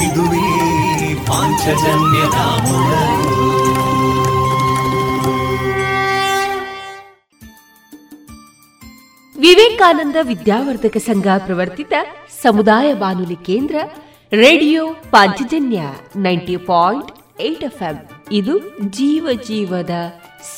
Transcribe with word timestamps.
ಇದುವೇ 0.03 1.15
ಪಾಂಚಜನ್ಯದ 1.15 2.39
ಮೊಳಗು. 2.69 3.41
ವಿವೇಕಾನಂದ 9.41 10.17
ವಿದ್ಯಾವರ್ಧಕ 10.23 10.97
ಸಂಘ 10.97 11.27
ಪ್ರವರ್ತಿತ 11.39 11.93
ಸಮುದಾಯ 12.43 12.95
ಬಾನುಲಿ 12.95 13.37
ಕೇಂದ್ರ 13.37 13.77
radio 14.33 14.89
Panchajanya 14.93 15.81
ninety 16.17 16.57
point 16.57 17.20
eight 17.41 17.65
FM. 17.65 18.09
ಇದು 18.33 18.59
ಜೀವ 18.91 19.29
ಜೀವದ 19.47 19.91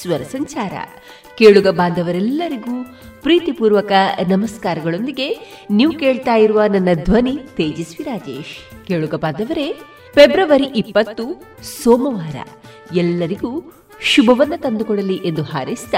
ಸ್ವರ 0.00 0.22
ಸಂಚಾರ. 0.22 0.72
ಕೇಳುಗ 1.38 1.68
ಬಾಂಧವರೆಲ್ಲರಿಗೂ 1.68 2.84
ಪ್ರೀತಿಪೂರ್ವಕ 3.22 3.92
ನಮಸ್ಕಾರಗಳೊಂದಿಗೆ 4.28 5.58
ನೀವು 5.70 5.92
ಕೇಳ್ತಾ 5.92 6.34
ಇರುವ 6.34 6.62
ನನ್ನ 6.72 6.88
ಧ್ವನಿ 7.04 7.38
ತೇಜಸ್ವಿ 7.56 8.04
ರಾಜೇಶ್. 8.04 8.86
ಕೇಳುಗ 8.86 9.14
ಬಾಂಧವರೇ, 9.14 9.72
ಫೆಬ್ರವರಿ 10.14 10.64
ಇಪ್ಪತ್ತು, 10.64 11.42
ಸೋಮವಾರ. 11.82 12.36
ಎಲ್ಲರಿಗೂ 12.94 13.72
ಶುಭವನ್ನ 14.00 14.52
ತಂದುಕೊಡಲಿ 14.56 15.14
ಎಂದು 15.14 15.42
ಹಾರೈಸಿದ 15.42 15.94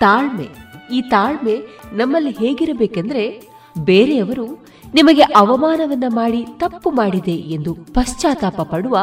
ತಾಳ್ಮೆ. 0.00 0.48
ಈ 0.92 1.02
ತಾಳ್ಮೆ 1.02 1.60
ನಮ್ಮಲ್ಲಿ 1.92 2.30
ಹೇಗಿರಬೇಕೆಂದ್ರೆ, 2.30 3.42
ಬೇರೆಯವರು 3.78 4.66
ನಿಮಗೆ 4.94 5.22
ಅವಮಾನವನ್ನ 5.22 6.04
ಮಾಡಿ 6.08 6.46
ತಪ್ಪು 6.56 6.90
ಮಾಡಿದೆ 6.90 7.30
ಎಂದು 7.30 7.74
ಪಶ್ಚಾತ್ತಾಪ 7.74 8.60
ಪಡುವ 8.60 8.98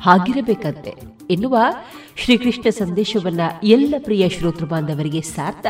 ಹಾಗಿರಬೇಕಂತೆ. 0.00 0.94
ಎನ್ನುವ 1.30 1.58
ಶ್ರೀಕೃಷ್ಣ 2.16 2.68
ಸಂದೇಶವನ್ನ 2.68 3.40
ಎಲ್ಲ 3.62 3.94
ಪ್ರಿಯ 3.98 4.28
ಶ್ರೋತೃ 4.28 4.66
ಬಾಂಧವರಿಗೆ 4.66 5.20
ಸಾರ್ಥ, 5.20 5.66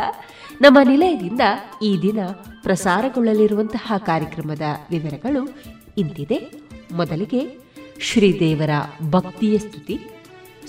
ನಮ್ಮ 0.61 0.79
ನಿಲಯದಿಂದ 0.85 1.41
ಈ 1.83 1.97
ದಿನ 2.03 2.19
ಪ್ರಸಾರಗೊಳ್ಳಲಿರುವಂತಹ 2.63 3.93
ಕಾರ್ಯಕ್ರಮದ 3.99 4.63
ವಿವರಗಳು 4.91 5.55
ಇಂತಿದೆ. 5.99 6.51
ಮೊದಲಿಗೆ 6.93 7.59
ಶ್ರೀದೇವರ 8.01 8.71
ಭಕ್ತಿಯ 9.11 9.59
ಸ್ತುತಿ. 9.59 9.99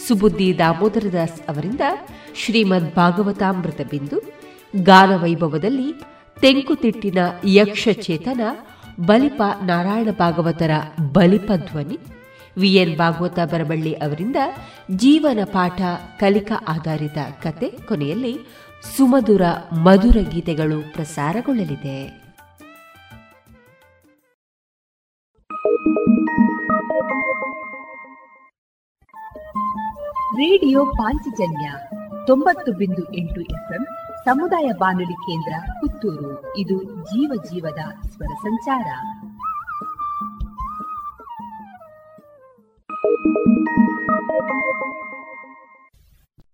ಸುಬುದ್ದಿ 0.07 0.57
ದಾಮೋದರದಾಸ್ 0.57 1.41
ಅವರಿಂದ 1.49 1.81
ಶ್ರೀಮದ್ 2.35 2.95
ಭಾಗವತಾಮೃತ 2.95 3.81
ಬಿಂದು. 3.81 4.21
ಗಾನವೈಭವದಲ್ಲಿ 4.83 5.93
ತೆಂಕುತಿಟ್ಟಿನ 6.41 7.17
ಯಕ್ಷಚೇತನ 7.45 8.41
ಬಲಿಪ 9.05 9.41
ನಾರಾಯಣ 9.63 10.09
ಭಾಗವತರ 10.19 10.71
ಬಲಿಪ 11.13 11.51
ಧ್ವನಿ. 11.71 11.97
ವಿಎನ್ 12.57 12.97
ಭಾಗವತ 12.97 13.39
ಬರಬಳ್ಳಿ 13.39 13.93
ಅವರಿಂದ 13.93 14.35
ಜೀವನ 14.91 15.39
ಪಾಠ 15.43 15.81
ಕಲಿಕಾ 16.19 16.65
ಆಧಾರಿತ 16.67 17.17
ಕತೆ 17.43 17.69
ಕೊನೆಯಲ್ಲಿ 17.87 18.39
ಸುಮಧುರ 18.97 19.41
ಮಧುರ 19.83 20.17
ಗೀತೆಗಳು 20.29 20.93
ಪ್ರಸಾರಗೊಳ್ಳಲಿದೆ. 20.93 22.25
ರೇಡಿಯೋ 30.35 30.85
ಪಾಂಚಜನ್ಯ 30.85 31.71
ತೊಂಬತ್ತು 32.27 32.71
ಬಿಂದು 32.71 33.13
ಎಂಟು 33.13 33.41
ಎಫ್ಎಂ 33.41 33.85
ಸಮುದಾಯ 34.25 34.71
ಬಾನುಲಿ 34.79 35.13
ಕೇಂದ್ರ 35.13 35.71
ಪುತ್ತೂರು. 35.71 36.57
ಇದು 36.57 36.83
ಜೀವ 36.83 37.31
ಜೀವದ 37.43 38.09
ಸ್ವರ 38.09 38.33
ಸಂಚಾರ. 38.33 38.85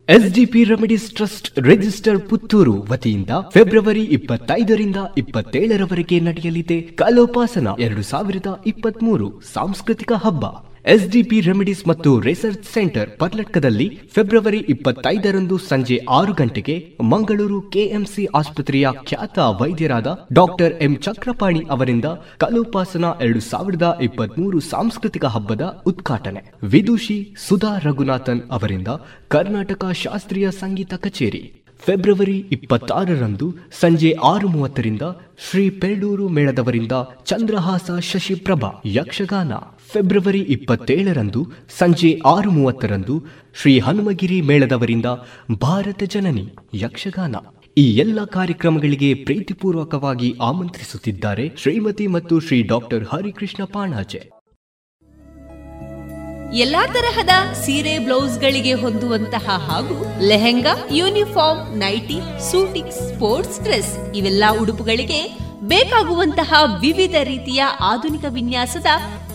SDP 0.09 0.63
remedies 0.63 1.15
trust 1.15 1.59
register 1.59 2.29
Puttur 2.29 2.73
ವತಿಯಿಂದ 2.81 3.29
ಫೆಬ್ರವರಿ 3.49 4.03
ಇಪ್ಪತ್ತೈದರಿಂದ 4.03 4.95
ಇಪ್ಪತ್ತೇಳರವರೆಗೆ 5.17 6.19
ನಡೆಯಲಿದೆ 6.19 6.81
ಕಲೋಪಾಸನ 6.81 7.67
ಎರಡು 7.79 8.01
ಸಾವಿರದ 8.01 8.63
ಇಪ್ಪತ್ಮೂರು 8.65 9.41
ಸಾಂಸ್ಕೃತಿಕ 9.53 10.11
ಹಬ್ಬ. 10.11 10.70
ಎಸ್ಡಿಪಿ 10.86 11.40
ರೆಮಿಡೀಸ್ 11.42 11.88
ಮತ್ತು 11.88 12.19
ರಿಸರ್ಚ್ 12.19 12.69
ಸೆಂಟರ್ 12.74 13.09
ಪರ್ಲಟ್ಕದಲ್ಲಿ 13.18 14.00
ಫೆಬ್ರವರಿ 14.16 14.58
ಇಪ್ಪತ್ತೈದರಂದು 14.58 15.58
ಸಂಜೆ 15.58 15.97
ಆರು 16.09 16.34
ಗಂಟೆಗೆ 16.34 16.75
ಮಂಗಳೂರು 17.03 17.62
ಕೆಎಂಸಿ 17.62 18.25
ಆಸ್ಪತ್ರೆಯ 18.25 18.88
ಖ್ಯಾತ 19.03 19.40
ವೈದ್ಯರಾದ 19.40 20.08
ಡಾಕ್ಟರ್ 20.34 20.74
ಎಂ 20.74 20.96
ಚಕ್ರಪಾಣಿ 20.96 21.62
ಅವರಿಂದ 21.69 22.06
ಕಲೋಪಾಸನ 22.38 23.06
ಎರಡು 23.22 23.40
ಸಾವಿರದ 23.40 23.97
ಇಪ್ಪತ್ಮೂರು 24.02 24.59
ಸಾಂಸ್ಕೃತಿಕ 24.59 25.25
ಹಬ್ಬದ 25.25 25.84
ಉದ್ಘಾಟನೆ. 25.88 26.44
ವಿದುಷಿ 26.64 27.36
ಸುಧಾ 27.48 27.78
ರಘುನಾಥನ್ 27.78 28.42
ಅವರಿಂದ 28.52 28.88
ಕರ್ನಾಟಕ 29.28 29.86
ಶಾಸ್ತ್ರೀಯ 29.94 30.52
ಸಂಗೀತ 30.52 30.94
ಕಚೇರಿ. 30.94 31.44
ಫೆಬ್ರವರಿ 31.84 32.38
ಇಪ್ಪತ್ತಾರರಂದು 32.52 33.53
ಸಂಜೆ 33.80 34.16
ಆರು 34.24 34.48
ಮೂವತ್ತರಿಂದ 34.48 35.02
ಶ್ರೀ 35.50 35.69
ಪೆರಡೂರು 35.69 36.28
ಮೇಳದವರಿಂದ 36.28 36.92
ಚಂದ್ರಹಾಸ 37.25 37.92
ಶಶಿಪ್ರಭಾ 38.00 38.69
ಯಕ್ಷಗಾನ. 38.86 39.53
ಫೆಬ್ರವರಿ 39.91 40.41
ಇಪ್ಪತ್ತೇಳರಂದು, 40.56 41.41
ಸಂಜೆ 41.79 42.12
ಆರು 42.25 42.52
ಮೂವತ್ತರಂದು 42.52 43.16
ಶ್ರೀ 43.62 43.79
ಹನುಮಗಿರಿ 43.79 44.41
ಮೇಳದವರಿಂದ 44.41 45.06
ಭಾರತ 45.62 46.03
ಜನನಿ 46.03 46.46
ಯಕ್ಷಗಾನ. 46.74 47.35
ಈ 47.78 47.85
ಎಲ್ಲ 48.03 48.19
ಕಾರ್ಯಕ್ರಮಗಳಿಗೆ 48.25 49.09
ಪ್ರೀತಿಪೂರ್ವಕವಾಗಿ 49.13 50.30
ಆಮಂತ್ರಿಸುತ್ತಿದ್ದಾರೆ 50.41 51.46
ಶ್ರೀಮತಿ 51.57 52.07
ಮತ್ತು 52.07 52.40
ಶ್ರೀ 52.40 52.63
ಡಾಕ್ಟರ್ 52.63 53.03
ಹರಿಕೃಷ್ಣ 53.12 53.63
ಪಾಣಾಜೆ. 53.74 54.22
ಎಲ್ಲಾ 56.53 56.81
ತರಹದ 56.88 57.34
ಸೀರೆ, 57.53 58.00
ಬ್ಲೌಸ್ಗಳಿಗೆ 58.00 58.74
ಹೊಂದುವಂತಹ 58.74 59.50
ಹಾಗೂ 59.68 59.97
lehenga, 60.28 60.74
uniform, 60.95 61.62
nightie 61.77 62.18
suiting 62.51 62.92
sports 62.92 63.62
dress 63.63 63.94
ಇವೆಲ್ಲ 64.15 64.44
ಉಡುಪುಗಳಿಗೆ 64.62 65.21
ಬೇಕಾಗುವಂತಹ 65.63 66.54
ವಿವಿಧ 66.81 67.15
ರೀತಿಯ 67.24 67.63
ಆಧುನಿಕ 67.80 68.25
ವಿನ್ಯಾಸದ 68.30 68.89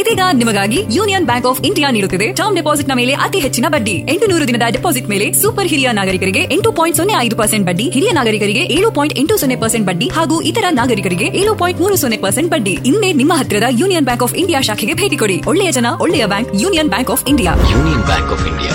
ಇದೀಗ 0.00 0.22
ನಿಮಗಾಗಿ 0.40 0.78
ಯೂನಿಯನ್ 0.96 1.26
ಬ್ಯಾಂಕ್ 1.28 1.46
ಆಫ್ 1.50 1.60
ಇಂಡಿಯಾ 1.68 1.88
ನೀಡುತ್ತಿದೆ. 1.96 2.26
ಟರ್ಮ್ 2.32 2.56
ಡೆಪಾಸಿಟ್ನ 2.58 2.94
ಮೇಲೆ 3.00 3.12
ಅತಿ 3.26 3.38
ಹೆಚ್ಚಿನ 3.44 3.66
ಬಡ್ಡಿ. 3.74 3.94
ಎಂಟು 4.12 4.26
ನೂರು 4.30 4.48
ದಿನದ 4.48 4.66
ಡೆಪಾಸಿಟ್ 4.76 5.08
ಮೇಲೆ 5.12 5.32
ಸೂಪರ್ 5.42 5.68
ಹಿರಿಯ 5.72 5.88
ನಾಗರಿಕರಿಗೆ 5.92 6.42
ಎಂಟು 6.56 6.72
ಪಾಯಿಂಟ್ 6.72 6.96
ಸೊನ್ನೆ 6.96 7.14
ಐದು 7.18 7.36
ಪರ್ಸೆಂಟ್ 7.36 7.66
ಬಡ್ಡಿ 7.66 7.90
ಹಿರಿಯ 7.94 8.12
ನಾಗರಿಕರಿಗೆ 8.12 8.60
ಏಳು 8.76 8.90
ಪಾಯಿಂಟ್ 8.92 9.18
ಎಂಟು 9.18 9.36
ಸೊನ್ನೆ 9.36 9.56
ಪರ್ಸೆಂಟ್ 9.56 9.86
ಬಡ್ಡಿ 9.86 10.08
ಹಾಗೂ 10.08 10.40
ಇತರ 10.40 10.64
ನಾಗರಿಕರಿಗೆ 10.70 11.24
ಏಳು 11.24 11.54
ಪಾಯಿಂಟ್ 11.62 11.80
ಮೂರು 11.80 11.96
ಸೊನ್ನೆ 11.96 12.18
ಪರ್ಸೆಂಟ್ 12.26 12.50
ಬಡ್ಡಿ. 12.50 12.74
ಇನ್ನೇ 12.90 13.12
ನಿಮ್ಮ 13.12 13.32
ಹತ್ತಿರದ 13.36 13.68
ಯೂನಿಯನ್ 13.70 14.04
ಬ್ಯಾಂಕ್ 14.04 14.22
ಆಫ್ 14.22 14.34
ಇಂಡಿಯಾ 14.34 14.60
ಶಾಖೆಗೆ 14.60 14.94
ಭೇಟಿ 14.94 15.16
ಕೊಡಿ. 15.16 15.38
ಒಳ್ಳೆಯ 15.46 15.72
ಜನ 15.72 15.86
ಒಳ್ಳೆಯ 16.00 16.26
bank 16.26 16.52
Union 16.62 16.88
Bank 16.88 17.10
of 17.10 17.24
India. 17.28 17.54
Union 17.74 18.04
Bank 18.04 18.32
of 18.36 18.46
India. 18.52 18.74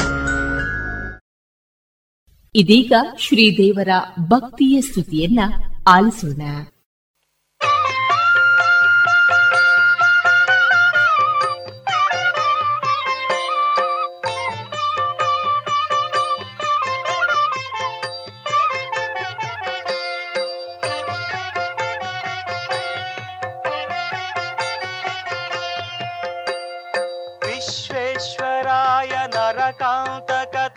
ಇದೀಗ 2.55 2.93
ಶ್ರೀದೇವರ 3.19 3.89
ಭಕ್ತಿಯ 4.19 4.81
ಸ್ತುತಿಯನ್ನ 4.81 5.39
ಆಲಿಸೋಣ. 5.87 6.41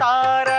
तारा 0.00 0.53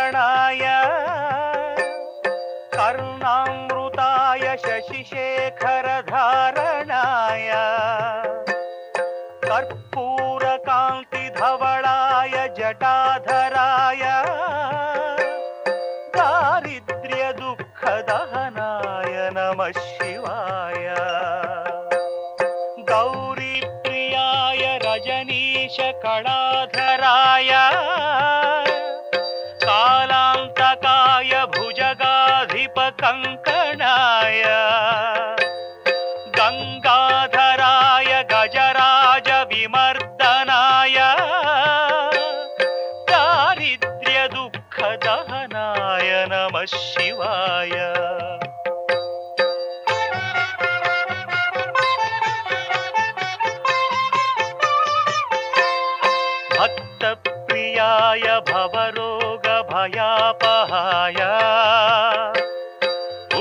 भवरोगभयापहाय 59.85 61.19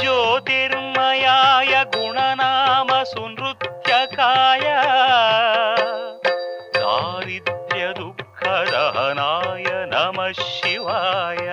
ज्योतिर्मयाय 0.00 1.72
गुणनामसुनृत्यकाय 1.94 4.66
दारिद्र्यदुःखदहनाय 6.76 9.66
नमः 9.94 10.30
शिवाय 10.40 11.46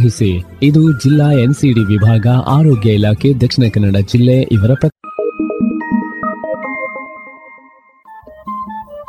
ಇದು 0.63 0.99
ಜಿಲ್ಲಾ 0.99 1.31
ಎನ್ಸಿಡಿ 1.31 1.79
ವಿಭಾಗ, 1.79 2.27
ಆರೋಗ್ಯ 2.47 2.93
ಇಲಾಖೆ, 2.93 3.33
ದಕ್ಷಿಣ 3.33 3.69
ಕನ್ನಡ 3.73 3.95
ಜಿಲ್ಲೆ 3.97 4.41
ಇವರ 4.41 4.71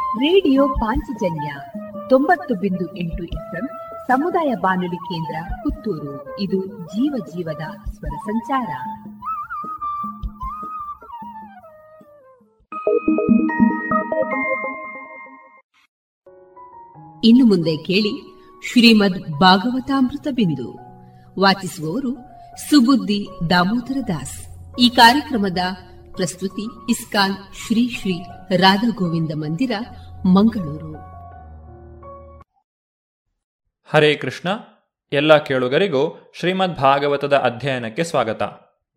ರೇಡಿಯೋ 0.04 0.68
ಪಾಂಚಜನ್ಯ 0.68 1.54
ತೊಂಬತ್ತು 2.08 2.54
ಬಿಂದು 2.54 2.96
ಎಂಟು 2.96 3.24
ಎಫ್ಎಂ 3.24 3.68
ಸಮುದಾಯ 4.06 4.54
ಬಾನುಲಿ 4.60 4.96
ಕೇಂದ್ರ 4.96 5.54
ಪುತ್ತೂರು. 5.62 6.40
ಇದು 6.40 6.66
ಜೀವ 6.66 7.14
ಜೀವದ 7.26 7.90
ಸ್ವರ 7.90 8.16
ಸಂಚಾರ. 8.24 8.68
ಇನ್ನು 17.24 17.44
ಮುಂದೆ 17.44 17.76
ಕೇಳಿ 17.76 18.32
ಶ್ರೀಮದ್ 18.72 19.40
ಭಾಗವತಾಮೃತ 19.40 20.28
ಬಿಂದು. 20.30 20.81
ವಾಚಿಸುವವರು 21.38 22.14
ಸುಬುದ್ದಿ 22.70 23.28
ದಾಮೋದರ 23.50 23.96
ದಾಸ್. 24.08 24.46
ಈ 24.78 24.88
ಕಾರ್ಯಕ್ರಮದ 24.88 25.58
ಪ್ರಸ್ತುತಿ 26.12 26.90
ಇಸ್ಕಾನ್ 26.90 27.34
ಶ್ರೀ 27.34 27.88
ಶ್ರೀ 27.88 28.22
ರಾಧಾ 28.56 28.90
ಗೋವಿಂದ 28.94 29.30
ಮಂದಿರ, 29.34 29.70
ಮಂಗಳೂರು. 30.26 30.94
ಹರೇ 33.90 34.14
ಕೃಷ್ಣ. 34.14 34.48
ಎಲ್ಲ 35.12 35.36
ಕೇಳುಗರಿಗೂ 35.36 36.32
ಶ್ರೀಮದ್ 36.38 36.76
ಭಾಗವತದ 36.76 37.36
ಅಧ್ಯಯನಕ್ಕೆ 37.36 38.04
ಸ್ವಾಗತ. 38.04 38.42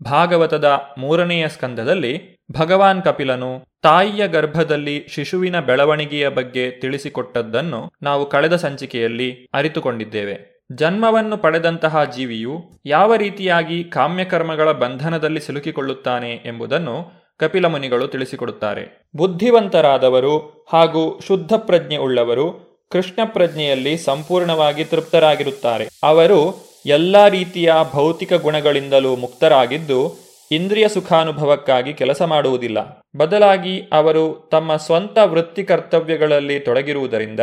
ಭಾಗವತದ 0.04 0.72
ಮೂರನೆಯ 0.98 1.48
ಸ್ಕಂದದಲ್ಲಿ 1.48 2.38
ಭಗವಾನ್ 2.52 3.02
ಕಪಿಲನು 3.02 3.66
ತಾಯಿಯ 3.82 4.28
ಗರ್ಭದಲ್ಲಿ 4.28 5.08
ಶಿಶುವಿನ 5.10 5.60
ಬೆಳವಣಿಗೆಯ 5.60 6.30
ಬಗ್ಗೆ 6.30 6.72
ತಿಳಿಸಿಕೊಟ್ಟದ್ದನ್ನು 6.72 7.94
ನಾವು 8.02 8.30
ಕಳೆದ 8.30 8.56
ಸಂಚಿಕೆಯಲ್ಲಿ 8.56 9.50
ಅರಿತುಕೊಂಡಿದ್ದೇವೆ. 9.54 10.55
ಜನ್ಮವನ್ನು 10.72 11.38
ಪಡೆದಂತಹ 11.38 12.04
ಜೀವಿಯು 12.04 12.80
ಯಾವ 12.86 13.16
ರೀತಿಯಾಗಿ 13.16 13.84
ಕಾಮ್ಯಕರ್ಮಗಳ 13.84 14.72
ಬಂಧನದಲ್ಲಿ 14.72 15.40
ಸಿಲುಕಿಕೊಳ್ಳುತ್ತಾನೆ 15.40 16.32
ಎಂಬುದನ್ನು 16.32 17.26
ಕಪಿಲ 17.38 17.66
ಮುನಿಗಳು 17.66 18.08
ತಿಳಿಸಿಕೊಡುತ್ತಾರೆ. 18.08 19.10
ಬುದ್ಧಿವಂತರಾದವರು 19.16 20.66
ಹಾಗೂ 20.74 21.20
ಶುದ್ಧ 21.28 21.54
ಪ್ರಜ್ಞೆ 21.58 21.98
ಉಳ್ಳವರು 21.98 22.76
ಕೃಷ್ಣ 22.92 23.22
ಪ್ರಜ್ಞೆಯಲ್ಲಿ 23.26 23.98
ಸಂಪೂರ್ಣವಾಗಿ 23.98 24.86
ತೃಪ್ತರಾಗಿರುತ್ತಾರೆ. 24.86 25.88
ಅವರು 26.04 26.66
ಎಲ್ಲ 26.86 27.28
ರೀತಿಯ 27.28 27.74
ಭೌತಿಕ 27.94 28.34
ಗುಣಗಳಿಂದಲೂ 28.34 29.16
ಮುಕ್ತರಾಗಿದ್ದು 29.16 30.26
ಇಂದ್ರಿಯ 30.52 30.88
ಸುಖಾನುಭವಕ್ಕಾಗಿ 30.88 31.94
ಕೆಲಸ 31.94 32.22
ಮಾಡುವುದಿಲ್ಲ. 32.22 33.04
ಬದಲಾಗಿ 33.18 33.80
ಅವರು 33.80 34.50
ತಮ್ಮ 34.52 34.76
ಸ್ವಂತ 34.76 35.18
ವೃತ್ತಿ 35.18 35.64
ಕರ್ತವ್ಯಗಳಲ್ಲಿ 35.64 36.60
ತೊಡಗಿರುವುದರಿಂದ 36.60 37.40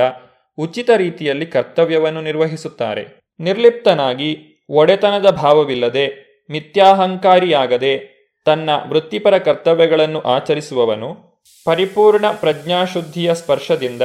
ಉಚಿತ 0.58 0.90
ರೀತಿಯಲ್ಲಿ 0.96 1.46
ಕರ್ತವ್ಯವನ್ನು 1.46 2.22
ನಿರ್ವಹಿಸುತ್ತಾರೆ. 2.22 3.20
ನಿರ್ಲಿಪ್ತನಾಗಿ 3.40 4.38
ಒಡೆತನದ 4.70 5.30
ಭಾವವಿಲ್ಲದೆ, 5.30 6.32
ಮಿಥ್ಯಾಹಂಕಾರಿಯಾಗದೆ, 6.50 8.22
ತನ್ನ 8.44 8.70
ವೃತ್ತಿಪರ 8.88 9.38
ಕರ್ತವ್ಯಗಳನ್ನು 9.38 10.20
ಆಚರಿಸುವವನು, 10.20 11.40
ಪರಿಪೂರ್ಣ 11.64 12.30
ಪ್ರಜ್ಞಾಶುದ್ಧಿಯ 12.32 13.34
ಸ್ಪರ್ಶದಿಂದ 13.34 14.02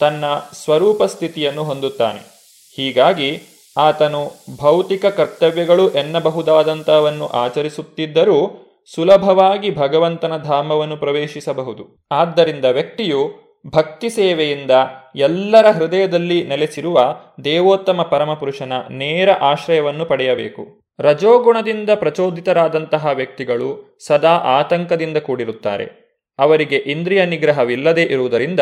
ತನ್ನ 0.00 0.24
ಸ್ವರೂಪ 0.64 1.02
ಸ್ಥಿತಿಯನ್ನು 1.02 1.64
ಹೊಂದುತ್ತಾನೆ. 1.64 2.34
ಹೀಗಾಗಿ 2.76 3.42
ಆತನು 3.76 4.32
ಭೌತಿಕ 4.60 5.06
ಕರ್ತವ್ಯಗಳು 5.06 5.90
ಎನ್ನಬಹುದಾದಂಥವನ್ನು 5.90 7.26
ಆಚರಿಸುತ್ತಿದ್ದರೂ 7.26 8.60
ಸುಲಭವಾಗಿ 8.94 9.76
ಭಗವಂತನ 9.76 10.36
ಧಾಮವನ್ನು 10.36 10.96
ಪ್ರವೇಶಿಸಬಹುದು. 10.96 12.08
ಆದ್ದರಿಂದ 12.12 12.64
ವ್ಯಕ್ತಿಯು 12.64 13.43
ಭಕ್ತಿ 13.70 14.10
ಸೇವೆಯಿಂದ 14.10 14.70
ಎಲ್ಲರ 15.16 15.70
ಹೃದಯದಲ್ಲಿ 15.70 16.46
ನೆಲೆಸಿರುವ 16.46 17.20
ದೇವೋತ್ತಮ 17.44 18.02
ಪರಮಪುರುಷನ 18.02 18.72
ನೇರ 18.90 19.32
ಆಶ್ರಯವನ್ನು 19.32 20.04
ಪಡೆಯಬೇಕು. 20.04 20.80
ರಜೋಗುಣದಿಂದ 21.00 21.90
ಪ್ರಚೋದಿತರಾದಂತಹ 21.94 23.06
ವ್ಯಕ್ತಿಗಳು 23.06 23.98
ಸದಾ 24.06 24.30
ಆತಂಕದಿಂದ 24.30 25.16
ಕೂಡಿರುತ್ತಾರೆ. 25.16 26.04
ಅವರಿಗೆ 26.38 26.76
ಇಂದ್ರಿಯ 26.76 27.26
ನಿಗ್ರಹವಿಲ್ಲದೆ 27.26 28.02
ಇರುವುದರಿಂದ 28.02 28.60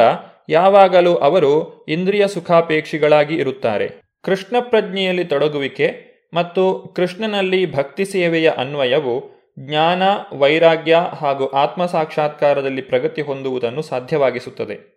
ಯಾವಾಗಲೂ 0.49 1.15
ಅವರು 1.15 1.85
ಇಂದ್ರಿಯ 1.89 2.29
ಸುಖಾಪೇಕ್ಷಿಗಳಾಗಿ 2.29 3.35
ಇರುತ್ತಾರೆ. 3.35 4.03
ಕೃಷ್ಣ 4.25 4.57
ಪ್ರಜ್ಞೆಯಲ್ಲಿ 4.61 5.25
ತೊಡಗುವಿಕೆ 5.25 6.13
ಮತ್ತು 6.35 6.95
ಕೃಷ್ಣನಲ್ಲಿ 6.97 7.75
ಭಕ್ತಿ 7.75 8.05
ಸೇವೆಯ 8.05 8.51
ಅನ್ವಯವು 8.51 9.43
ಜ್ಞಾನ, 9.59 10.03
ವೈರಾಗ್ಯ 10.33 10.99
ಹಾಗೂ 11.21 11.47
ಆತ್ಮ 11.47 11.87
ಸಾಕ್ಷಾತ್ಕಾರದಲ್ಲಿ 11.87 12.83
ಪ್ರಗತಿ 12.83 13.23
ಹೊಂದುವುದನ್ನು 13.23 13.83
ಸಾಧ್ಯವಾಗಿಸುತ್ತದೆ. 13.83 14.92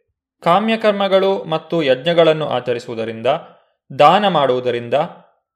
ಕಾಮ್ಯಕರ್ಮಗಳು 0.45 1.43
ಮತ್ತು 1.43 1.83
ಯಜ್ಞಗಳನ್ನು 1.83 2.47
ಆಚರಿಸುವುದರಿಂದ, 2.47 3.27
ದಾನ 3.99 4.27
ಮಾಡುವುದರಿಂದ, 4.27 4.93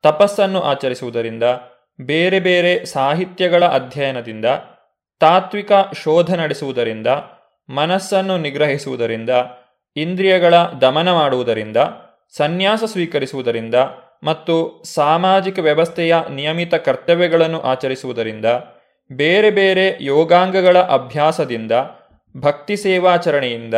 ತಪಸ್ಸನ್ನು 0.03 0.61
ಆಚರಿಸುವುದರಿಂದ, 0.61 1.43
ಬೇರೆ 2.01 2.39
ಬೇರೆ 2.39 2.85
ಸಾಹಿತ್ಯಗಳ 2.85 3.63
ಅಧ್ಯಯನದಿಂದ, 3.65 4.45
ತಾತ್ವಿಕ 5.21 5.71
ಶೋಧ 6.03 6.35
ನಡೆಸುವುದರಿಂದ, 6.35 7.07
ಮನಸ್ಸನ್ನು 7.69 8.37
ನಿಗ್ರಹಿಸುವುದರಿಂದ, 8.37 9.29
ಇಂದ್ರಿಯಗಳ 9.95 10.53
ದಮನ 10.81 11.09
ಮಾಡುವುದರಿಂದ, 11.13 11.77
ಸನ್ಯಾಸ 12.37 12.83
ಸ್ವೀಕರಿಸುವುದರಿಂದ 12.83 13.75
ಮತ್ತು 14.23 14.55
ಸಾಮಾಜಿಕ 14.95 15.59
ವ್ಯವಸ್ಥೆಯ 15.59 16.15
ನಿಯಮಿತ 16.29 16.75
ಕರ್ತವ್ಯಗಳನ್ನು 16.75 17.61
ಆಚರಿಸುವುದರಿಂದ, 17.61 18.45
ಬೇರೆ 19.11 19.51
ಬೇರೆ 19.51 19.97
ಯೋಗಾಂಗಗಳ 20.01 20.77
ಅಭ್ಯಾಸದಿಂದ, 20.79 21.71
ಭಕ್ತಿ 22.37 22.77
ಸೇವಾಚರಣೆಯಿಂದ 22.77 23.73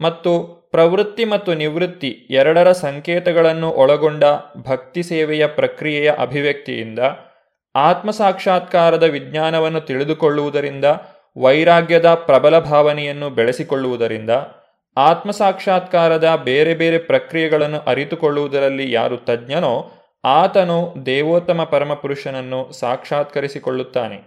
ಮತ್ತು 0.00 0.60
ಪ್ರವೃತ್ತಿ 0.70 1.24
ಮತ್ತು 1.24 1.54
ನಿವೃತ್ತಿ 1.54 2.08
ಎರಡರ 2.30 2.72
ಸಂಕೇತಗಳನ್ನು 2.72 3.70
ಒಳಗೊಂಡ 3.70 4.24
ಭಕ್ತಿ 4.56 5.02
ಸೇವೆಯ 5.02 5.46
ಪ್ರಕ್ರಿಯೆಯ 5.46 6.12
ಅಭಿವ್ಯಕ್ತಿಯಿಂದ 6.18 6.98
ಆತ್ಮಸಾಕ್ಷಾತ್ಕಾರದ 7.74 9.02
ವಿಜ್ಞಾನವನ್ನು 9.02 9.80
ತಿಳಿದುಕೊಳ್ಳುವುದರಿಂದ 9.80 10.84
ವೈರಾಗ್ಯದ 11.36 12.14
ಪ್ರಬಲ 12.14 12.58
ಭಾವನೆಯನ್ನು 12.58 13.30
ಬೆಳೆಸಿಕೊಳ್ಳುವುದರಿಂದ 13.30 14.30
ಆತ್ಮಸಾಕ್ಷಾತ್ಕಾರದ 14.96 16.40
ಬೇರೆ 16.44 16.74
ಬೇರೆ 16.74 16.98
ಪ್ರಕ್ರಿಯೆಗಳನ್ನು 16.98 17.78
ಅರಿತುಕೊಳ್ಳುವುದರಲ್ಲಿ 17.78 18.92
ಯಾರು 18.92 19.16
ತಜ್ಞನೋ 19.16 19.90
ಆತನು 20.24 20.94
ದೇವೋತ್ತಮ 21.06 21.64
ಪರಮಪುರುಷನನ್ನು 21.64 22.72
ಸಾಕ್ಷಾತ್ಕರಿಸಿಕೊಳ್ಳುತ್ತಾನೆ. 22.72 24.18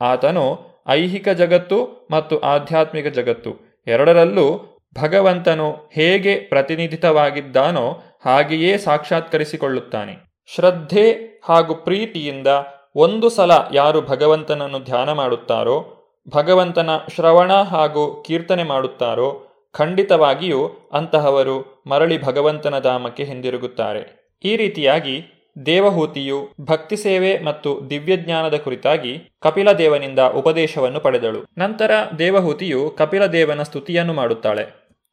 ಆತನು 0.00 0.60
ಐಹಿಕ 0.88 1.28
ಜಗತ್ತು 1.28 2.08
ಮತ್ತು 2.10 2.38
ಆಧ್ಯಾತ್ಮಿಕ 2.38 3.06
ಜಗತ್ತು 3.06 3.84
ಎರಡರಲ್ಲೂ 3.86 4.77
ಭಗವಂತನು 4.94 5.90
ಹೇಗೆ 5.92 6.34
ಪ್ರತಿನಿಧಿತವಾಗಿದ್ದಾನೋ 6.34 8.02
ಹಾಗೆಯೇ 8.24 8.78
ಸಾಕ್ಷಾತ್ಕರಿಸಿಕೊಳ್ಳುತ್ತಾನೆ. 8.78 10.28
ಶ್ರದ್ಧೆ 10.54 11.40
ಹಾಗೂ 11.44 11.74
ಪ್ರೀತಿಯಿಂದ 11.74 12.46
ಒಂದು 12.96 13.28
ಸಲ 13.30 13.50
ಯಾರು 13.72 14.02
ಭಗವಂತನನ್ನು 14.02 14.78
ಧ್ಯಾನ 14.78 15.12
ಮಾಡುತ್ತಾರೋ, 15.12 15.94
ಭಗವಂತನ 16.34 16.90
ಶ್ರವಣ 17.14 17.52
ಹಾಗೂ 17.52 18.24
ಕೀರ್ತನೆ 18.26 18.62
ಮಾಡುತ್ತಾರೋ, 18.62 19.46
ಖಂಡಿತವಾಗಿಯೂ 19.72 20.90
ಅಂತಹವರು 20.92 21.84
ಮರಳಿ 21.86 22.22
ಭಗವಂತನ 22.22 22.78
ಧಾಮಕ್ಕೆ 22.78 23.24
ಹಿಂದಿರುಗುತ್ತಾರೆ. 23.24 24.34
ಈ 24.44 24.56
ರೀತಿಯಾಗಿ 24.56 25.24
ದೇವಹೂತಿಯು 25.66 26.48
ಭಕ್ತಿ 26.60 26.96
ಸೇವೆ 26.96 27.38
ಮತ್ತು 27.38 27.90
ದಿವ್ಯಜ್ಞಾನದ 27.90 28.54
ಕುರಿತಾಗಿ 28.54 29.18
ಕಪಿಲ 29.42 29.72
ದೇವನಿಂದ 29.72 30.18
ಉಪದೇಶವನ್ನು 30.18 31.00
ಪಡೆದಳು. 31.00 31.46
ನಂತರ 31.58 31.90
ದೇವಹೂತಿಯು 32.18 32.90
ಕಪಿಲ 32.90 33.26
ದೇವನ 33.26 33.62
ಸ್ತುತಿಯನ್ನು 33.62 34.12
ಮಾಡುತ್ತಾಳೆ. 34.12 34.66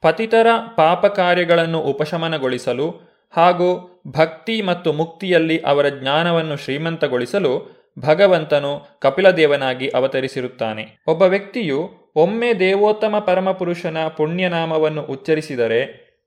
ಪತಿತರ 0.05 0.47
ಪಾಪ 0.77 1.05
ಕಾರ್ಯಗಳನ್ನು 1.05 1.79
ಉಪಶಮನಗೊಳಿಸಲು 1.79 3.01
ಹಾಗೂ 3.37 4.01
ಭಕ್ತಿ 4.07 4.61
ಮತ್ತು 4.61 4.93
ಮುಕ್ತಿಯಲ್ಲಿ 4.93 5.57
ಅವರ 5.57 5.89
ಜ್ಞಾನವನ್ನು 5.89 6.55
ಶ್ರೀಮಂತಗೊಳಿಸಲು 6.57 7.85
ಭಗವಂತನು 7.99 8.99
ಕಪಿಲದೇವನಾಗಿ 8.99 9.89
ಅವತರಿಸಿರುತ್ತಾನೆ. 9.89 10.97
ಒಬ್ಬ 11.07 11.21
ವ್ಯಕ್ತಿಯು 11.21 11.89
ಒಮ್ಮೆ 12.15 12.53
ದೇವೋತ್ತಮ 12.53 13.19
ಪರಮಪುರುಷನ 13.19 13.97
ಪುಣ್ಯನಾಮವನ್ನು 14.17 15.01
ಉಚ್ಚರಿಸಿದರೆ, 15.01 15.81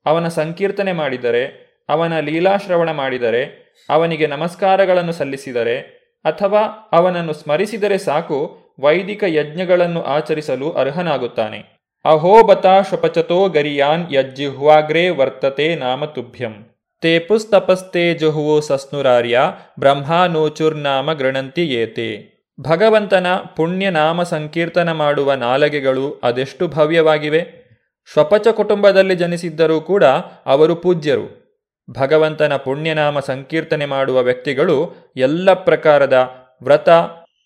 ಅವನ 0.05 0.27
ಸಂಕೀರ್ತನೆ 0.27 0.91
ಮಾಡಿದರೆ, 0.91 1.43
ಅವನ 1.89 2.19
ಲೀಲಾಶ್ರವಣ 2.19 2.91
ಮಾಡಿದರೆ, 2.91 3.43
ಅವನಿಗೆ 3.89 4.27
ನಮಸ್ಕಾರಗಳನ್ನು 4.27 5.11
ಸಲ್ಲಿಸಿದರೆ, 5.11 5.79
ಅಥವಾ 6.25 6.89
ಅವನನ್ನು 6.91 7.33
ಸ್ಮರಿಸಿದರೆ 7.33 7.97
ಸಾಕು 7.97 8.57
ವೈದಿಕ 8.79 9.23
ಯಜ್ಞಗಳನ್ನು 9.27 10.03
ಆಚರಿಸಲು 10.03 10.71
ಅರ್ಹನಾಗುತ್ತಾನೆ. 10.71 11.78
ಶಪಚತೋ 12.91 13.49
ಗರಿಯಾನ್ 13.49 14.13
ಯಜ್ಜಿಹ್ವಾಗ್ರೇ 14.13 15.09
ವರ್ತತೆ 15.09 15.75
ನಾಮ 15.75 16.05
ತುಭ್ಯಂ. 16.05 16.69
ತೇ 17.01 17.19
ಪುಸ್ತಪಸ್ತೆ 17.19 18.13
ಜುಹುವು 18.13 18.61
ಸಸ್ನುರಾರ್ಯ 18.61 19.41
ಬ್ರಹ್ಮಾನೋಚುರ್ನಾಮ 19.79 21.13
ಗೃಣಂತಿ 21.13 21.65
ಏತೆ. 21.65 22.39
ಭಗವಂತನ 22.61 23.27
ಪುಣ್ಯ 23.55 23.89
ನಾಮ 23.89 24.23
ಸಂಕೀರ್ತನ 24.23 24.91
ಮಾಡುವ 24.91 25.33
ನಾಲಗೆಗಳು 25.33 26.19
ಅದೆಷ್ಟು 26.23 26.67
ಭವ್ಯವಾಗಿವೆ. 26.67 27.45
ಶ್ವಪಚ 28.13 28.47
ಕುಟುಂಬದಲ್ಲಿ 28.47 29.15
ಜನಿಸಿದ್ದರೂ 29.15 29.81
ಕೂಡ 29.81 30.03
ಅವರು 30.45 30.75
ಪೂಜ್ಯರು. 30.75 31.49
ಭಗವಂತನ 31.91 32.55
ಪುಣ್ಯನಾಮ 32.55 33.19
ಸಂಕೀರ್ತನೆ 33.19 33.85
ಮಾಡುವ 33.85 34.21
ವ್ಯಕ್ತಿಗಳು 34.21 34.95
ಎಲ್ಲ 35.15 35.53
ಪ್ರಕಾರದ 35.53 36.31
ವ್ರತ, 36.63 36.89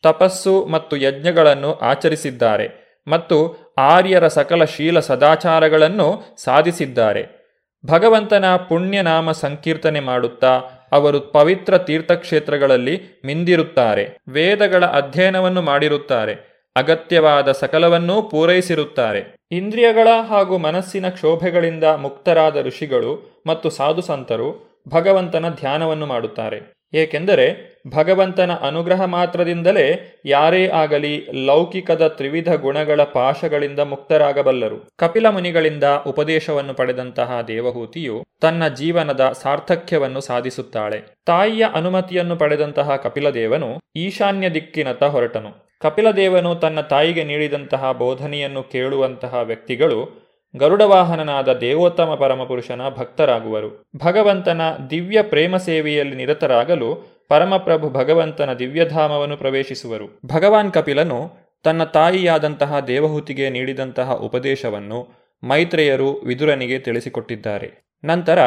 ತಪಸ್ಸು 0.04 0.66
ಮತ್ತು 0.66 0.98
ಯಜ್ಞಗಳನ್ನು 0.98 1.74
ಆಚರಿಸಿದ್ದಾರೆ. 1.74 2.84
ಮತ್ತು 3.08 3.63
ಆರ್ಯರ 3.78 4.28
ಸಕಲ 4.28 4.64
ಶೀಲ 4.64 5.00
ಸದಾಚಾರಗಳನ್ನು 5.00 6.24
ಸಾಧಿಸಿದ್ದಾರೆ. 6.38 7.44
ಭಗವಂತನ 7.86 8.56
ಪುಣ್ಯನಾಮ 8.56 9.32
ಸಂಕೀರ್ತನೆ 9.32 10.00
ಮಾಡುತ್ತಾ 10.00 10.62
ಅವರು 10.92 11.20
ಪವಿತ್ರ 11.20 11.78
ತೀರ್ಥಕ್ಷೇತ್ರಗಳಲ್ಲಿ 11.78 13.02
ಮಿಂದಿರುತ್ತಾರೆ. 13.26 14.18
ವೇದಗಳ 14.30 14.86
ಅಧ್ಯಯನವನ್ನು 14.86 15.62
ಮಾಡಿರುತ್ತಾರೆ. 15.62 16.54
ಅಗತ್ಯವಾದ 16.76 17.52
ಸಕಲವನ್ನೂ 17.52 18.22
ಪೂರೈಸಿರುತ್ತಾರೆ. 18.22 19.36
ಇಂದ್ರಿಯಗಳ 19.52 20.08
ಹಾಗೂ 20.28 20.58
ಮನಸ್ಸಿನ 20.58 21.10
ಕ್ಷೋಭೆಗಳಿಂದ 21.10 21.84
ಮುಕ್ತರಾದ 21.84 22.66
ಋಷಿಗಳು 22.66 23.44
ಮತ್ತು 23.48 23.70
ಸಾಧುಸಂತರು 23.70 24.82
ಭಗವಂತನ 24.90 25.50
ಧ್ಯಾನವನ್ನು 25.50 26.06
ಮಾಡುತ್ತಾರೆ. 26.06 26.74
ಏಕೆಂದರೆ 26.94 27.73
ಭಗವಂತನ 27.88 28.52
ಅನುಗ್ರಹ 28.52 29.04
ಮಾತ್ರದಿಂದಲೇ 29.04 30.20
ಯಾರೇ 30.26 30.68
ಆಗಲಿ 30.68 31.28
ಲೌಕಿಕದ 31.46 32.08
ತ್ರಿವಿಧ 32.08 32.54
ಗುಣಗಳ 32.54 33.04
ಪಾಶಗಳಿಂದ 33.04 33.80
ಮುಕ್ತರಾಗಬಲ್ಲರು. 33.80 34.88
ಕಪಿಲ 34.98 35.30
ಮುನಿಗಳಿಂದ 35.30 35.84
ಉಪದೇಶವನ್ನು 36.08 36.74
ಪಡೆದಂತಹ 36.74 37.42
ದೇವಹೂತಿಯು 37.48 38.24
ತನ್ನ 38.42 38.68
ಜೀವನದ 38.68 39.34
ಸಾರ್ಥಕ್ಯವನ್ನು 39.42 40.22
ಸಾಧಿಸುತ್ತಾಳೆ. 40.22 41.04
ತಾಯಿಯ 41.26 41.66
ಅನುಮತಿಯನ್ನು 41.74 42.36
ಪಡೆದಂತಹ 42.36 42.96
ಕಪಿಲದೇವನು 42.96 43.80
ಈಶಾನ್ಯ 43.96 44.50
ದಿಕ್ಕಿನತ್ತ 44.50 45.04
ಹೊರಟನು. 45.04 45.80
ಕಪಿಲದೇವನು 45.82 46.56
ತನ್ನ 46.56 46.82
ತಾಯಿಗೆ 46.82 47.24
ನೀಡಿದಂತಹ 47.24 47.92
ಬೋಧನೆಯನ್ನು 47.92 48.64
ಕೇಳುವಂತಹ 48.64 49.36
ವ್ಯಕ್ತಿಗಳು 49.44 50.24
ಗರುಡವಾಹನನಾದ 50.56 51.54
ದೇವೋತ್ತಮ 51.54 52.16
ಪರಮಪುರುಷನ 52.16 52.82
ಭಕ್ತರಾಗುವರು. 52.98 53.86
ಭಗವಂತನ 53.98 54.62
ದಿವ್ಯ 54.90 55.22
ಪ್ರೇಮ 55.22 55.58
ಸೇವೆಯಲ್ಲಿ 55.58 56.16
ನಿರತರಾಗಲು 56.16 57.13
ಪರಮಪ್ರಭು 57.30 57.90
ಭಗವಂತನ 57.90 58.54
ದಿವ್ಯಧಾಮವನ್ನು 58.54 59.38
ಪ್ರವೇಶಿಸುವರು. 59.38 60.20
ಭಗವಾನ್ 60.26 60.72
ಕಪಿಲನು 60.72 61.32
ತನ್ನ 61.64 61.84
ತಾಯಿಯಾದಂತಹ 61.84 62.80
ದೇವಹೂತಿಗೆ 62.80 63.50
ನೀಡಿದಂತಹ 63.50 64.12
ಉಪದೇಶವನ್ನು 64.12 65.24
ಮೈತ್ರೇಯರು 65.44 66.14
ವಿದುರನಿಗೆ 66.14 66.80
ತಿಳಿಸಿಕೊಟ್ಟಿದ್ದಾರೆ. 66.80 67.98
ನಂತರ 68.04 68.40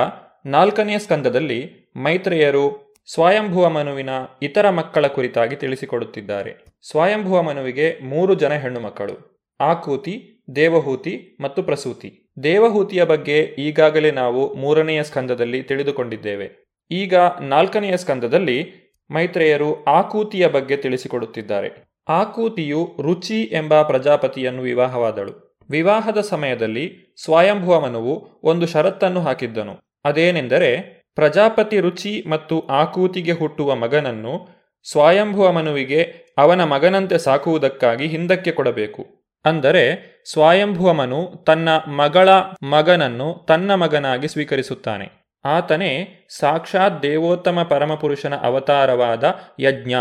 ನಾಲ್ಕನೆಯ 0.46 0.98
ಸ್ಕಂದದಲ್ಲಿ 0.98 1.92
ಮೈತ್ರೇಯರು 1.96 2.94
ಸ್ವಯಂಭುವ 3.12 3.68
ಮನುವಿನ 3.68 4.10
ಇತರ 4.42 4.70
ಮಕ್ಕಳ 4.70 5.06
ಕುರಿತಾಗಿ 5.06 5.56
ತಿಳಿಸಿಕೊಡುತ್ತಿದ್ದಾರೆ. 5.56 6.64
ಸ್ವಯಂಭುವ 6.90 7.42
ಮನುವಿಗೆ 7.42 7.98
ಮೂರು 8.04 8.34
ಜನ 8.34 8.52
ಹೆಣ್ಣು 8.52 8.80
ಮಕ್ಕಳು 8.80 9.46
ಆಕೂತಿ, 9.60 10.44
ದೇವಹೂತಿ 10.56 11.36
ಮತ್ತು 11.40 11.62
ಪ್ರಸೂತಿ. 11.62 12.32
ದೇವಹೂತಿಯ 12.42 13.04
ಬಗ್ಗೆ 13.04 13.38
ಈಗಾಗಲೇ 13.38 14.10
ನಾವು 14.10 14.54
ಮೂರನೆಯ 14.54 15.02
ಸ್ಕಂದದಲ್ಲಿ 15.02 15.62
ತಿಳಿದುಕೊಂಡಿದ್ದೇವೆ. 15.62 16.65
ಈಗ 16.90 17.14
ನಾಲ್ಕನೆಯ 17.40 17.96
ಸ್ಕಂದದಲ್ಲಿ 17.96 18.86
ಮೈತ್ರೇಯರು 19.10 19.84
ಆಕೂತಿಯ 19.84 20.48
ಬಗ್ಗೆ 20.48 20.76
ತಿಳಿಸಿಕೊಡುತ್ತಿದ್ದಾರೆ. 20.76 22.00
ಆಕೂತಿಯು 22.08 22.96
ರುಚಿ 23.02 23.42
ಎಂಬ 23.42 23.82
ಪ್ರಜಾಪತಿಯನ್ನು 23.82 24.62
ವಿವಾಹವಾದಳು. 24.62 25.64
ವಿವಾಹದ 25.70 26.20
ಸಮಯದಲ್ಲಿ 26.20 27.14
ಸ್ವಯಂಭುವಮನುವು 27.22 28.40
ಒಂದು 28.42 28.66
ಷರತ್ತನ್ನು 28.66 29.20
ಹಾಕಿದ್ದನು. 29.20 30.00
ಅದೇನೆಂದರೆ 30.04 31.02
ಪ್ರಜಾಪತಿ 31.14 31.80
ರುಚಿ 31.80 32.24
ಮತ್ತು 32.28 32.60
ಆಕೂತಿಗೆ 32.60 33.32
ಹುಟ್ಟುವ 33.32 33.74
ಮಗನನ್ನು 33.74 34.48
ಸ್ವಯಂಭುವಮನುವಿಗೆ 34.90 36.12
ಅವನ 36.38 36.64
ಮಗನಂತೆ 36.64 37.18
ಸಾಕುವುದಕ್ಕಾಗಿ 37.18 38.06
ಹಿಂದಕ್ಕೆ 38.06 38.50
ಕೊಡಬೇಕು. 38.50 39.06
ಅಂದರೆ 39.44 40.24
ಸ್ವಯಂಭುವಮನು 40.32 41.44
ತನ್ನ 41.46 41.68
ಮಗಳ 41.76 42.28
ಮಗನನ್ನು 42.62 43.46
ತನ್ನ 43.48 43.74
ಮಗನಾಗಿ 43.74 44.28
ಸ್ವೀಕರಿಸುತ್ತಾನೆ. 44.28 45.25
ಆತನೇ 45.46 46.26
ಸಾಕ್ಷಾತ್ 46.38 47.02
ದೇವೋತ್ತಮ 47.02 47.62
ಪರಮಪುರುಷನ 47.62 48.34
ಅವತಾರವಾದ 48.36 49.38
ಯಜ್ಞ. 49.60 49.94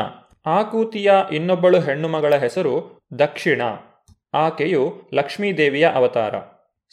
ಆಕೂತಿಯ 0.46 1.12
ಇನ್ನೊಬ್ಬಳು 1.32 1.80
ಹೆಣ್ಣುಮಗಳ 1.80 2.36
ಹೆಸರು 2.36 3.02
ದಕ್ಷಿಣ. 3.20 3.62
ಆಕೆಯು 4.34 5.10
ಲಕ್ಷ್ಮೀದೇವಿಯ 5.14 5.86
ಅವತಾರ. 5.94 6.36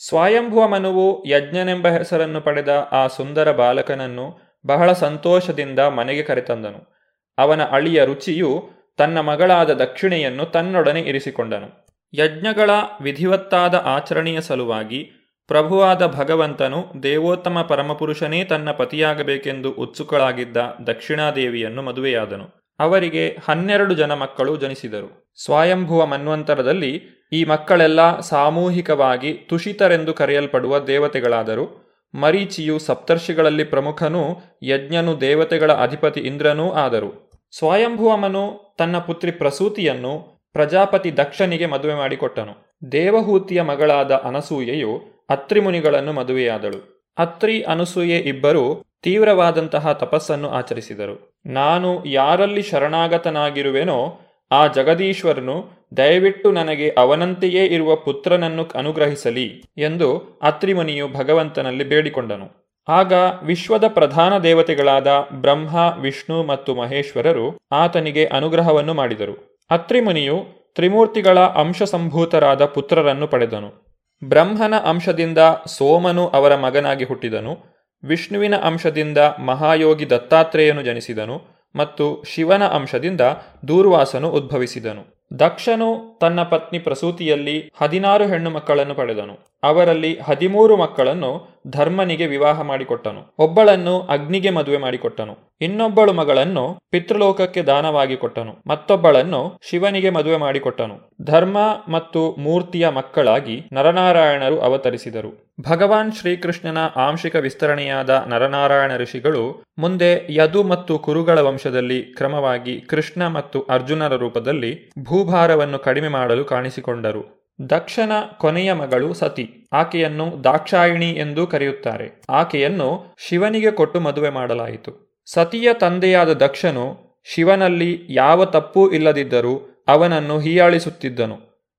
ಸ್ವಯಂಭುವ 0.07 0.69
ಮನುವು 0.69 1.25
ಯಜ್ಞನೆಂಬ 1.25 1.89
ಹೆಸರನ್ನು 1.89 2.41
ಪಡೆದ 2.41 2.89
ಆ 2.93 3.07
ಸುಂದರ 3.07 3.53
ಬಾಲಕನನ್ನು 3.53 4.57
ಬಹಳ 4.67 4.93
ಸಂತೋಷದಿಂದ 4.93 5.79
ಮನೆಗೆ 5.79 6.23
ಕರೆತಂದನು. 6.23 6.97
ಅವನ 7.39 7.65
ಅಳಿಯ 7.65 8.05
ರುಚಿಯು 8.05 8.71
ತನ್ನ 8.97 9.21
ಮಗಳಾದ 9.21 9.71
ದಕ್ಷಿಣೆಯನ್ನು 9.71 10.45
ತನ್ನೊಡನೆ 10.45 11.01
ಇರಿಸಿಕೊಂಡನು. 11.01 11.87
ಯಜ್ಞಗಳ 12.15 12.71
ವಿಧಿವತ್ತಾದ 13.03 13.75
ಆಚರಣೆಯ 13.85 14.41
ಸಲುವಾಗಿ 14.41 15.22
ಪ್ರಭುವಾದ 15.53 16.07
ಭಗವಂತನು 16.07 17.03
ದೇವೋತ್ತಮ 17.03 17.63
ಪರಮಪುರುಷನೇ 17.63 18.45
ತನ್ನ 18.45 18.71
ಪತಿಯಾಗಬೇಕೆಂದು 18.71 19.71
ಉತ್ಸುಕಳಾಗಿದ್ದ 19.71 20.57
ದಕ್ಷಿಣಾದೇವಿಯನ್ನು 20.87 21.83
ಮದುವೆಯಾದನು. 21.83 22.75
ಅವರಿಗೆ 22.79 23.39
ಹನ್ನೆರಡು 23.49 23.95
ಜನ 23.95 24.15
ಮಕ್ಕಳು 24.15 24.57
ಜನಿಸಿದರು. 24.57 25.35
ಸ್ವಯಂಭುವ 25.45 26.07
ಮನ್ವಂತರದಲ್ಲಿ 26.07 27.03
ಈ 27.33 27.45
ಮಕ್ಕಳೆಲ್ಲ 27.45 28.21
ಸಾಮೂಹಿಕವಾಗಿ 28.21 29.33
ತುಷಿತರೆಂದು 29.33 30.15
ಕರೆಯಲ್ಪಡುವ 30.15 30.79
ದೇವತೆಗಳಾದರು. 30.79 31.67
ಮರೀಚಿಯು 32.15 32.79
ಸಪ್ತರ್ಷಿಗಳಲ್ಲಿ 32.79 33.65
ಪ್ರಮುಖನೂ 33.65 34.23
ಯಜ್ಞನು 34.63 35.21
ದೇವತೆಗಳ 35.21 35.73
ಅಧಿಪತಿ 35.73 36.21
ಇಂದ್ರನೂ 36.21 36.71
ಆದರು. 36.71 37.31
ಸ್ವಯಂಭುವಮನು 37.59 38.75
ತನ್ನ 38.79 38.99
ಪುತ್ರಿ 38.99 39.31
ಪ್ರಸೂತಿಯನ್ನು 39.31 40.43
ಪ್ರಜಾಪತಿ 40.53 41.17
ದಕ್ಷನಿಗೆ 41.17 41.67
ಮದುವೆ 41.67 41.95
ಮಾಡಿಕೊಟ್ಟನು. 41.95 42.79
ದೇವಹೂತಿಯ 42.93 43.63
ಮಗಳಾದ 43.63 44.13
ಅನಸೂಯೆಯು 44.13 45.22
ಅತ್ರಿಮುನಿಗಳನ್ನು 45.33 46.13
ಮದುವೆಯಾದಳು. 46.13 46.81
ಅತ್ರಿ 47.19 47.63
ಅನುಸೂಯೆ 47.63 48.19
ಇಬ್ಬರು 48.19 48.65
ತೀವ್ರವಾದಂತಹ 49.03 49.93
ತಪಸ್ಸನ್ನು 49.93 50.49
ಆಚರಿಸಿದರು. 50.49 51.41
ನಾನು 51.47 52.05
ಯಾರಲ್ಲಿ 52.05 52.63
ಶರಣಾಗತನಾಗಿರುವೆನೋ 52.63 54.21
ಆ 54.51 54.67
ಜಗದೀಶ್ವರನು 54.67 55.57
ದಯವಿಟ್ಟು 55.97 56.53
ನನಗೆ 56.53 56.95
ಅವನಂತೆಯೇ 56.99 57.65
ಇರುವ 57.67 57.97
ಪುತ್ರನನ್ನು 57.97 58.65
ಅನುಗ್ರಹಿಸಲಿ 58.75 59.63
ಎಂದು 59.79 60.41
ಅತ್ರಿಮುನಿಯು 60.43 61.09
ಭಗವಂತನಲ್ಲಿ 61.09 61.85
ಬೇಡಿಕೊಂಡನು. 61.85 62.49
ಆಗ 62.89 63.13
ವಿಶ್ವದ 63.43 63.85
ಪ್ರಧಾನ 63.89 64.39
ದೇವತೆಗಳಾದ 64.39 65.07
ಬ್ರಹ್ಮ, 65.33 65.77
ವಿಷ್ಣು 66.01 66.43
ಮತ್ತು 66.43 66.75
ಮಹೇಶ್ವರರು 66.75 67.47
ಆತನಿಗೆ 67.73 68.25
ಅನುಗ್ರಹವನ್ನು 68.27 68.95
ಮಾಡಿದರು. 68.95 69.35
ಅತ್ರಿಮುನಿಯು 69.71 70.37
ತ್ರಿಮೂರ್ತಿಗಳ 70.75 71.39
ಅಂಶಸಂಭೂತರಾದ 71.39 72.65
ಪುತ್ರರನ್ನು 72.65 73.27
ಪಡೆದನು. 73.27 73.92
ಬ್ರಹ್ಮನ 74.25 74.75
ಅಂಶದಿಂದ 74.79 75.39
ಸೋಮನು 75.67 76.29
ಅವರ 76.29 76.55
ಮಗನಾಗಿ 76.55 77.05
ಹುಟ್ಟಿದನು, 77.05 77.57
ವಿಷ್ಣುವಿನ 78.05 78.57
ಅಂಶದಿಂದ 78.57 79.19
ಮಹಾಯೋಗಿ 79.19 80.11
ದತ್ತಾತ್ರೇಯನು 80.11 80.83
ಜನಿಸಿದನು 80.83 81.69
ಮತ್ತು 81.77 82.23
ಶಿವನ 82.23 82.67
ಅಂಶದಿಂದ 82.67 83.21
ದೂರ್ವಾಸನು 83.69 84.31
ಉದ್ಭವಿಸಿದನು. 84.31 85.29
ದಕ್ಷನು 85.39 86.12
ತನ್ನ 86.23 86.43
ಪತ್ನಿ 86.53 86.79
ಪ್ರಸೂತಿಯಲ್ಲಿ 86.79 87.57
ಹದಿನಾರು 87.81 88.27
ಹೆಣ್ಣು 88.33 88.51
ಮಕ್ಕಳನ್ನು 88.51 88.95
ಪಡೆದನು. 88.95 89.35
ಅವರಲ್ಲಿ 89.63 90.13
ಹದಿಮೂರು 90.29 90.75
ಮಕ್ಕಳನ್ನು 90.77 91.31
ಧರ್ಮನಿಗೆ 91.77 92.27
ವಿವಾಹ 92.27 92.63
ಮಾಡಿಕೊಟ್ಟನು. 92.63 93.21
ಒಬ್ಬಳನ್ನು 93.39 93.95
ಅಗ್ನಿಗೆ 94.15 94.51
ಮದುವೆ 94.51 94.79
ಮಾಡಿಕೊಟ್ಟನು. 94.79 95.35
ಇನ್ನೊಬ್ಬಳು 95.61 96.13
ಮಗಳನ್ನು 96.13 96.65
ಪಿತೃಲೋಕಕ್ಕೆ 96.91 97.63
ದಾನವಾಗಿ 97.63 98.17
ಕೊಟ್ಟನು. 98.17 98.53
ಮತ್ತೊಬ್ಬಳನ್ನು 98.67 99.43
ಶಿವನಿಗೆ 99.71 100.11
ಮದುವೆ 100.11 100.39
ಮಾಡಿಕೊಟ್ಟನು. 100.45 100.97
ಧರ್ಮ 101.25 101.59
ಮತ್ತು 101.89 102.23
ಮೂರ್ತಿಯ 102.39 102.89
ಮಕ್ಕಳಾಗಿ 102.99 103.57
ನರನಾರಾಯಣರು 103.73 104.59
ಅವತರಿಸಿದರು. 104.61 105.33
ಭಗವಾನ್ 105.69 106.13
ಶ್ರೀಕೃಷ್ಣನ 106.13 106.81
ಆಂಶಿಕ 107.07 107.37
ವಿಸ್ತರಣೆಯಾದ 107.47 108.13
ನರನಾರಾಯಣ 108.29 108.93
ಋಷಿಗಳು 108.97 109.43
ಮುಂದೆ 109.79 110.11
ಯದು 110.35 110.63
ಮತ್ತು 110.73 110.93
ಕುರುಗಳ 110.99 111.39
ವಂಶದಲ್ಲಿ 111.49 111.99
ಕ್ರಮವಾಗಿ 112.17 112.75
ಕೃಷ್ಣ 112.91 113.27
ಮತ್ತು 113.37 113.59
ಅರ್ಜುನರ 113.75 114.17
ರೂಪದಲ್ಲಿ 114.17 114.73
ಭೂಭಾರವನ್ನು 115.05 115.79
ಕಡಿಮೆ 115.79 116.11
ಮಾಡಲು 116.13 116.45
ಕಾಣಿಸಿಕೊಂಡರು. 116.45 117.23
ದಕ್ಷನ 117.71 118.13
ಕೊನೆಯ 118.39 118.73
ಮಗಳು 118.73 119.15
ಸತಿ. 119.15 119.47
ಆಕೆಯನ್ನು 119.73 120.45
ದಾಕ್ಷಾಯಿಣಿ 120.45 121.11
ಎಂದು 121.11 121.47
ಕರೆಯುತ್ತಾರೆ. 121.47 122.23
ಆಕೆಯನ್ನು 122.31 123.17
ಶಿವನಿಗೆ 123.29 123.71
ಕೊಟ್ಟು 123.71 124.01
ಮದುವೆ 124.01 124.31
ಮಾಡಲಾಯಿತು. 124.31 125.23
ಸತಿಯ 125.27 125.69
ತಂದೆಯಾದ 125.75 126.33
ದಕ್ಷನು 126.33 126.85
ಶಿವನಲ್ಲಿ 127.25 127.91
ಯಾವ 128.09 128.45
ತಪ್ಪೂ 128.45 128.91
ಇಲ್ಲದಿದ್ದರೂ 128.91 129.85
ಅವನನ್ನು 129.89 130.39
ಹೀಯಾಳಿಸುತ್ತಿದ್ದನು. 130.39 131.37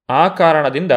ಆ 0.09 0.27
ಕಾರಣದಿಂದ 0.27 0.91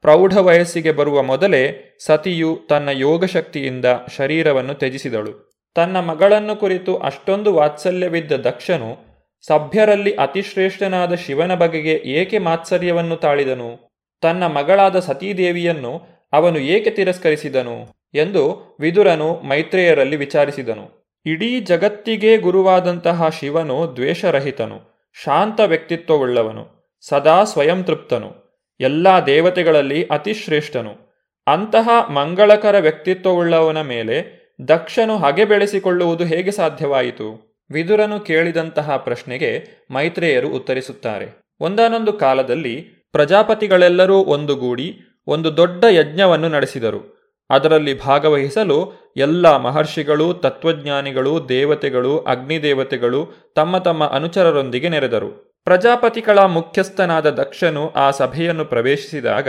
ಪ್ರೌಢ 0.00 0.36
ವಯಸ್ಸಿಗೆ 0.36 0.92
ಬರುವ 0.92 1.22
ಮೊದಲೇ 1.22 1.62
ಸತಿಯು 2.06 2.58
ತನ್ನ 2.68 2.88
ಯೋಗಶಕ್ತಿಯಿಂದ 2.92 3.84
ಶರೀರವನ್ನು 4.16 4.74
ತ್ಯಜಿಸಿದಳು. 4.74 5.32
ತನ್ನ 5.74 6.00
ಮಗಳನ್ನು 6.00 6.54
ಕುರಿತು 6.56 6.96
ಅಷ್ಟೊಂದು 6.96 7.50
ವಾತ್ಸಲ್ಯವಿದ್ದ 7.54 8.32
ದಕ್ಷನು 8.32 9.09
ಸಭ್ಯರಲ್ಲಿ 9.46 10.14
ಅತಿಶ್ರೇಷ್ಠನಾದ 10.14 11.14
ಶಿವನ 11.14 11.54
ಬಗೆಗೆ 11.54 11.94
ಏಕೆ 11.94 12.38
ಮಾತ್ಸರ್ಯವನ್ನು 12.38 13.16
ತಾಳಿದನು? 13.16 13.90
ತನ್ನ 14.20 14.46
ಮಗಳಾದ 14.46 14.98
ಸತೀದೇವಿಯನ್ನು 14.98 16.02
ಅವನು 16.32 16.58
ಏಕೆ 16.58 16.90
ತಿರಸ್ಕರಿಸಿದನು? 16.90 18.00
ಎಂದು 18.14 18.76
ವಿದುರನು 18.80 19.34
ಮೈತ್ರೇಯರಲ್ಲಿ 19.34 20.16
ವಿಚಾರಿಸಿದನು. 20.16 21.16
ಇಡೀ 21.26 21.60
ಜಗತ್ತಿಗೆ 21.60 22.36
ಗುರುವಾದಂತಹ 22.36 23.28
ಶಿವನು 23.28 23.96
ದ್ವೇಷರಹಿತನು, 23.96 25.08
ಶಾಂತ 25.24 25.60
ವ್ಯಕ್ತಿತ್ವವುಳ್ಳವನು, 25.60 26.96
ಸದಾ 27.08 27.44
ಸ್ವಯಂ 27.44 27.84
ತೃಪ್ತನು, 27.84 28.34
ಎಲ್ಲ 28.80 29.08
ದೇವತೆಗಳಲ್ಲಿ 29.26 30.04
ಅತಿಶ್ರೇಷ್ಠನು. 30.04 31.10
ಅಂತಹ 31.46 31.88
ಮಂಗಳಕರ 32.08 32.78
ವ್ಯಕ್ತಿತ್ವವುಳ್ಳವನ 32.78 33.80
ಮೇಲೆ 33.80 34.40
ದಕ್ಷನು 34.68 35.18
ಹಗೆ 35.18 35.44
ಬೆಳೆಸಿಕೊಳ್ಳುವುದು 35.44 36.24
ಹೇಗೆ 36.24 36.50
ಸಾಧ್ಯವಾಯಿತು? 36.50 37.49
ವಿದುರನು 37.70 38.20
ಕೇಳಿದಂತಹ 38.20 38.96
ಪ್ರಶ್ನೆಗೆ 38.96 39.64
ಮೈತ್ರೇಯರು 39.90 40.48
ಉತ್ತರಿಸುತ್ತಾರೆ. 40.48 41.40
ಒಂದಾನೊಂದು 41.60 42.12
ಕಾಲದಲ್ಲಿ 42.12 42.80
ಪ್ರಜಾಪತಿಗಳೆಲ್ಲರೂ 43.12 44.16
ಒಂದುಗೂಡಿ 44.16 45.00
ಒಂದು 45.26 45.56
ದೊಡ್ಡ 45.56 45.84
ಯಜ್ಞವನ್ನು 45.90 46.48
ನಡೆಸಿದರು. 46.48 47.20
ಅದರಲ್ಲಿ 47.50 48.00
ಭಾಗವಹಿಸಲು 48.00 48.92
ಎಲ್ಲ 49.16 49.56
ಮಹರ್ಷಿಗಳು, 49.56 50.34
ತತ್ವಜ್ಞಾನಿಗಳು, 50.34 51.48
ದೇವತೆಗಳು, 51.48 52.18
ಅಗ್ನಿದೇವತೆಗಳು 52.18 53.52
ತಮ್ಮ 53.54 53.78
ತಮ್ಮ 53.78 54.04
ಅನುಚರರೊಂದಿಗೆ 54.04 54.88
ನೆರೆದರು. 54.88 55.60
ಪ್ರಜಾಪತಿಗಳ 55.64 56.38
ಮುಖ್ಯಸ್ಥನಾದ 56.38 57.30
ದಕ್ಷನು 57.30 57.90
ಆ 57.90 58.10
ಸಭೆಯನ್ನು 58.10 58.64
ಪ್ರವೇಶಿಸಿದಾಗ 58.64 59.48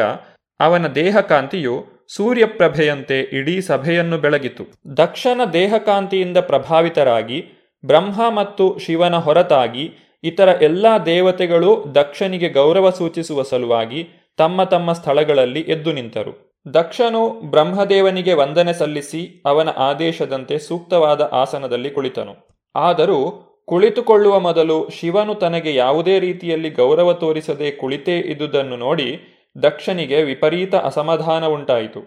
ಅವನ 0.59 0.87
ದೇಹಕಾಂತಿಯು 0.87 1.85
ಸೂರ್ಯಪ್ರಭೆಯಂತೆ 2.15 3.19
ಇಡೀ 3.19 3.61
ಸಭೆಯನ್ನು 3.61 4.17
ಬೆಳಗಿತು. 4.17 4.63
ದಕ್ಷನ 4.97 5.41
ದೇಹಕಾಂತಿಯಿಂದ 5.53 6.37
ಪ್ರಭಾವಿತರಾಗಿ 6.37 7.60
ಬ್ರಹ್ಮ 7.85 8.21
ಮತ್ತು 8.29 8.77
ಶಿವನ 8.77 9.15
ಹೊರತಾಗಿ 9.15 9.91
ಇತರ 10.23 10.49
ಎಲ್ಲ 10.61 10.85
ದೇವತೆಗಳು 11.05 11.85
ದಕ್ಷನಿಗೆ 11.95 12.49
ಗೌರವ 12.49 12.89
ಸೂಚಿಸುವ 12.89 13.41
ಸಲುವಾಗಿ 13.41 14.07
ತಮ್ಮ 14.37 14.63
ತಮ್ಮ 14.63 14.93
ಸ್ಥಳಗಳಲ್ಲಿ 14.93 15.61
ಎದ್ದು 15.61 15.93
ನಿಂತರು. 15.93 16.51
ದಕ್ಷನು 16.73 17.29
ಬ್ರಹ್ಮದೇವನಿಗೆ 17.49 18.33
ವಂದನೆ 18.33 18.73
ಸಲ್ಲಿಸಿ 18.73 19.43
ಅವನ 19.45 19.69
ಆದೇಶದಂತೆ 19.77 20.59
ಸೂಕ್ತವಾದ 20.59 21.29
ಆಸನದಲ್ಲಿ 21.33 21.89
ಕುಳಿತನು. 21.89 22.35
ಆದರೂ 22.75 23.47
ಕುಳಿತುಕೊಳ್ಳುವ 23.67 24.39
ಮೊದಲು 24.39 24.89
ಶಿವನು 24.89 25.35
ತನಗೆ 25.35 25.75
ಯಾವುದೇ 25.75 26.19
ರೀತಿಯಲ್ಲಿ 26.19 26.69
ಗೌರವ 26.69 27.13
ತೋರಿಸದೆ 27.13 27.71
ಕುಳಿತೇ 27.71 28.19
ಇದ್ದುದನ್ನು 28.19 28.77
ನೋಡಿ 28.77 29.19
ದಕ್ಷನಿಗೆ 29.63 30.23
ವಿಪರೀತ 30.23 30.75
ಅಸಮಾಧಾನ 30.75 31.45
ಉಂಟಾಯಿತು. 31.45 32.01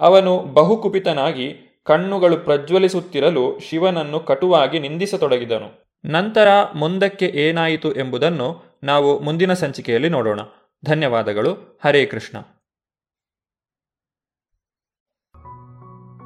ಅವನು 0.00 0.38
ಬಹುಕುಪಿತನಾಗಿ 0.38 1.71
ಕಣ್ಣುಗಳು 1.84 2.36
ಪ್ರಜ್ವಲಿಸುತ್ತಿರಲು 2.36 3.58
ಶಿವನನ್ನು 3.58 4.20
ಕಟುವಾಗಿ 4.20 4.78
ನಿಂದಿಸತೊಡಗಿದನು. 4.78 5.92
ನಂತರ 6.04 6.48
ಮುಂದಕ್ಕೆ 6.74 7.26
ಏನಾಯಿತು 7.26 7.92
ಎಂಬುದನ್ನು 7.92 8.62
ನಾವು 8.82 9.20
ಮುಂದಿನ 9.20 9.52
ಸಂಚಿಕೆಯಲ್ಲಿ 9.52 10.08
ನೋಡೋಣ. 10.08 10.40
ಧನ್ಯವಾದಗಳು. 10.84 11.80
ಹರೇ 11.84 12.06
ಕೃಷ್ಣ. 12.06 12.38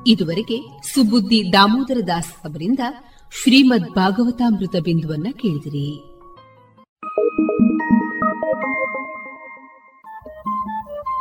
ಇದುವರೆಗೆ 0.06 0.88
ಸುಬುದ್ದಿ 0.94 1.52
ದಾಮೋದರ 1.52 2.00
ದಾಸ್ 2.06 2.32
ಅವರಿಂದ 2.32 2.78
ಶ್ರೀಮದ್ 3.42 3.94
ಭಾಗವತಾಮೃತ 3.94 4.76
ಬಿಂದುವನ್ನ 4.82 5.26
ಕೇಳಿದಿರಿ. 5.32 6.16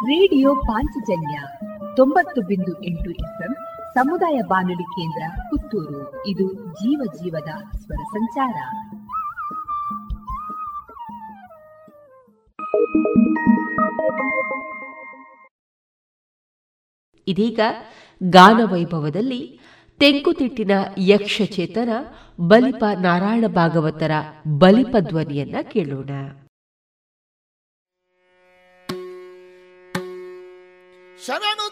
ರೇಡಿಯೋ 0.05 0.55
ಪಾಂಚಜನ್ಯ 0.55 1.39
ತೊಂಬತ್ತು 1.95 2.41
ಬಿಂದು 2.41 2.83
ಎಂಟು 2.83 3.11
ಎಫ್ಎಂ 3.11 3.64
ಸಮುದಾಯ 3.95 4.39
ಬಾನುಲಿ 4.47 4.83
ಕೇಂದ್ರ 4.83 5.41
ಪುತ್ತೂರು. 5.43 6.27
ಇದು 6.27 6.53
ಜೀವ 6.53 7.01
ಜೀವದ 7.15 7.77
ಸ್ವರ 7.77 8.03
ಸಂಚಾರ. 8.03 8.55
ಇದೀಗ 17.27 17.59
ಗಾನವೈಭವದಲ್ಲಿ 18.29 19.59
ತೆಂಕುತಿಟ್ಟಿನ 19.99 20.71
ಯಕ್ಷಚೇತನ 20.97 21.89
ಬಲಿಪ 22.47 22.83
ನಾರಾಯಣ 23.01 23.45
ಭಾಗವತರ 23.47 24.11
ಬಲಿಪ 24.59 24.95
ಧ್ವನಿಯನ್ನ 24.99 25.55
ಕೇಳೋಣ. 25.71 26.09
ಶರಣು 31.25 31.64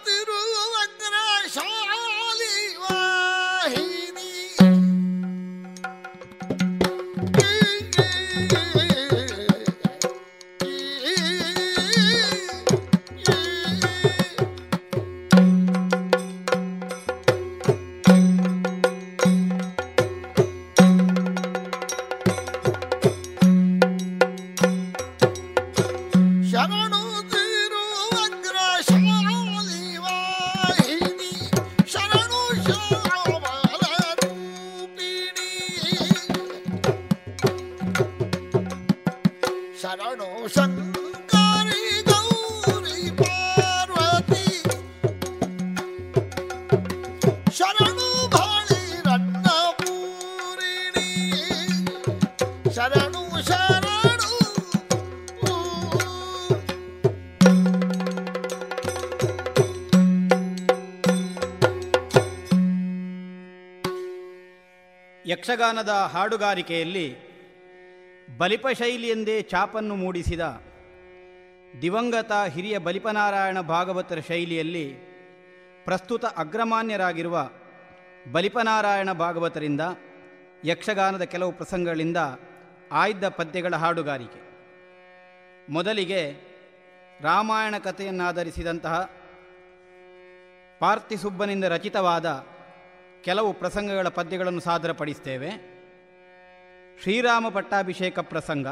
ಯಕ್ಷಗಾನದ 65.44 65.90
ಹಾಡುಗಾರಿಕೆಯಲ್ಲಿ 65.90 67.08
ಬಲಿಪ 68.38 68.68
ಶೈಲಿಯೆಂದೇ 68.80 69.42
ಛಾಪನ್ನು 69.42 69.96
ಮೂಡಿಸಿದ 69.96 70.44
ದಿವಂಗತ 71.82 72.32
ಹಿರಿಯ 72.54 72.78
ಬಲಿಪನಾರಾಯಣ 72.78 73.60
ಭಾಗವತರ 73.62 74.20
ಶೈಲಿಯಲ್ಲಿ 74.28 74.86
ಪ್ರಸ್ತುತ 75.86 76.26
ಅಗ್ರಮಾನ್ಯರಾಗಿರುವ 76.26 77.50
ಬಲಿಪನಾರಾಯಣ 78.32 79.12
ಭಾಗವತರಿಂದ 79.12 79.82
ಯಕ್ಷಗಾನದ 80.64 81.24
ಕೆಲವು 81.24 81.52
ಪ್ರಸಂಗಗಳಿಂದ 81.52 82.18
ಆಯ್ದ 82.92 83.28
ಪದ್ಯಗಳ 83.28 83.76
ಹಾಡುಗಾರಿಕೆ. 83.76 84.42
ಮೊದಲಿಗೆ 85.72 86.22
ರಾಮಾಯಣ 87.22 87.78
ಕಥೆಯನ್ನಾಧರಿಸಿದಂತಹ 87.78 88.96
ಪಾರ್ಥಿಸುಬ್ಬನಿಂದ 90.80 91.64
ರಚಿತವಾದ 91.64 92.53
ಕೆಲವು 93.24 93.54
ಪ್ರಸಂಗಗಳ 93.54 94.08
ಪದ್ಯಗಳನ್ನು 94.08 94.60
ಸಾದರಪಡಿಸ್ತೇವೆ. 94.60 95.50
ಶ್ರೀರಾಮ 97.04 97.50
ಪಟ್ಟಾಭಿಷೇಕ 97.50 98.20
ಪ್ರಸಂಗ. 98.20 98.68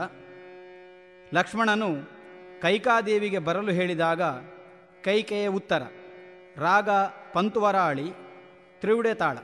ಲಕ್ಷ್ಮಣನು 1.34 1.90
ಕೈಕಾದೇವಿಗೆ 2.62 3.40
ಬರಲು 3.40 3.72
ಹೇಳಿದಾಗ 3.72 4.22
ಕೈಕೆಯ 5.04 5.48
ಉತ್ತರ, 5.48 5.82
ರಾಗ 6.58 6.90
ಪಂತುವರಾಳಿ 7.34 8.12
ತ್ರಿವುಡೆ 8.80 9.14
ತಾಳ 9.14 9.38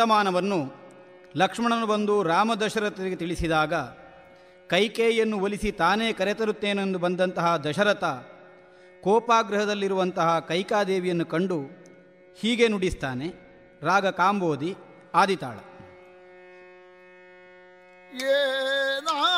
ವರ್ತಮಾನವನ್ನು 0.00 0.58
ಲಕ್ಷ್ಮಣನು 1.36 1.86
ಬಂದು 1.86 2.14
ರಾಮ 2.22 2.50
ದಶರಥರಿಗೆ 2.54 3.16
ತಿಳಿಸಿದಾಗ, 3.16 3.74
ಕೈಕೇಯಿಯನ್ನು 4.70 5.36
ಒಲಿಸಿ 5.38 5.70
ತಾನೇ 5.80 6.06
ಕರೆತರುತ್ತೇನೆಂದು 6.12 6.98
ಬಂದಂತಹ 6.98 7.48
ದಶರಥ 7.56 8.04
ಕೋಪಾಗ್ರಹದಲ್ಲಿರುವಂತಹ 9.04 10.28
ಕೈಕಾದೇವಿಯನ್ನು 10.48 11.26
ಕಂಡು, 11.26 11.60
ಹೀಗೆ 12.40 12.68
ನುಡಿಸ್ತಾನೆ, 12.68 13.28
ರಾಗ 13.82 14.06
ಕಾಂಬೋದಿ, 14.20 14.72
ಆದಿತಾಳ. 15.14 15.58
ಏನಾದು 18.32 19.29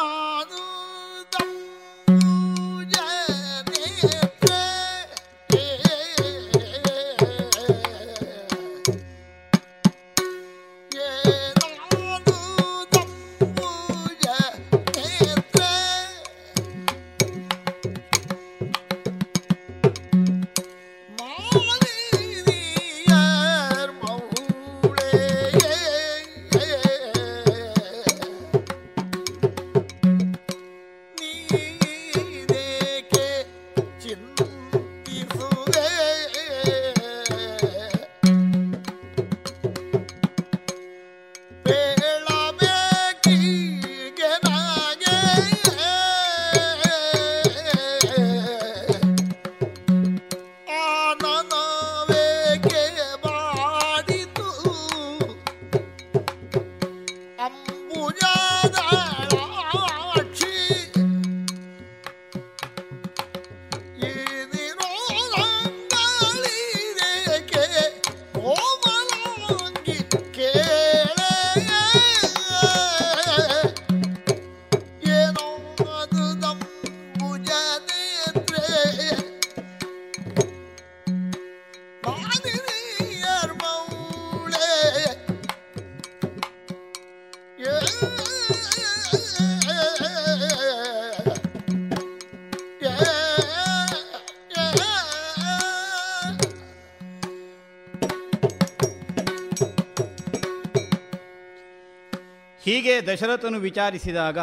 ದಶರಥನು 103.12 103.58
ವಿಚಾರಿಸಿದಾಗ 103.58 104.38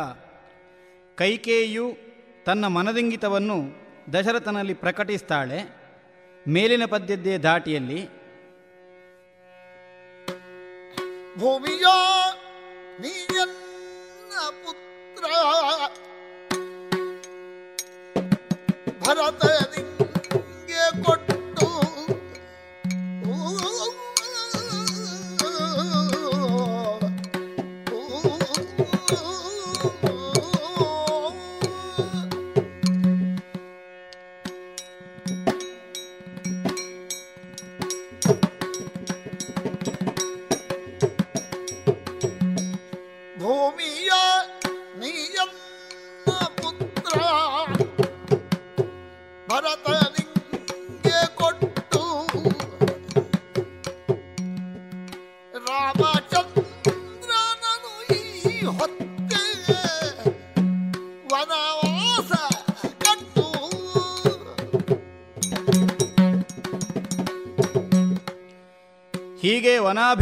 ಕೈಕೇಯಿಯು 1.18 1.86
ತನ್ನ 2.46 2.66
ಮನದಿಂಗಿತವನ್ನು 2.68 3.58
ದಶರಥನಲ್ಲಿ 4.14 4.74
ಪ್ರಕಟಿಸ್ತಾಳೆ 4.74 5.60
ಮೇಲಿನ 6.46 6.86
ಪದ್ಯದ್ದೇ 6.86 7.36
ದಾಟಿಯಲ್ಲಿ 7.38 8.02
ಭೂಮಿಯ 11.40 11.88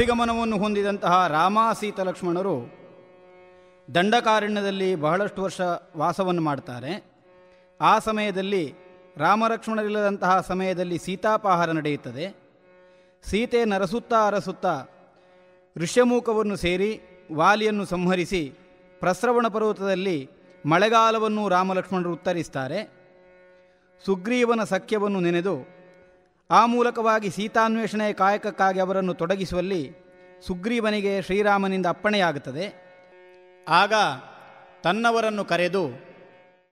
ವನಾಭಿಗಮನವನ್ನು 0.07 0.57
ಹೊಂದಿದಂತಹ 0.57 1.27
ರಾಮ 1.27 1.59
ಸೀತ 1.79 1.99
ಲಕ್ಷ್ಮಣರು 1.99 2.55
ದಂಡಕಾರಣ್ಯದಲ್ಲಿ 3.95 4.95
ಬಹಳಷ್ಟು 4.95 5.43
ವರ್ಷ 5.43 5.61
ವಾಸವನ್ನು 5.97 6.41
ಮಾಡ್ತಾರೆ. 6.41 7.03
ಆ 7.81 7.99
ಸಮಯದಲ್ಲಿ 7.99 8.73
ರಾಮಲಕ್ಷ್ಮಣರಿಲ್ಲದಂತಹ 9.17 10.41
ಸಮಯದಲ್ಲಿ 10.41 10.97
ಸೀತಾಪಾಹಾರ 10.97 11.71
ನಡೆಯುತ್ತದೆ. 11.71 12.25
ಸೀತೆ 13.23 13.65
ನರಸುತ್ತಾ 13.65 14.27
ಅರಸುತ್ತಾ 14.27 14.75
ಋಷ್ಯಮೂಕವನ್ನು 15.77 16.55
ಸೇರಿ 16.55 17.01
ವಾಲಿಯನ್ನು 17.33 17.85
ಸಂಹರಿಸಿ 17.85 18.53
ಪ್ರಸ್ರವಣ 18.99 19.47
ಪರ್ವತದಲ್ಲಿ 19.47 20.29
ಮಳೆಗಾಲವನ್ನು 20.65 21.49
ರಾಮಲಕ್ಷ್ಮಣರು 21.49 22.13
ಉತ್ತರಿಸ್ತಾರೆ. 22.13 22.79
ಸುಗ್ರೀವನ 24.05 24.63
ಸಖ್ಯವನ್ನು 24.63 25.19
ನೆನೆದು 25.19 25.76
ಆ 26.51 26.65
ಮೂಲಕವಾಗಿ 26.65 27.29
ಸೀತಾನ್ವೇಷಣೆಯ 27.29 28.13
ಕಾಯಕಕ್ಕಾಗಿ 28.13 28.79
ಅವರನ್ನು 28.79 29.13
ತೊಡಗಿಸುವಲ್ಲಿ 29.13 29.95
ಸುಗ್ರೀವನಿಗೆ 30.47 31.21
ಶ್ರೀರಾಮನಿಂದ 31.21 31.85
ಅಪ್ಪಣೆಯಾಗುತ್ತದೆ. 31.85 32.65
ಆಗ 33.67 33.93
ತನ್ನವರನ್ನು 34.83 35.45
ಕರೆದು 35.45 35.83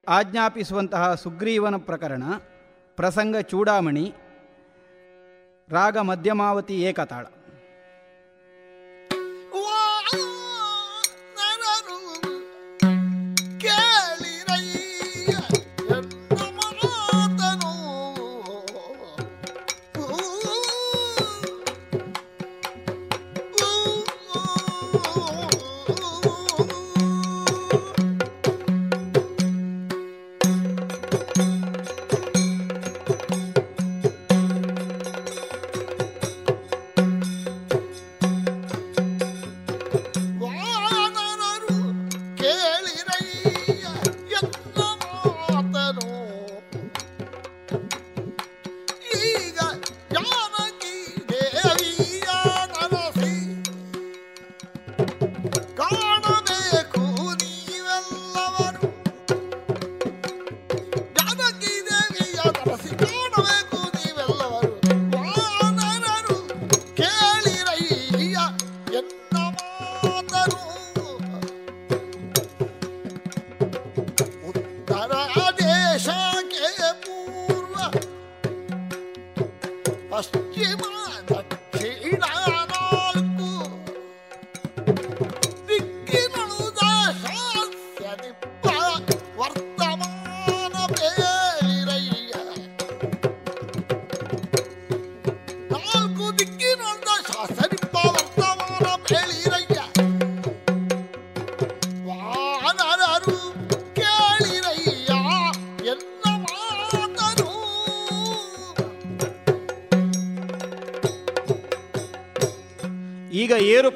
ಆಜ್ಞಾಪಿಸುವಂತಹ 0.07 1.15
ಸುಗ್ರೀವನ 1.15 1.75
ಪ್ರಕರಣ, 1.77 2.23
ಪ್ರಸಂಗ 2.95 3.37
ಚೂಡಾಮಣಿ, 3.37 4.13
ರಾಗ 5.69 5.97
ಮಧ್ಯಮಾವತಿ 5.97 6.81
ಏಕತಾಳ. 6.81 7.25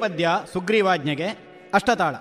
ಪದ್ಯ 0.00 0.30
ಸುಗ್ರೀವಾಜ್ಞೆಗೆ 0.52 1.28
ಅಷ್ಟತಾಳ. 1.74 2.14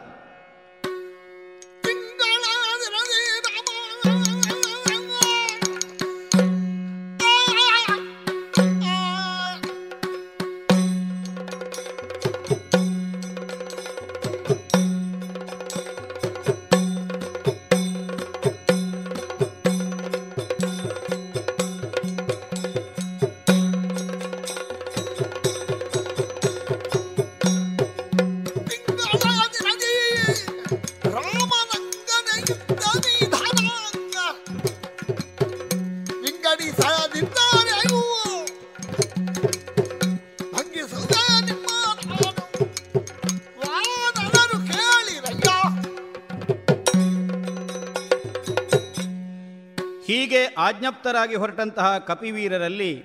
ಹೀಗೆ 50.89 50.97
ಆಜ್ಞಪ್ತರಾಗಿ 50.97 51.35
ಹೊರಟಂತಹ 51.35 51.97
ಕಪಿವೀರರಲ್ಲಿ 51.97 53.03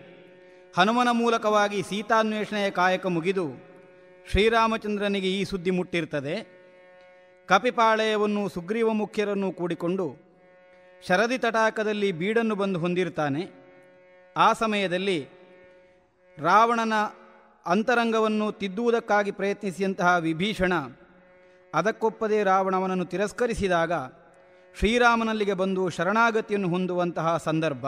ಹನುಮನ 0.77 1.09
ಮೂಲಕವಾಗಿ 1.13 1.83
ಸೀತಾನ್ವೇಷಣೆಯ 1.83 2.71
ಕಾಯಕ 2.71 3.07
ಮುಗಿದು 3.07 3.47
ಶ್ರೀರಾಮಚಂದ್ರನಿಗೆ 4.31 5.29
ಈ 5.29 5.45
ಸುದ್ದಿ 5.45 5.71
ಮುಟ್ಟಿರ್ತದೆ. 5.71 6.37
ಕಪಿಪಾಳೆಯವನ್ನು 7.47 8.49
ಸುಗ್ರೀವ 8.49 8.93
ಮುಖ್ಯರನ್ನು 8.93 9.53
ಕೂಡಿಕೊಂಡು 9.53 10.17
ಶರದಿ 11.09 11.39
ತಟಾಕದಲ್ಲಿ 11.39 12.13
ಬೀಡನ್ನು 12.13 12.55
ಬಂದು 12.55 12.81
ಹೊಂದಿರ್ತಾನೆ. 12.81 13.51
ಆ 14.37 14.53
ಸಮಯದಲ್ಲಿ 14.53 15.29
ರಾವಣನ 16.39 16.93
ಅಂತರಂಗವನ್ನು 17.67 18.53
ತಿದ್ದುವುದಕ್ಕಾಗಿ 18.53 19.31
ಪ್ರಯತ್ನಿಸಿದಂತಹ 19.31 20.17
ವಿಭೀಷಣ 20.21 20.73
ಅದಕ್ಕೊಪ್ಪದೇ 21.75 22.43
ರಾವಣವನನ್ನು 22.43 23.05
ತಿರಸ್ಕರಿಸಿದಾಗ 23.05 23.93
ಶ್ರೀರಾಮನಲ್ಲಿಗೆ 24.79 25.53
ಬಂದು 25.53 25.89
ಶರಣಾಗತಿಯನ್ನು 25.89 26.69
ಹೊಂದುವಂತಹ 26.69 27.37
ಸಂದರ್ಭ 27.37 27.87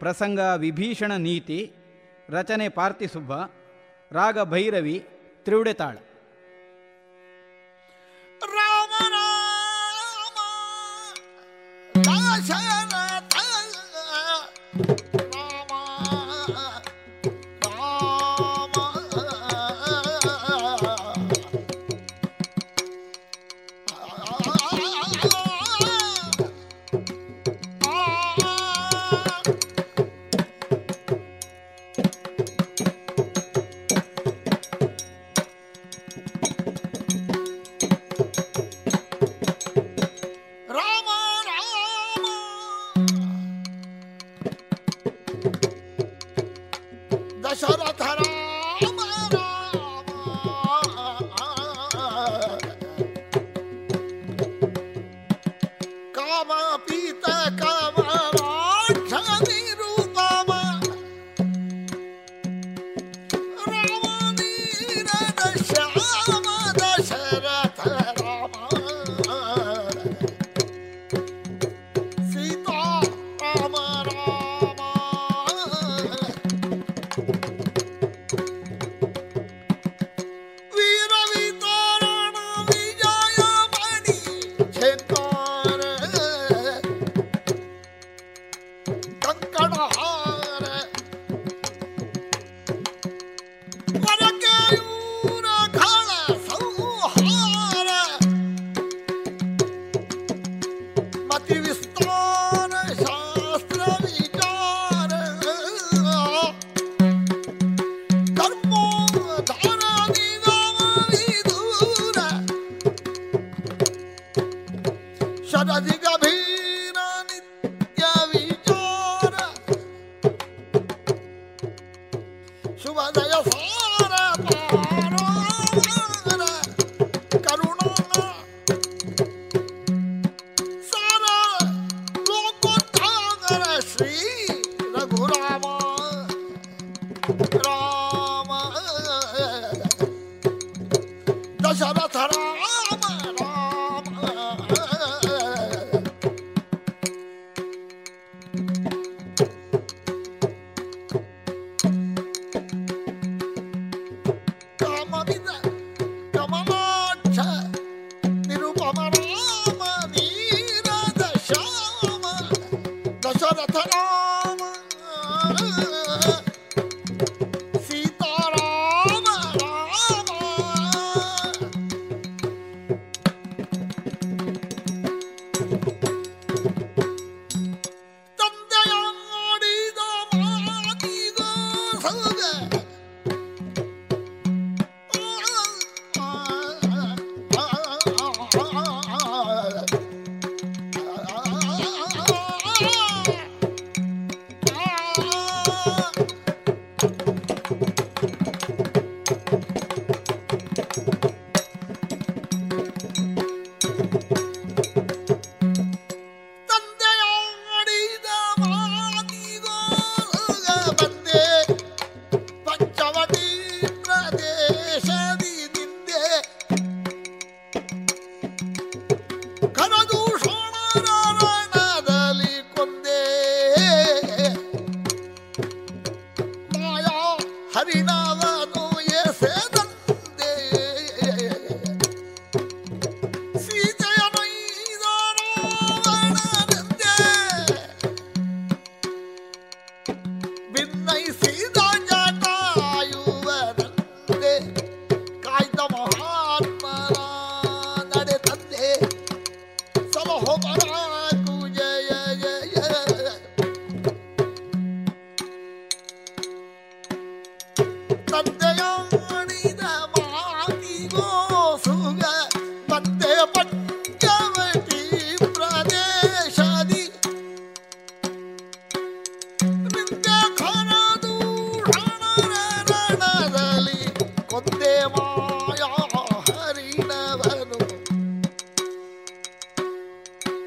ಪ್ರಸಂಗ 0.00 0.40
ವಿಭೀಷಣ 0.56 1.12
ನೀತಿ 1.16 1.58
ರಚನೆ 2.30 2.68
ಪಾರ್ಥಿಸುಬ್ಬ 2.68 3.32
ರಾಗ 4.12 4.42
ಭೈರವಿ 4.42 5.06
ತ್ರಿವಡೆತಾಳ. 5.44 5.96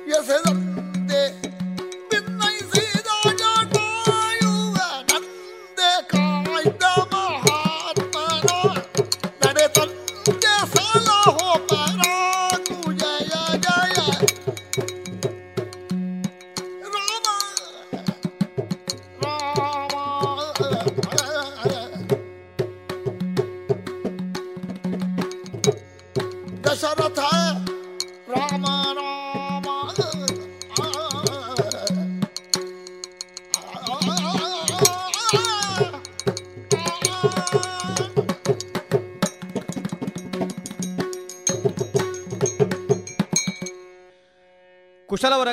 Yes, 0.08 0.67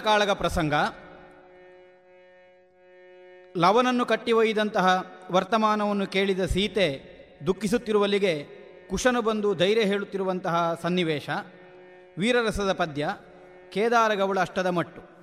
ಕಾಳಗ 0.05 0.31
ಪ್ರಸಂಗ. 0.31 0.75
ಲವನನ್ನು 3.57 4.07
ಕಟ್ಟಿ 4.07 4.33
ಒಯ್ದಂತಹ 4.33 4.87
ವರ್ತಮಾನವನ್ನು 5.31 6.07
ಕೇಳಿದ 6.07 6.45
ಸೀತೆ 6.45 6.87
ದುಃಖಿಸುತ್ತಿರುವಲ್ಲಿಗೆ 7.47 8.35
ಕುಶನು 8.91 9.23
ಬಂದು 9.23 9.55
ಧೈರ್ಯ 9.55 9.83
ಹೇಳುತ್ತಿರುವಂತಹ 9.83 10.79
ಸನ್ನಿವೇಶ. 10.83 11.29
ವೀರರಸದ 12.19 12.73
ಪದ್ಯ, 12.73 13.17
ಕೇದಾರಗೌಳ 13.73 14.41
ಅಷ್ಟದ 14.41 14.67
ಮಟ್ಟು. 14.67 15.14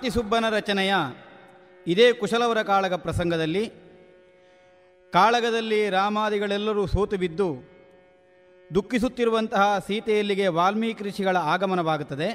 ಪಾರ್ತಿಸುಬ್ಬನ 0.00 0.44
ರಚನೆಯ 0.48 0.94
ಇದೇ 1.86 2.12
ಕುಶಲವರ 2.12 2.62
ಕಾಳಗ 2.62 2.94
ಪ್ರಸಂಗದಲ್ಲಿ 2.94 3.64
ಕಾಳಗದಲ್ಲಿ 5.12 5.90
ರಾಮಾದಿಗಳೆಲ್ಲರೂ 5.90 6.86
ಸೋತು 6.86 7.16
ಬಿದ್ದು 7.16 7.48
ದುಃಖಿಸುತ್ತಿರುವಂತಹ 8.74 9.78
ಸೀತೆಯಲ್ಲಿಗೆ 9.86 10.46
ವಾಲ್ಮೀಕಿ 10.48 11.04
ಋಷಿಗಳ 11.04 11.36
ಆಗಮನವಾಗುತ್ತದೆ. 11.36 12.28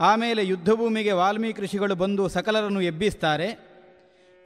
ಆಮೇಲೆ 0.00 0.46
ಯುದ್ಧಭೂಮಿಗೆ 0.46 1.12
ವಾಲ್ಮೀಕಿ 1.12 1.62
ಋಷಿಗಳು 1.62 1.94
ಬಂದು 1.94 2.28
ಸಕಲರನ್ನು 2.28 2.80
ಎಬ್ಬಿಸ್ತಾರೆ. 2.80 3.48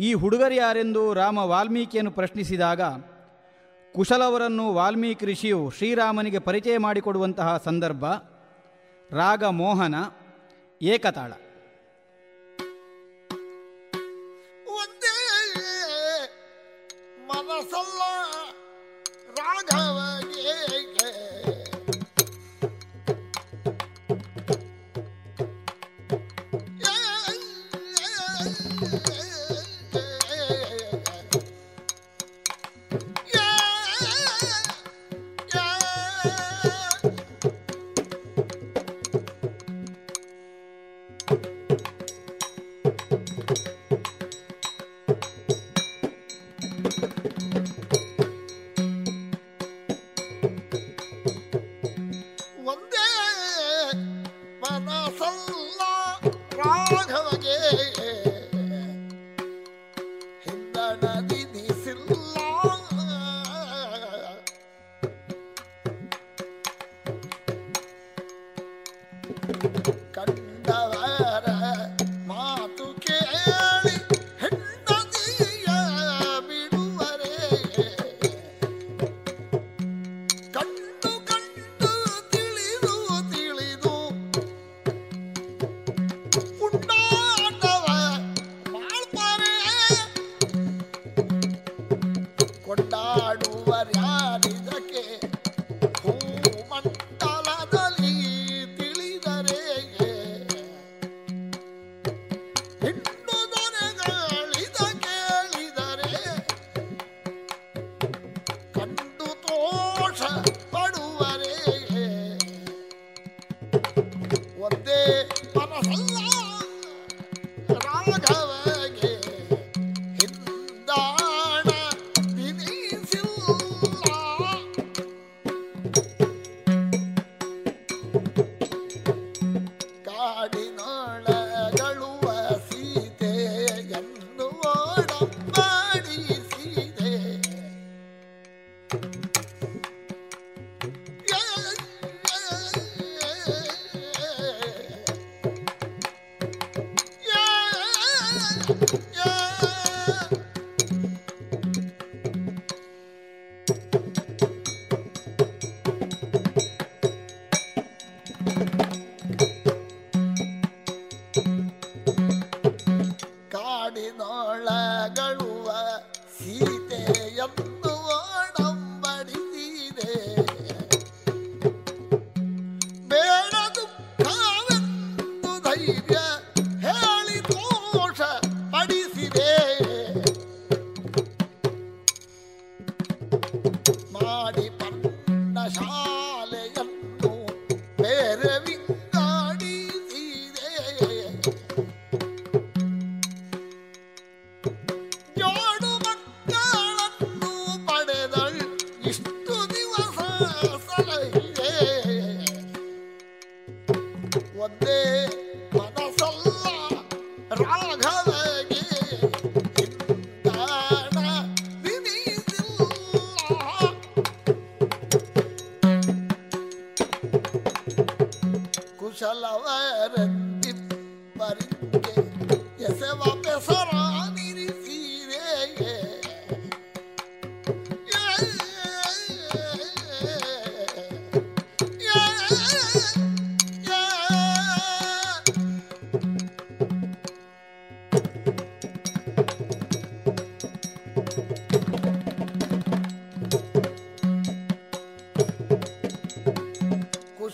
ಈ 0.00 0.14
ಹುಡುಗರು 0.14 0.54
ಯಾರೆಂದು 0.54 1.14
ರಾಮ 1.14 1.38
ವಾಲ್ಮೀಕಿಯನ್ನು 1.38 2.10
ಪ್ರಶ್ನಿಸಿದಾಗ 2.10 2.80
ಕುಶಲವರನ್ನು 3.94 4.74
ವಾಲ್ಮೀಕಿ 4.74 5.26
ಋಷಿಯು 5.26 5.70
ಶ್ರೀರಾಮನಿಗೆ 5.70 6.38
ಪರಿಚಯ 6.38 6.78
ಮಾಡಿಕೊಡುವಂತಹ 6.78 7.62
ಸಂದರ್ಭ 7.64 8.04
ರಾಗ 9.10 9.44
ಮೋಹನ 9.44 9.94
ಏಕತಾಳ. 10.82 11.32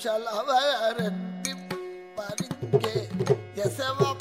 कुशल 0.00 0.24
वरक्ति 0.48 1.52
परिज्ञे 2.16 2.92
यसवा 3.58 4.12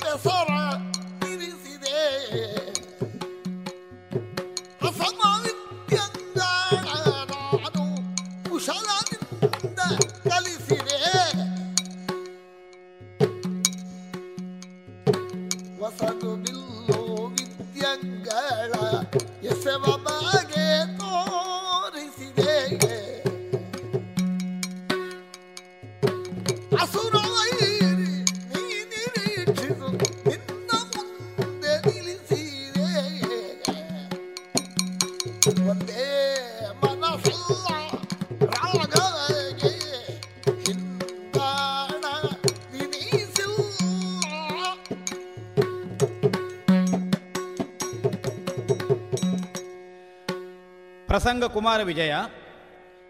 ಕುಮಾರ 51.54 51.80
ವಿಜಯ, 51.82 52.14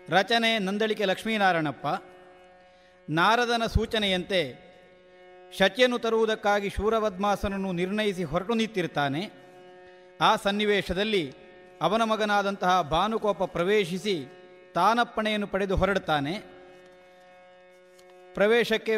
ರಚನೆ 0.09 0.51
ನಂದಳಿಕೆ 0.59 1.05
ಲಕ್ಷ್ಮೀನಾರಾಯಣಪ್ಪ, 1.05 1.87
ನಾರದನ 3.09 3.65
ಸೂಚನೆಯಂತೆ 3.65 4.41
ಶಚಿಯನ್ನು 5.57 5.97
ತರುವುದಕ್ಕಾಗಿ 5.99 6.69
ಶೂರವದ್ಮಾಸನನ್ನು 6.69 7.71
ನಿರ್ಣಯಿಸಿ 7.71 8.23
ಹೊರಟು 8.23 8.53
ನಿಂತಿರ್ತಾನೆ. 8.53 9.21
ಆ 10.21 10.31
ಸನ್ನಿವೇಶದಲ್ಲಿ 10.35 11.23
ಅವನ 11.81 12.03
ಮಗನಾದಂತಹ 12.03 12.73
ಭಾನುಕೋಪ 12.81 13.43
ಪ್ರವೇಶಿಸಿ 13.55 14.15
ತಾನಪ್ಪಣೆಯನ್ನು 14.75 15.47
ಪಡೆದು 15.47 15.75
ಹೊರಡ್ತಾನೆ. 15.75 16.33
ಪ್ರವೇಶಕ್ಕೆ 18.33 18.95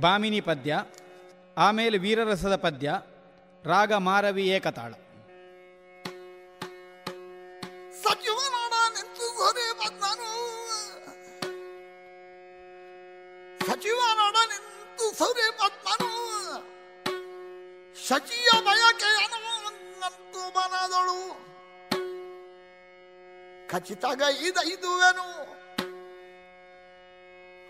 ಬಾಮಿನಿ 0.00 0.40
ಪದ್ಯ, 0.40 0.72
ಆಮೇಲೆ 1.58 1.96
ವೀರರಸದ 1.98 2.56
ಪದ್ಯ, 2.56 2.90
ರಾಗ 3.64 3.92
ಮಾರವಿ 4.08 4.44
ಏಕತಾಳ. 4.56 4.92
ಶಚಿಯ 18.10 18.50
ಬಯಕೆಯನಂತೂ 18.60 20.42
ಮನದಳು. 20.48 21.18
ಖಚಿತಗ 23.68 24.22
ಇದೈದುವೆನು 24.40 25.26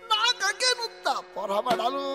ನಾಗಕ್ಕೆ 0.02 0.70
ನುತ್ತ 0.78 1.08
ಪೊರಬಡಲು 1.34 2.06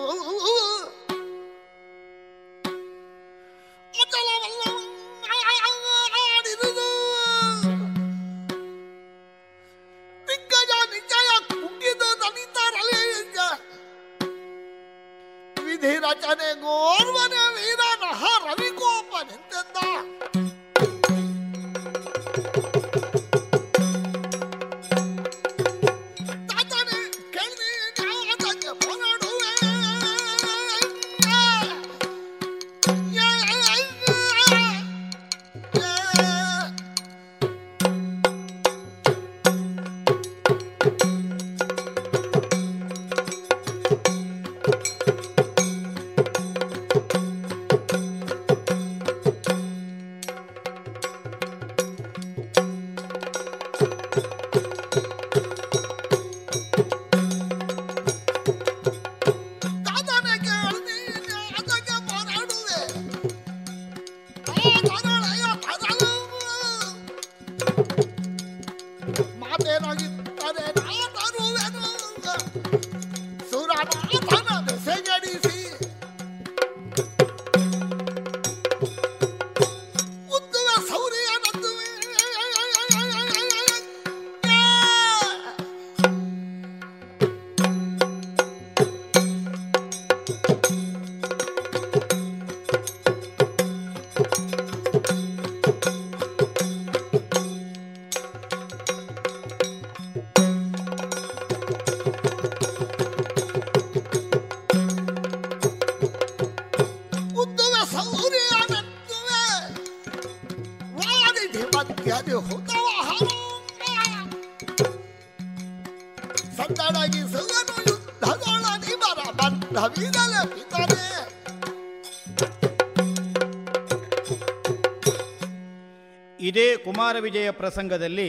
ಇದೇ 126.56 126.76
ಕುಮಾರ 126.76 127.18
ವಿಜಯ 127.18 127.50
ಪ್ರಸಂಗದಲ್ಲಿ 127.50 128.28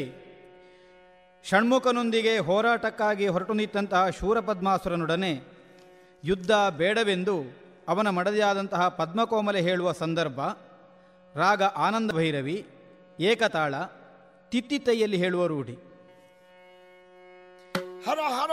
ಷಣ್ಮುಖನೊಂದಿಗೆ 1.45 2.39
ಹೋರಾಟಕ್ಕಾಗಿ 2.39 3.27
ಹೊರಟು 3.27 3.53
ನಿಂತಹ 3.53 4.09
ಶೂರಪದ್ಮಾಸುರನೊಡನೆ 4.09 5.29
ಯುದ್ಧ 6.23 6.51
ಬೇಡವೆಂದು 6.51 7.35
ಅವನ 7.87 8.09
ಮಡದಿಯಾದಂತಹ 8.09 8.87
ಪದ್ಮಕೋಮಲೆ 8.87 9.61
ಹೇಳುವ 9.61 9.91
ಸಂದರ್ಭ, 9.91 10.39
ರಾಗ 11.35 11.63
ಆನಂದ 11.63 12.11
ಭೈರವಿ, 12.11 12.57
ಏಕತಾಳ 13.19 13.75
ತಿತ್ತಿತ್ತೈಯಲ್ಲಿ 14.51 15.17
ಹೇಳುವ 15.17 15.45
ರೂಢಿ. 15.45 15.77
ಹರ 18.05 18.19
ಹರ 18.19 18.51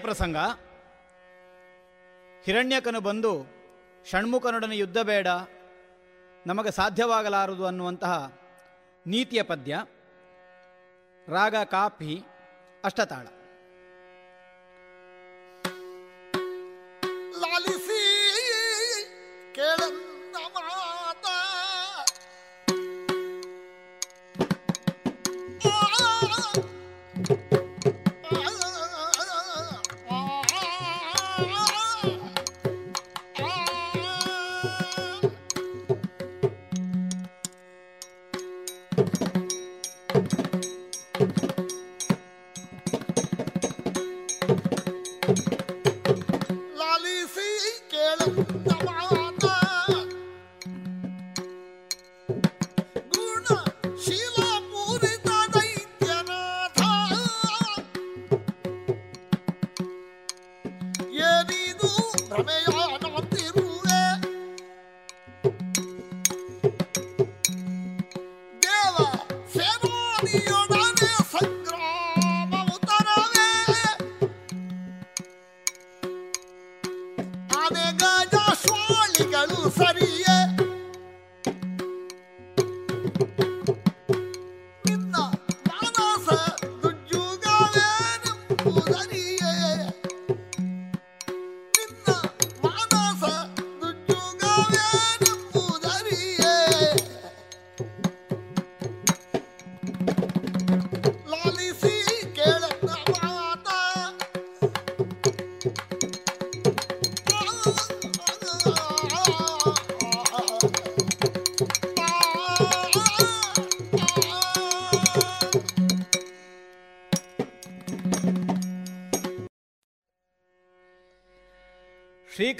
ಪ್ರಸಂಗ. 0.00 0.36
ಹಿರಣ್ಯಕನು 2.44 3.00
ಬಂದು 3.00 3.32
ಷಣ್ಮುಖನೊಡನೆ 4.10 4.76
ಯುದ್ಧ 4.76 4.98
ಬೇಡ 4.98 5.26
ನಮಗೆ 6.46 6.70
ಸಾಧ್ಯವಾಗಲಾರದು 6.70 7.66
ಅನ್ನುವಂತಹ 7.66 8.32
ನೀತಿಯ 9.06 9.42
ಪದ್ಯ. 9.42 9.86
ರಾಗ 11.28 11.54
ಕಾಪಿ 11.64 12.22
ಅಷ್ಟತಾಳ. 12.84 13.26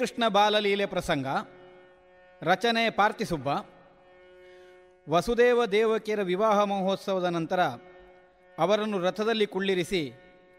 ಶ್ರೀಕೃಷ್ಣ 0.00 0.28
ಬಾಲಲೀಲೆ 0.28 0.86
ಪ್ರಸಂಗ, 0.86 1.26
ರಚನೆ 2.42 2.90
ಪಾರ್ತಿಸುಬ್ಬ 2.90 3.48
ವಸುದೇವ 5.06 5.64
ದೇವಕಿಯರ 5.64 6.22
ವಿವಾಹ 6.22 6.58
ಮಹೋತ್ಸವದ 6.64 7.24
ನಂತರ 7.24 7.60
ಅವರನ್ನು 8.58 8.98
ರಥದಲ್ಲಿ 8.98 9.46
ಕುಳ್ಳಿರಿಸಿ 9.46 10.00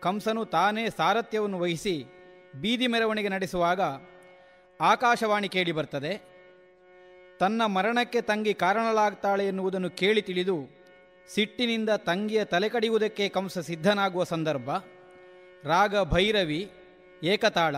ಕಂಸನು 0.01 0.45
ತಾನೇ 0.45 0.83
ಸಾರಥ್ಯವನ್ನು 0.89 1.59
ವಹಿಸಿ 1.59 1.95
ಬೀದಿ 2.55 2.87
ಮೆರವಣಿಗೆ 2.87 3.29
ನಡೆಸುವಾಗ 3.29 3.81
ಆಕಾಶವಾಣಿ 4.79 5.49
ಕೇಳಿ 5.49 5.71
ಬರ್ತದೆ. 5.71 6.13
ತನ್ನ 7.39 7.65
ಮರಣಕ್ಕೆ 7.67 8.21
ತಂಗಿ 8.21 8.53
ಕಾರಣಲಾಗ್ತಾಳೆ 8.63 9.47
ಎನ್ನುವುದನ್ನು 9.47 9.89
ಕೇಳಿ 9.93 10.21
ತಿಳಿದು 10.21 10.57
ಸಿಟ್ಟಿನಿಂದ 11.29 11.89
ತಂಗಿಯ 12.09 12.43
ತಲೆಕಡಿಯುವುದಕ್ಕೆ 12.45 13.29
ಕಂಸ 13.29 13.57
ಸಿದ್ಧನಾಗುವ 13.69 14.23
ಸಂದರ್ಭ, 14.25 14.69
ರಾಗ 15.63 16.03
ಭೈರವಿ, 16.11 16.61
ಏಕತಾಳ 17.25 17.75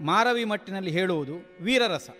ಮಾರವಿ 0.00 0.44
ಮಟ್ಟಿನಲ್ಲಿ 0.44 0.90
ಹೇಳುವುದು 0.90 1.56
ವೀರರಸ. 1.60 2.10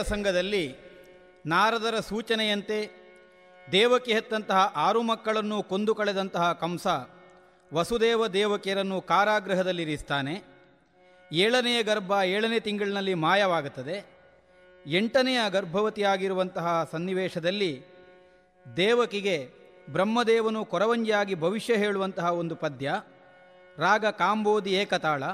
ಪ್ರಸಂಗದಲ್ಲಿ 0.00 0.76
ನಾರದರ 1.46 2.00
ಸೂಚನೆಯಂತೆ 2.00 2.90
ದೇವಕಿ 3.72 4.12
ಹೆತ್ತಂತಹ 4.12 4.72
ಆರು 4.76 5.02
ಮಕ್ಕಳನ್ನು 5.02 5.62
ಕೊಂದು 5.62 5.94
ಕಳೆದಂತಹ 5.94 6.52
ಕಂಸ 6.52 6.86
ವಸುದೇವ 7.74 8.26
ದೇವಕಿಯರನ್ನು 8.26 9.00
ಕಾರಾಗೃಹದಲ್ಲಿರಿಸ್ತಾನೆ. 9.00 10.42
ಏಳನೆಯ 11.32 11.82
ಗರ್ಭ 11.82 12.12
ಏಳನೇ 12.24 12.60
ತಿಂಗಳಿನಲ್ಲಿ 12.60 13.14
ಮಾಯವಾಗುತ್ತದೆ. 13.14 14.06
ಎಂಟನೆಯ 14.86 15.38
ಗರ್ಭವತಿಯಾಗಿರುವಂತಹ 15.50 16.88
ಸನ್ನಿವೇಶದಲ್ಲಿ 16.92 17.82
ದೇವಕಿಗೆ 18.76 19.50
ಬ್ರಹ್ಮದೇವನು 19.90 20.64
ಕೊರವಂಜಿಯಾಗಿ 20.64 21.34
ಭವಿಷ್ಯ 21.34 21.74
ಹೇಳುವಂತಹ 21.74 22.32
ಒಂದು 22.32 22.56
ಪದ್ಯ, 22.56 23.02
ರಾಗ 23.78 24.06
ಕಾಂಬೋದಿ 24.06 24.70
ಏಕತಾಳ, 24.70 25.24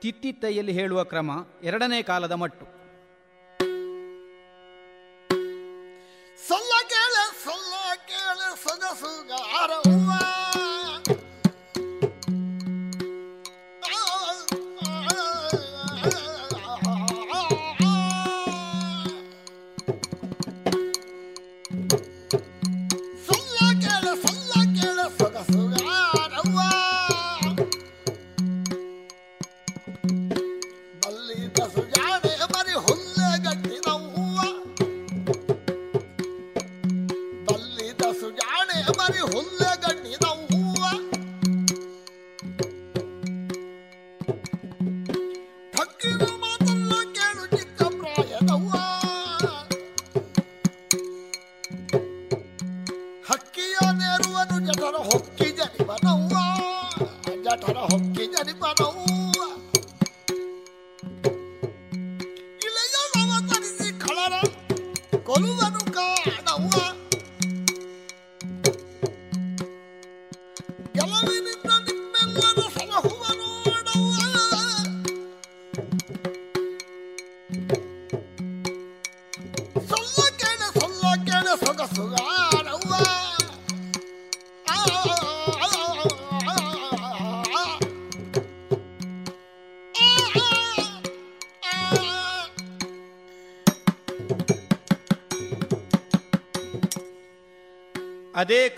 ತಿತ್ತಿತ್ತೈಯಲ್ಲಿ 0.00 0.72
ಹೇಳುವ 0.72 1.04
ಕ್ರಮ 1.04 1.30
ಎರಡನೇ 1.62 2.02
ಕಾಲದ 2.02 2.32
ಮಟ್ಟು. 2.32 2.77
I 9.00 9.66
don't. 9.68 9.87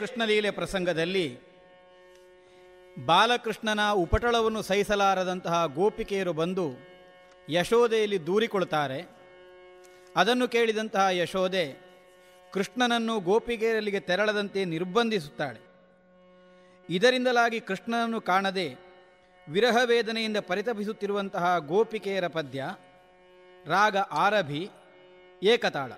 ಕೃಷ್ಣಲೀಲೆ 0.00 0.50
ಪ್ರಸಂಗದಲ್ಲಿ 0.50 1.26
ಬಾಲಕೃಷ್ಣನ 3.06 3.82
ಉಪಟಳವನ್ನು 4.02 4.60
ಸಹಿಸಲಾರದಂತಹ 4.62 5.56
ಗೋಪಿಕೆಯರು 5.74 6.32
ಬಂದು 6.32 6.66
ಯಶೋದೆಯಲ್ಲಿ 7.48 8.18
ದೂರಿಕೊಳ್ತಾರೆ 8.26 8.98
ಅದನ್ನು 10.16 10.46
ಕೇಳಿದಂತಹ 10.48 11.06
ಯಶೋದೆ 11.12 11.64
ಕೃಷ್ಣನನ್ನು 12.52 13.20
ಗೋಪಿಕೆಯರಲ್ಲಿಗೆ 13.20 14.00
ತೆರಳದಂತೆ 14.00 14.60
ನಿರ್ಬಂಧಿಸುತ್ತಾಳೆ. 14.64 15.60
ಇದರಿಂದಲಾಗಿ 16.90 17.60
ಕೃಷ್ಣನನ್ನು 17.60 18.20
ಕಾಣದೆ 18.20 18.68
ವಿರಹ 19.48 19.76
ವೇದನೆಯಿಂದ 19.84 20.36
ಪರಿತಪಿಸುತ್ತಿರುವಂತಹ 20.48 21.58
ಗೋಪಿಕೆಯರ 21.58 22.26
ಪದ್ಯ 22.26 22.64
ರಾಗ 23.66 23.96
ಆರಭಿ 24.26 24.62
ಏಕತಾಳ. 25.42 25.92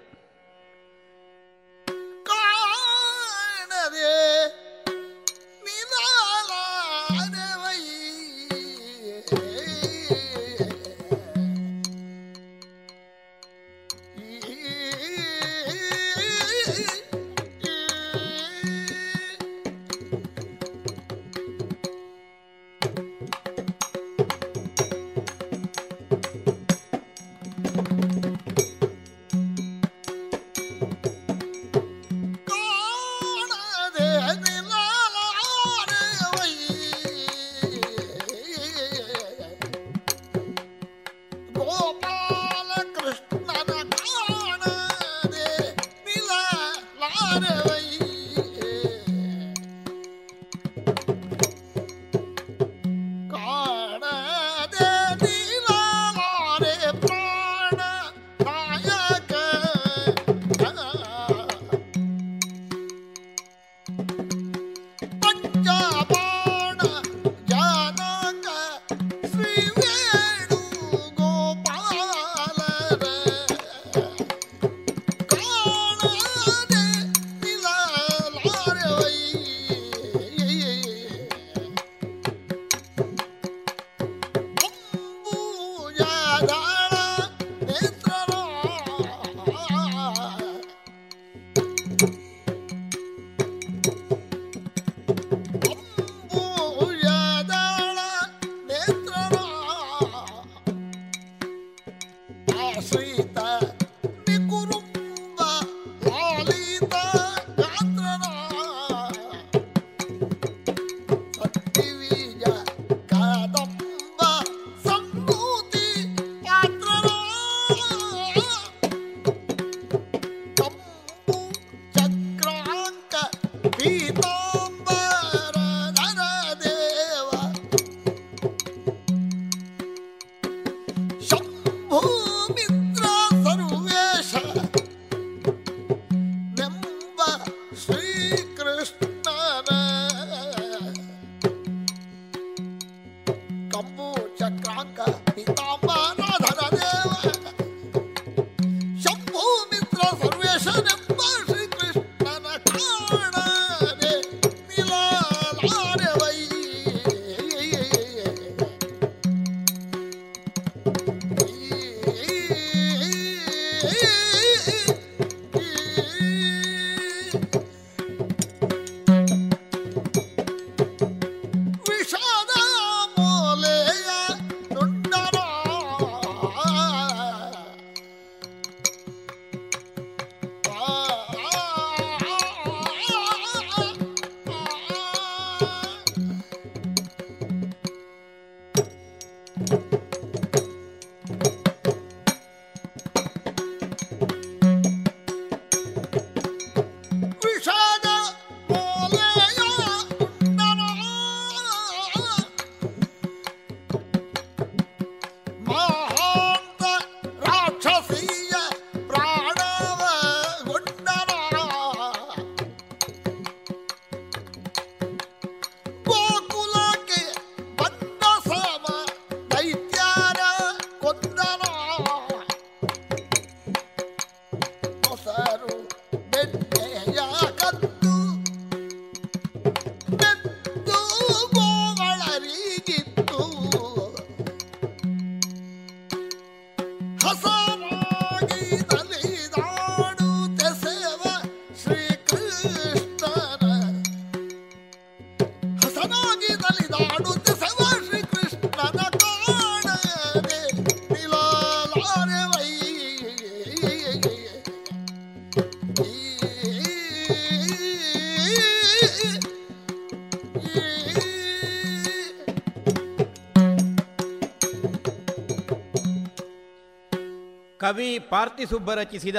ಕವಿ 267.82 268.18
ಪಾರ್ಥಿಸುಬ್ಬ 268.18 268.94
ರಚಿಸಿದ 268.94 269.36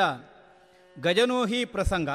ಗಜನೋಹಿ 0.99 1.65
ಪ್ರಸಂಗ, 1.65 2.09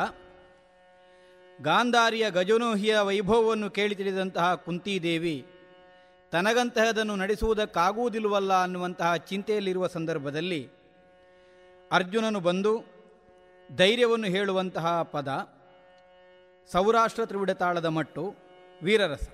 ಗಾಂಧಾರಿಯ 1.61 2.31
ಗಜನೋಹಿಯ 2.31 2.99
ವೈಭವವನ್ನು 2.99 3.71
ಕೇಳಿ 3.71 3.95
ತಿಳಿದಂತಹ 3.95 4.55
ಕುಂತಿದೇವಿ, 4.55 5.37
ತನಗಂತಹದನ್ನು 6.33 7.17
ನಡೆಸುವುದಕ್ಕಾಗುವುದಿಲ್ಲವಲ್ಲ 7.17 8.63
ಅನ್ನುವಂತಹ 8.63 9.17
ಚಿಂತೆಯಲ್ಲಿರುವ 9.31 9.87
ಸಂದರ್ಭದಲ್ಲಿ 9.87 10.63
ಅರ್ಜುನನು 11.93 12.41
ಬಂದು 12.41 12.73
ಧೈರ್ಯವನ್ನು 13.77 14.27
ಹೇಳುವಂತಹ 14.27 15.03
ಪದ, 15.03 15.29
ಸೌರಾಷ್ಟ್ರ 16.73 17.25
ತ್ರಿವಿಡತಾಳದ 17.25 17.87
ಮಟ್ಟು, 17.87 18.25
ವೀರರಸ. 18.83 19.29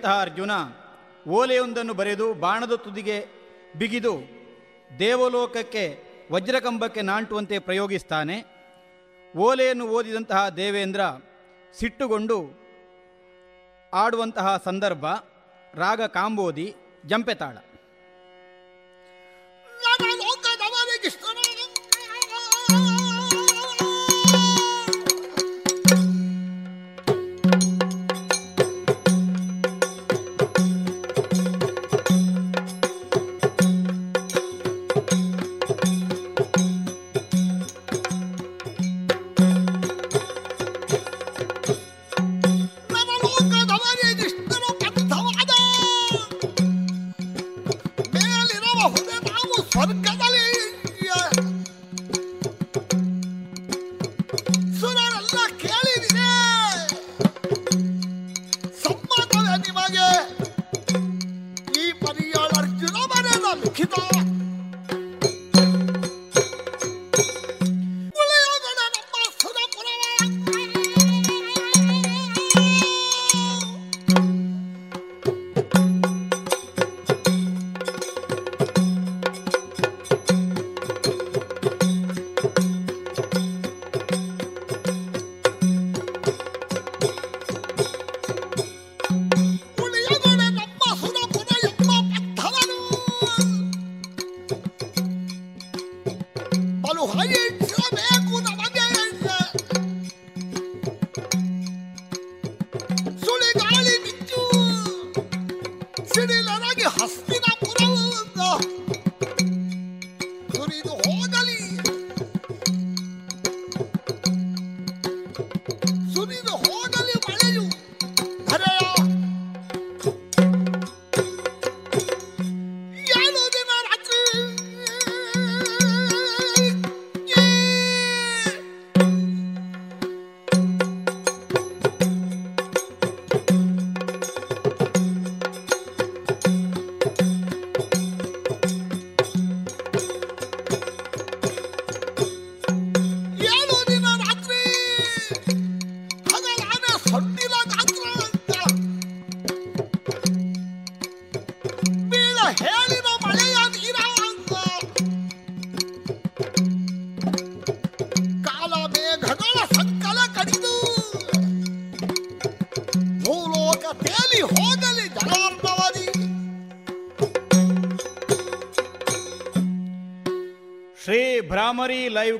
ಹೇಳಿದಂತಹ 0.00 0.20
ಅರ್ಜುನ 0.20 0.52
ಓಲೆಯೊಂದನ್ನು 1.28 1.94
ಬರೆದು 1.94 2.26
ಬಾಣದ 2.34 2.74
ತುದಿಗೆ 2.84 3.16
ಬಿಗಿದು 3.78 4.14
ದೇವಲೋಕಕ್ಕೆ, 4.98 5.84
ವಜ್ರಕಂಬಕ್ಕೆ 6.32 7.02
ನಾಂಟುವಂತೆ 7.10 7.56
ಪ್ರಯೋಗಿಸ್ತಾನೆ. 7.58 8.36
ಓಲೆಯನ್ನು 9.36 9.86
ಓದಿದಂತಹ 9.96 10.48
ದೇವೇಂದ್ರ 10.60 11.02
ಸಿಟ್ಟುಗೊಂಡು 11.78 12.38
ಆಡುವಂತಹ 13.92 14.48
ಸಂದರ್ಭ, 14.64 15.04
ರಾಗ 15.74 16.00
ಕಾಂಬೋದಿ, 16.16 16.66
ಜಂಪೆತಾಳ. 17.06 17.56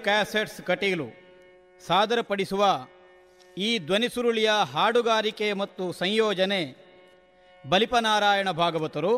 ಕ್ಯಾಸೆಟ್ಸ್ 0.07 0.61
ಕಟೀಲು 0.63 1.09
ಸಾದರಪಡಿಸುವ 1.87 2.65
ಈ 3.59 3.71
ಧ್ವನಿಸುರುಳಿಯ 3.79 4.51
ಹಾಡುಗಾರಿಕೆ 4.73 5.49
ಮತ್ತು 5.53 5.85
ಸಂಯೋಜನೆ 5.93 6.61
ಬಲಿಪನಾರಾಯಣ 7.65 8.51
ಭಾಗವತರು, 8.61 9.15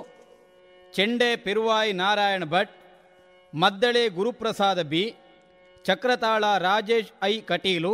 ಚೆಂಡೆ 0.95 1.29
ಪೆರುವಾಯಿ 1.37 1.93
ನಾರಾಯಣ 1.93 2.45
ಭಟ್, 2.45 2.73
ಮದ್ದಳೆ 3.53 4.05
ಗುರುಪ್ರಸಾದ 4.09 4.81
ಬಿ, 4.83 5.05
ಚಕ್ರತಾಳ 5.85 6.45
Rajesh 6.59 7.13
I 7.23 7.35
Kateel, 7.51 7.93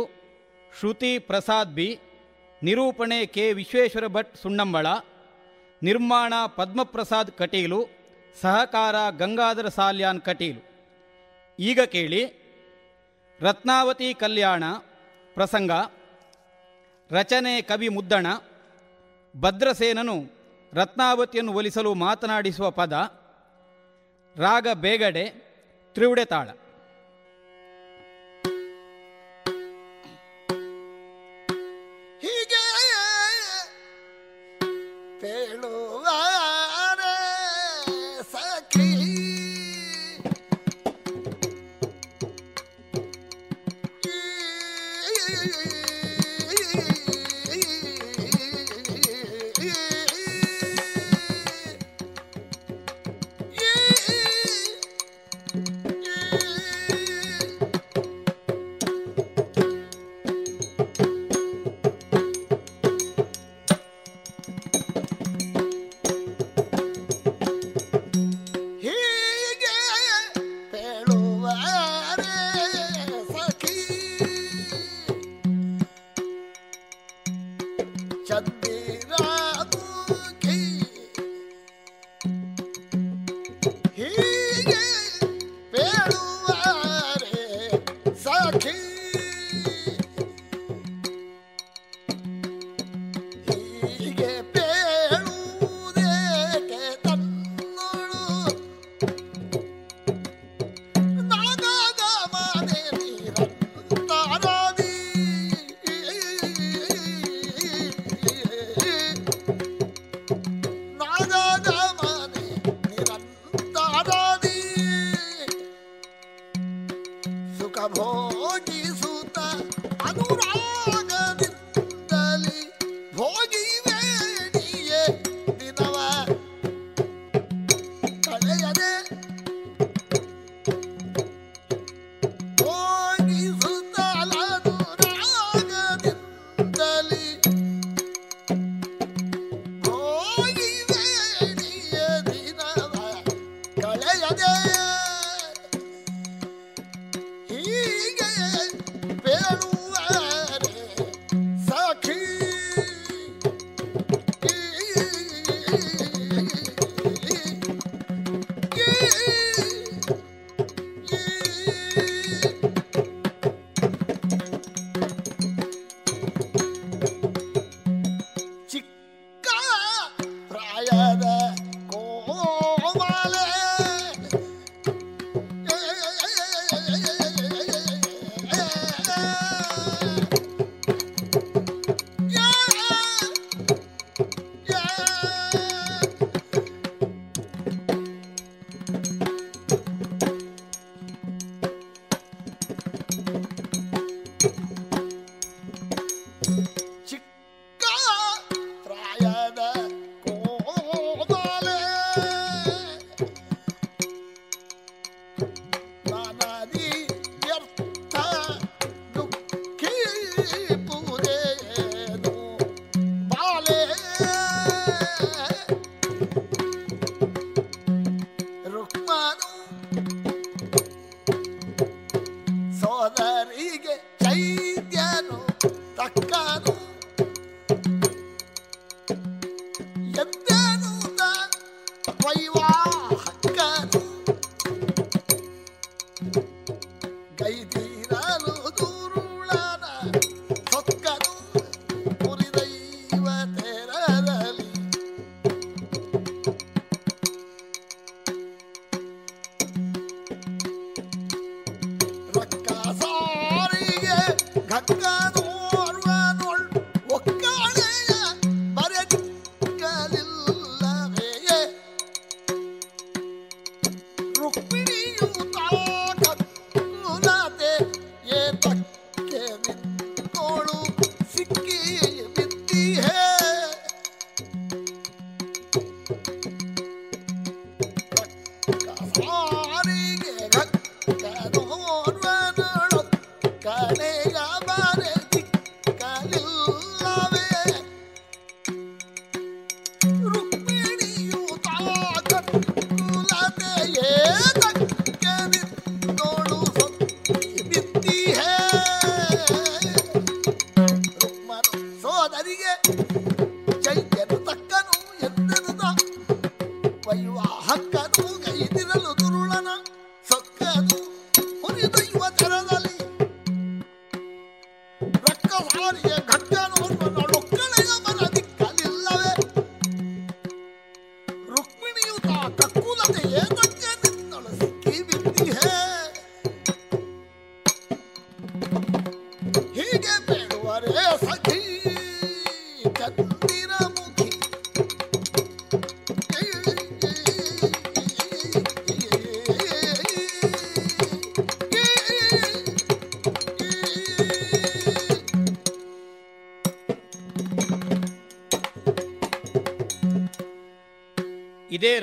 Shruti 0.79 1.11
Prasad 1.29 1.75
B, 1.75 1.89
ನಿರೂಪಣೆ 2.61 3.19
ಕೆ 3.35 3.45
ವಿಶ್ವೇಶ್ವರ 3.53 4.07
ಭಟ್ 4.07 4.33
ಸುಣ್ಣಂಬಳ, 4.41 4.87
ನಿರ್ಮಾಣ 5.83 6.33
ಪದ್ಮಪ್ರಸಾದ್ 6.55 7.31
ಕಟೀಲು, 7.31 7.79
ಸಹಕಾರ 8.41 8.95
ಗಂಗಾಧರ 9.17 9.67
ಸಾಲ್ಯಾನ್ 9.77 10.21
ಕಟೀಲು. 10.21 10.61
ಈಗ 11.59 11.79
ಕೇಳಿ 11.95 12.21
ರತ್ನಾವತಿ 13.41 14.13
ಕಲ್ಯಾಣ 14.13 14.63
ಪ್ರಸಂಗ, 15.35 15.71
ರಚನೆ 17.11 17.53
ಕವಿ 17.61 17.89
ಮುದ್ದಣ, 17.89 18.27
ಭದ್ರಸೇನನು 19.35 20.15
ರತ್ನಾವತಿಯನ್ನು 20.73 21.53
ಒಲಿಸಲು 21.53 21.91
ಮಾತನಾಡಿಸುವ 22.05 22.67
ಪದ, 22.69 22.93
ರಾಗ 24.35 24.67
ಬೇಗಡೆ 24.85 25.25
ತ್ರಿವುಡೆ 25.95 26.25
ತಾಳ 26.25 26.49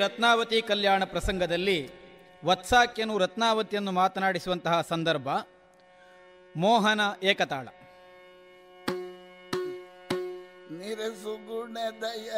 ರತ್ನಾವತಿ 0.07 0.61
ಕಲ್ಯಾಣ 0.61 1.03
ಪ್ರಸಂಗದಲ್ಲಿ 1.03 1.77
ವತ್ಸಾಕ್ಯನು 2.45 3.17
ರತ್ನಾವತಿಯನ್ನು 3.17 3.91
ಮಾತನಾಡಿಸುವಂತಹ 3.91 4.81
ಸಂದರ್ಭ 4.81 5.29
ಮೋಹನ 6.55 7.01
ಏಕತಾಳ. 7.23 7.67
ನಿರಸುಗುಣದಯ 10.79 12.29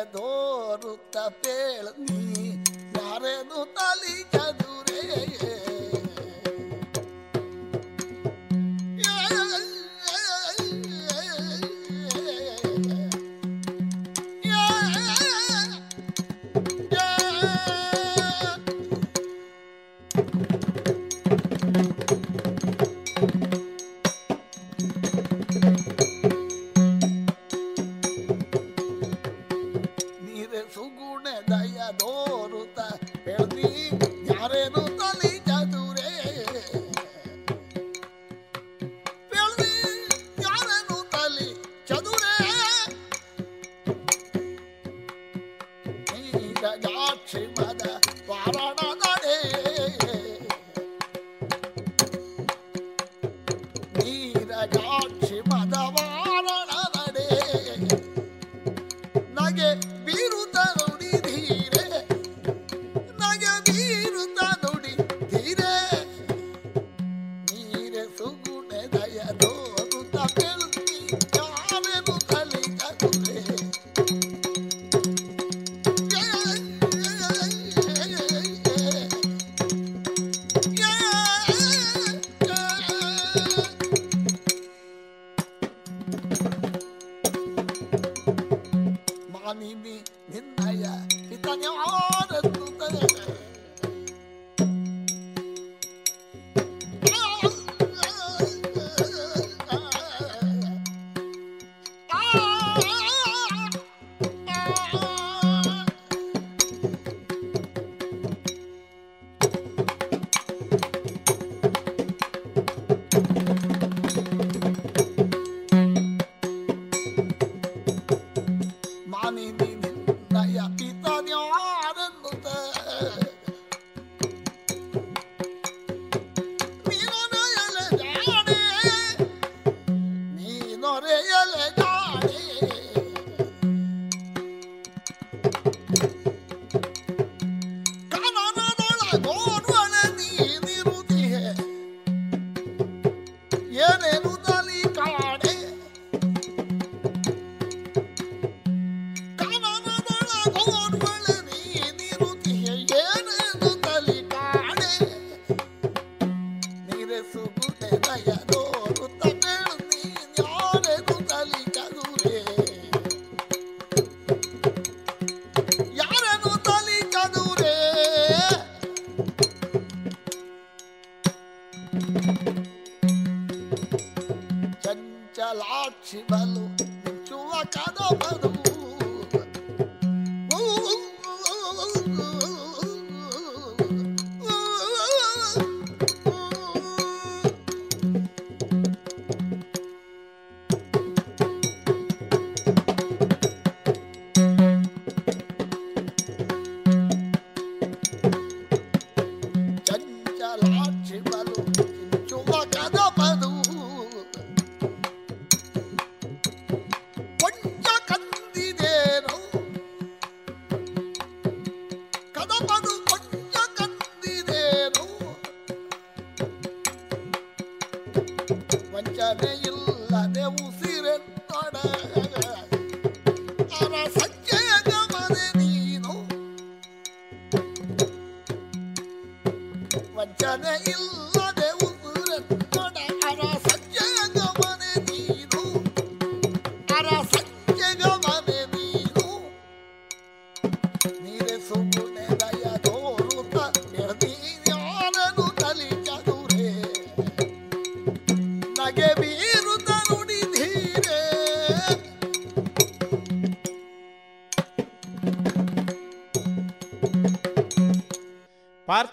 Chick-fil-A. 201.10 201.49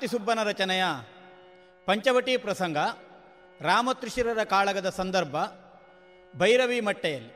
ಸುಬ್ಬನ 0.06 0.42
ರಚನೆಯ 0.42 0.84
ಪಂಚವಟಿ 1.88 2.36
ಪ್ರಸಂಗ 2.36 2.78
ರಾಮತ್ರಿಶಿರರ 3.60 4.42
ಕಾಳಗದ 4.44 4.88
ಸಂದರ್ಭ 4.90 5.36
ಭೈರವಿ 6.34 6.80
ಮಟ್ಟೆಯಲ್ಲಿ 6.80 7.32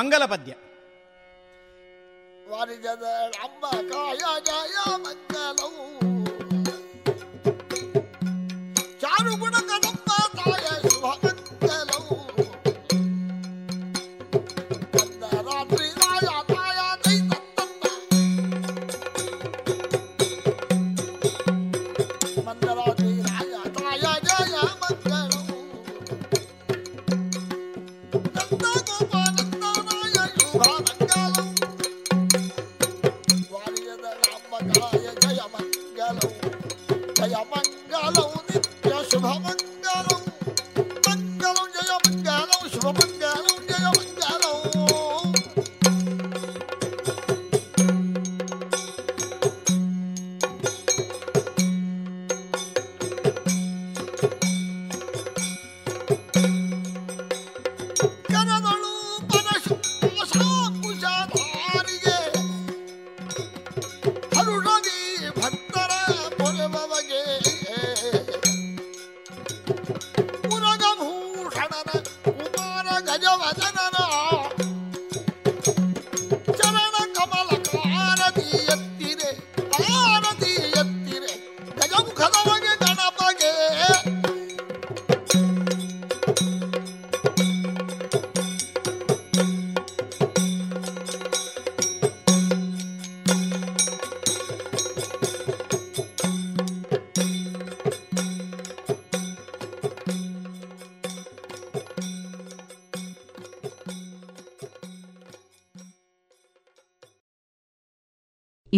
ಮಂಗಲ 0.00 0.24
ಪದ್ಯ 0.24 0.52
ವಾರಿಜದ 2.50 3.06
ಅಮ್ಮ 3.42 3.64
ಕಾಯ 3.92 4.22
ಜಯ 4.40 4.76
ಮಂಗಲವು. 4.96 5.84
ಚಾರು 9.00 9.32
ಗುಣ 9.36 9.54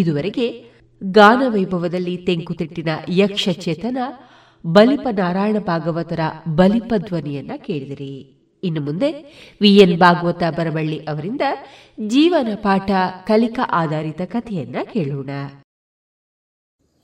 ಇದುವರೆಗೆ 0.03 0.65
ಗಾನವೈಭವದಲ್ಲಿ 1.03 2.17
ತೆಂಕುತಿಟ್ಟಿನ 2.17 2.89
ಯಕ್ಷಚೇತನ 3.09 3.99
ಬಲಿಪ 4.67 5.09
ನಾರಾಯಣ 5.13 5.57
ಭಾಗವತರ 5.59 6.21
ಬಲಿಪ 6.55 6.95
ಧ್ವನಿಯನ್ನ 6.97 7.51
ಕೇಳಿದಿರಿ. 7.57 8.39
ಇನ್ನು 8.65 8.81
ಮುಂದೆ 8.81 9.13
ವಿಎನ್ 9.61 9.99
ಭಾಗವತ 9.99 10.43
ಬರವಳ್ಳಿ 10.57 10.99
ಅವರಿಂದ 10.99 11.41
ಜೀವನ 12.07 12.55
ಪಾಠ 12.55 12.91
ಕಲಿಕಾ 13.27 13.69
ಆಧಾರಿತ 13.73 14.21
ಕಥೆಯನ್ನ 14.23 14.77
ಕೇಳೋಣ. 14.93 15.31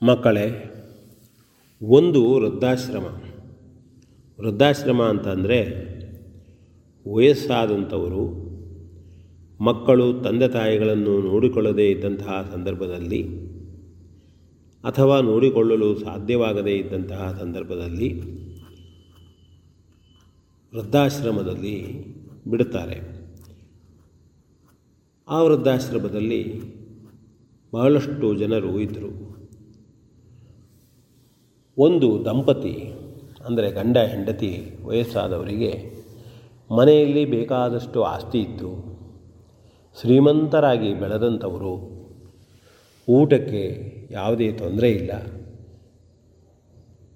ಮಕ್ಕಳೇ, 0.01 0.45
ಒಂದು 1.81 2.33
ವೃದ್ಧಾಶ್ರಮ. 2.35 3.03
ವೃದ್ಧಾಶ್ರಮ 4.39 5.03
ಅಂತಂದರೆ 5.03 5.59
ವಯಸ್ಸಾದಂಥವರು 7.13 8.48
ಮಕ್ಕಳು 9.61 10.13
ತಂದೆ 10.13 10.47
ತಾಯಿಗಳನ್ನು 10.47 11.21
ನೋಡಿಕೊಳ್ಳದೇ 11.21 11.91
ಇದ್ದಂತಹ 11.91 12.49
ಸಂದರ್ಭದಲ್ಲಿ 12.53 13.23
ಅಥವಾ 14.83 15.21
ನೋಡಿಕೊಳ್ಳಲು 15.21 15.99
ಸಾಧ್ಯವಾಗದೇ 15.99 16.77
ಇದ್ದಂತಹ 16.77 17.37
ಸಂದರ್ಭದಲ್ಲಿ 17.39 18.21
ವೃದ್ಧಾಶ್ರಮದಲ್ಲಿ 20.73 22.03
ಬಿಡುತ್ತಾರೆ. 22.47 22.97
ಆ 25.27 25.41
ವೃದ್ಧಾಶ್ರಮದಲ್ಲಿ 25.41 26.61
ಬಹಳಷ್ಟು 27.73 28.35
ಜನರು 28.35 28.79
ಇದ್ದರು. 28.79 29.29
ಒಂದು 31.77 32.25
ದಂಪತಿ, 32.25 32.75
ಅಂದರೆ 33.45 33.71
ಗಂಡ 33.71 33.97
ಹೆಂಡತಿ 33.97 34.75
ವಯಸ್ಸಾದವರಿಗೆ 34.83 35.99
ಮನೆಯಲ್ಲಿ 36.75 37.25
ಬೇಕಾದಷ್ಟು 37.25 38.03
ಆಸ್ತಿ 38.03 38.39
ಇತ್ತು. 38.39 38.88
ಶ್ರೀಮಂತರಾಗಿ 39.95 40.93
ಬೆಳೆದಂಥವರು, 40.93 41.99
ಊಟಕ್ಕೆ 43.09 43.93
ಯಾವುದೇ 44.11 44.51
ತೊಂದರೆ 44.51 44.91
ಇಲ್ಲ. 44.91 45.11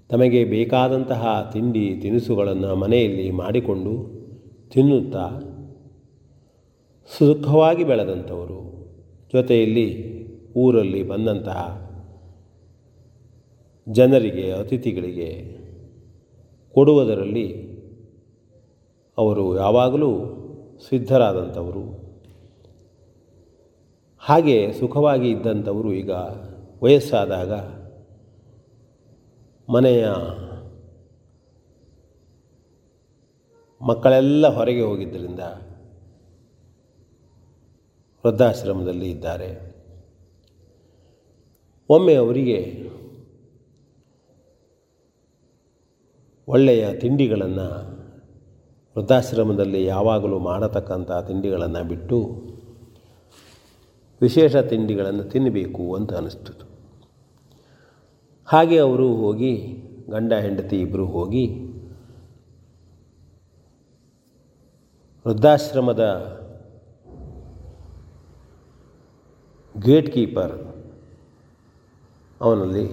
ತಮಗೆ 0.09 0.43
ಬೇಕಾದಂತಹ 0.43 1.49
ತಿಂಡಿ 1.53 1.95
ತಿನಿಸುಗಳನ್ನು 2.01 2.75
ಮನೆಯಲ್ಲಿ 2.75 3.31
ಮಾಡಿಕೊಂಡು 3.31 4.23
ತಿನ್ನುತ್ತಾ 4.69 5.29
ಸುಖವಾಗಿ 7.17 7.83
ಬೆಳೆದಂಥವರು. 7.83 8.73
ಜೊತೆಯಲ್ಲಿ 9.33 10.13
ಊರಲ್ಲಿ 10.53 11.03
ಬಂದಂತಹ 11.03 11.83
ಜನರಿಗೆ, 13.89 14.51
ಅತಿಥಿಗಳಿಗೆ 14.51 15.57
ಕೊಡುವುದರಲ್ಲಿ 16.73 17.73
ಅವರು 19.17 19.57
ಯಾವಾಗಲೂ 19.57 20.09
ಸಿದ್ಧರಾದಂಥವರು. 20.89 22.02
ಹಾಗೆ 24.25 24.73
ಸುಖವಾಗಿ 24.73 25.29
ಇದ್ದಂಥವರು 25.29 25.93
ಈಗ 25.93 26.11
ವಯಸ್ಸಾದಾಗ 26.83 27.51
ಮನೆಯ 29.71 30.07
ಮಕ್ಕಳೆಲ್ಲ 33.81 34.47
ಹೊರಗೆ 34.47 34.81
ಹೋಗಿದ್ದರಿಂದ 34.81 35.39
ವೃದ್ಧಾಶ್ರಮದಲ್ಲಿ 38.25 39.09
ಇದ್ದಾರೆ. 39.09 39.49
ಒಮ್ಮೆ 41.89 42.15
ಅವರಿಗೆ 42.15 42.59
ಒಳ್ಳೆಯ 46.47 46.93
ತಿಂಡಿಗಳನ್ನು 46.93 47.67
ವೃದ್ಧಾಶ್ರಮದಲ್ಲಿ 48.95 49.85
ಯಾವಾಗಲೂ 49.85 50.39
ಮಾಡತಕ್ಕಂಥ 50.39 51.11
ತಿಂಡಿಗಳನ್ನು 51.11 51.87
ಬಿಟ್ಟು 51.87 52.17
ವಿಶೇಷ 54.21 54.55
ತಿಂಡಿಗಳನ್ನು 54.55 55.23
ತಿನ್ನಬೇಕು 55.23 55.95
ಅಂತ 55.95 56.13
ಅನಿಸ್ತು 56.13 56.53
ಹಾಗೆ 58.47 58.77
ಅವರು 58.77 59.15
ಹೋಗಿ, 59.15 59.53
ಗಂಡ, 60.09 60.33
ಹೆಂಡತಿ 60.33 60.81
ಇಬ್ಬರು 60.81 61.05
ಹೋಗಿ 61.05 61.45
ವೃದ್ಧಾಶ್ರಮದ 65.25 66.03
ಗೇಟ್ 69.79 70.13
ಕೀಪರ್ 70.13 70.55
ಅವನಲ್ಲಿ 72.41 72.87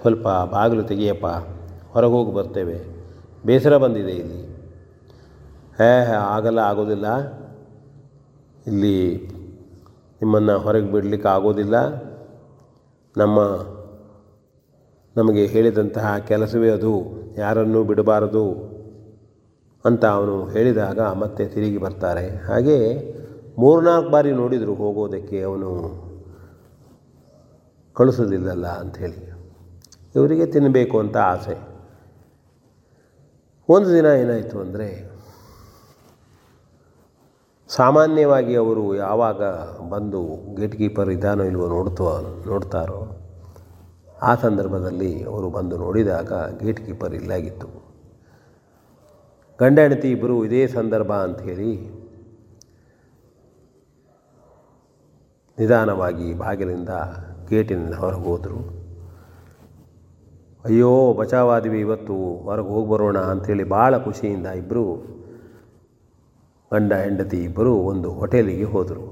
ಸ್ವಲ್ಪ 0.00 0.28
ಬಾಗಿಲು 0.28 0.82
ತೆಗೆಯಪ್ಪ, 0.82 1.26
ಹೊರಗೆ 1.92 2.12
ಹೋಗಿ 2.12 2.34
ಬರ್ತೇವೆ, 2.34 2.78
ಬೇಸರ 3.46 3.76
ಬಂದಿದೆ 3.76 4.12
ಇಲ್ಲಿ. 4.12 4.42
ಹೇ, 5.78 5.90
ಆಗಲ್ಲ, 6.12 6.58
ಆಗೋದಿಲ್ಲ. 6.58 7.08
ಇಲ್ಲಿ 8.66 9.37
ನಿಮ್ಮನ್ನು 10.20 10.58
ಹೊರಗೆ 10.58 10.92
ಬಿಡಲಿಕ್ಕೆ 10.92 11.28
ಆಗೋದಿಲ್ಲ. 11.28 11.74
ನಮ್ಮ, 13.16 13.38
ನಮಗೆ 15.16 15.46
ಹೇಳಿದಂತಹ 15.46 16.18
ಕೆಲಸವೇ 16.18 16.70
ಅದು, 16.70 16.92
ಯಾರನ್ನೂ 17.36 17.84
ಬಿಡಬಾರದು 17.84 18.78
ಅಂತ 19.84 20.04
ಅವನು 20.04 20.44
ಹೇಳಿದಾಗ 20.44 21.00
ಮತ್ತೆ 21.00 21.46
ತಿರುಗಿ 21.46 21.78
ಬರ್ತಾರೆ. 21.78 22.36
ಹಾಗೆ 22.36 22.78
ಮೂರ್ನಾಲ್ಕು 23.58 24.10
ಬಾರಿ 24.10 24.32
ನೋಡಿದರು 24.32 24.74
ಹೋಗೋದಕ್ಕೆ 24.74 25.42
ಅವನು 25.42 25.70
ಕಳಿಸೋದಿಲ್ಲಲ್ಲ 27.94 28.66
ಅಂಥೇಳಿ 28.66 29.28
ಇವರಿಗೆ 30.14 30.46
ತಿನ್ನಬೇಕು 30.46 30.98
ಅಂತ 30.98 31.16
ಆಸೆ. 31.16 31.56
ಒಂದು 33.68 33.94
ದಿನ 33.94 34.06
ಏನಾಯಿತು 34.06 34.60
ಅಂದರೆ 34.60 35.07
ಸಾಮಾನ್ಯವಾಗಿ 37.70 38.54
ಅವರು 38.54 38.94
ಯಾವಾಗ 38.94 39.42
ಬಂದು 39.88 40.20
ಗೇಟ್ 40.56 40.76
ಕೀಪರ್ 40.76 41.10
ಇದ್ದಾನೋ 41.10 41.44
ಇಲ್ವೋ 41.44 41.66
ನೋಡ್ತೋ, 41.68 42.04
ನೋಡ್ತಾರೋ, 42.46 43.00
ಆ 44.22 44.34
ಸಂದರ್ಭದಲ್ಲಿ 44.34 45.24
ಅವರು 45.24 45.50
ಬಂದು 45.50 45.76
ನೋಡಿದಾಗ 45.76 46.32
ಗೇಟ್ 46.62 46.86
ಕೀಪರ್ 46.86 47.14
ಇಲ್ಲಾಗಿತ್ತು. 47.14 47.68
ಗಂಡ 49.60 49.78
ಹೆಂಡತಿ 49.78 50.10
ಇಬ್ಬರು 50.10 50.44
ಇದೇ 50.44 50.66
ಸಂದರ್ಭ 50.66 51.12
ಅಂಥೇಳಿ 51.12 51.72
ನಿಧಾನವಾಗಿ 55.58 56.34
ಬಾಗಿಲಿಂದ 56.34 56.88
ಗೇಟಿನಿಂದ 57.50 57.94
ಹೊರಗೆ 57.94 58.24
ಹೋದರು. 58.24 58.60
ಅಯ್ಯೋ, 60.64 61.12
ಬಚಾವಾದ್ವಿ 61.12 61.80
ಇವತ್ತು, 61.80 62.16
ಹೊರಗೆ 62.46 62.68
ಹೋಗಿ 62.68 62.90
ಬರೋಣ 62.90 63.18
ಅಂಥೇಳಿ 63.18 63.64
ಭಾಳ 63.68 63.98
ಖುಷಿಯಿಂದ 63.98 64.46
ಇಬ್ಬರು 64.46 65.17
ಗಂಡ 66.72 66.92
ಹೆಂಡತಿ 66.92 67.38
ಇಬ್ಬರು 67.44 67.74
ಒಂದು 67.74 68.08
ಹೋಟೆಲಿಗೆ 68.12 68.64
ಹೋದರು. 68.64 69.04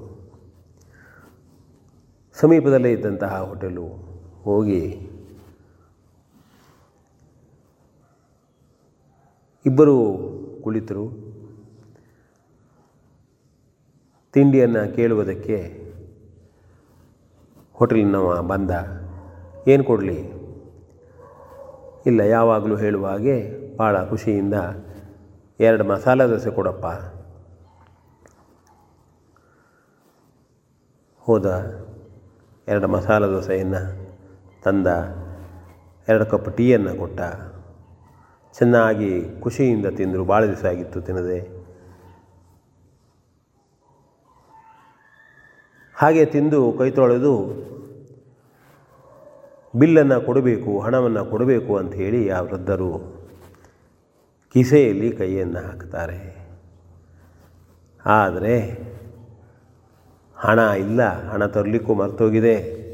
ಸಮೀಪದಲ್ಲೇ 2.40 2.92
ಇದ್ದಂತಹ 2.92 3.40
ಹೋಟೆಲು 3.42 3.86
ಹೋಗಿ 4.42 4.82
ಇಬ್ಬರು 9.66 9.96
ಕುಳಿತರು. 10.64 11.06
ತಿಂಡಿಯನ್ನು 14.32 14.94
ಕೇಳುವುದಕ್ಕೆ 14.96 15.58
ಹೋಟೆಲಿನವ 17.72 18.42
ಬಂದ, 18.42 18.70
ಏನು 19.68 19.84
ಕೊಡಲಿ? 19.84 20.20
ಇಲ್ಲ, 22.06 22.20
ಯಾವಾಗಲೂ 22.20 22.76
ಹೇಳುವ 22.76 23.06
ಹಾಗೆ 23.06 23.36
ಭಾಳ 23.76 24.04
ಖುಷಿಯಿಂದ 24.04 24.54
ಎರಡು 25.60 25.84
ಮಸಾಲೆ 25.84 26.28
ದೋಸೆ 26.28 26.50
ಕೊಡಪ್ಪ. 26.50 27.15
ಹೋದ 31.26 31.46
ಎರಡು 32.68 32.88
ಮಸಾಲೆ 32.88 33.26
ದೋಸೆಯನ್ನು 33.26 33.80
ತಂದ, 34.64 34.88
ಎರಡು 36.08 36.26
ಕಪ್ 36.26 36.50
ಟೀಯನ್ನು 36.56 36.92
ಕೊಟ್ಟ. 36.98 37.20
ಚೆನ್ನಾಗಿ 38.58 39.10
ಖುಷಿಯಿಂದ 39.40 39.88
ತಿಂದರು 39.98 40.24
ಭಾಳ 40.24 40.42
ದಿವಸ 40.46 40.64
ಆಗಿತ್ತು 40.64 41.00
ತಿನ್ನದೆ. 41.00 41.38
ಹಾಗೆ 45.94 46.24
ತಿಂದು 46.34 46.60
ಕೈ 46.78 46.90
ತೊಳೆದು 46.90 47.34
ಬಿಲ್ಲನ್ನು 49.78 50.18
ಕೊಡಬೇಕು, 50.26 50.72
ಹಣವನ್ನು 50.80 51.24
ಕೊಡಬೇಕು 51.24 51.72
ಅಂತ 51.76 51.94
ಹೇಳಿ 51.94 52.22
ಆ 52.30 52.40
ವೃದ್ಧರು 52.40 52.92
ಕಿಸೆಯಲ್ಲಿ 54.54 55.08
ಕೈಯನ್ನು 55.12 55.60
ಹಾಕ್ತಾರೆ 55.66 56.20
ಆದರೆ 58.06 58.56
ಹಣ 60.38 60.58
ಇಲ್ಲ, 60.58 61.02
ಹಣ 61.02 61.46
ತರಲಿಕ್ಕೂ 61.46 61.94
ಮರ್ತೋಗಿದೆ. 61.94 62.86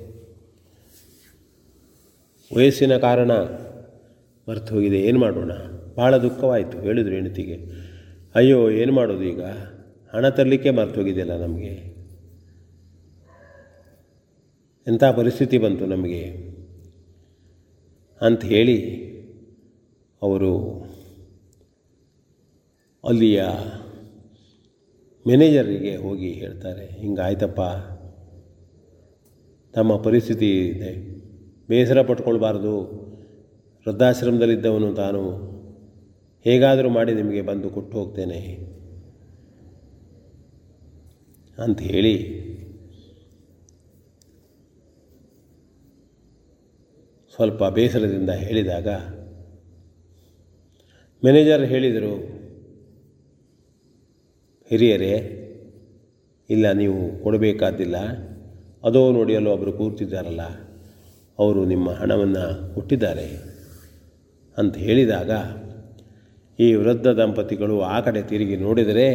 ವಯಸ್ಸಿನ 2.56 2.96
ಕಾರಣ 2.96 3.32
ಮರ್ತು 4.48 4.74
ಹೋಗಿದೆ 4.74 5.00
ಏನು 5.00 5.20
ಮಾಡೋಣ? 5.20 5.52
ಭಾಳ 5.96 6.16
ದುಃಖವಾಯಿತು, 6.16 6.80
ಹೇಳಿದ್ರು 6.80 7.14
ಹೆಂಡತಿಗೆ. 7.14 7.56
ಅಯ್ಯೋ, 8.34 8.70
ಏನು 8.70 8.92
ಮಾಡೋದು 8.92 9.22
ಈಗ? 9.22 9.42
ಹಣ 10.14 10.28
ತರಲಿಕ್ಕೆ 10.28 10.70
ಮರ್ತು 10.70 11.00
ಹೋಗಿದೆಯಲ್ಲ 11.00 11.36
ನಮಗೆ? 11.36 11.92
ಎಂಥ 14.86 15.04
ಪರಿಸ್ಥಿತಿ 15.04 15.58
ಬಂತು 15.58 15.86
ನಮಗೆ? 15.86 16.24
ಅಂತ 18.20 18.44
ಹೇಳಿ 18.44 18.78
ಅವರು 20.22 20.82
ಅಲ್ಲಿಯ 23.04 23.44
ಮ್ಯಾನೇಜರಿಗೆ 25.26 25.96
ಹೋಗಿ 25.96 26.32
ಹೇಳ್ತಾರೆ, 26.32 26.86
ಹಿಂಗಾಯ್ತಪ್ಪ. 26.86 27.60
ತಮ್ಮ 29.74 29.96
ಪರಿಸ್ಥಿತಿ 29.96 30.68
ಇದೆ. 30.68 31.22
ಬೇಸರ 31.68 32.02
ಪಟ್ಕೊಳ್ಬಾರ್ದು. 32.02 32.80
ವೃದ್ಧಾಶ್ರಮದಲ್ಲಿದ್ದವನು 33.86 34.94
ತಾನು 34.94 35.52
ಹೇಗಾದರೂ 36.44 36.88
ಮಾಡಿ 36.88 37.14
ನಿಮಗೆ 37.14 37.42
ಬಂದು 37.42 37.70
ಕೊಟ್ಟು 37.70 37.98
ಹೋಗ್ತೇನೆ. 37.98 38.58
ಅಂತ 41.58 41.80
ಹೇಳಿ 41.80 42.42
ಸ್ವಲ್ಪ 47.34 47.64
ಬೇಸರದಿಂದ 47.64 48.30
ಹೇಳಿದಾಗ 48.30 48.88
ಮ್ಯಾನೇಜರ್ 51.24 51.64
ಹೇಳಿದರು 51.64 52.41
ಹಿರಿಯರೇ, 54.72 55.14
ಇಲ್ಲ 56.50 56.72
ನೀವು 56.72 57.22
ಕೊಡಬೇಕಾದಿಲ್ಲ. 57.22 57.96
ಅದೋ 58.84 59.12
ನೋಡಿಯಲು 59.12 59.50
ಒಬ್ಬರು 59.50 59.72
ಕೂರ್ತಿದ್ದಾರಲ್ಲ, 59.72 60.40
ಅವರು 61.38 61.64
ನಿಮ್ಮ 61.64 61.90
ಹಣವನ್ನು 61.90 62.74
ಕೊಟ್ಟಿದ್ದಾರೆ 62.74 63.28
ಅಂತ 64.58 64.76
ಹೇಳಿದಾಗ, 64.76 65.30
ಈ 66.58 66.74
ವೃದ್ಧ 66.74 67.06
ದಂಪತಿಗಳು 67.06 67.80
ಆ 67.80 68.00
ಕಡೆ 68.00 68.22
ತಿರುಗಿ 68.22 68.56
ನೋಡಿದರೆ 68.56 69.08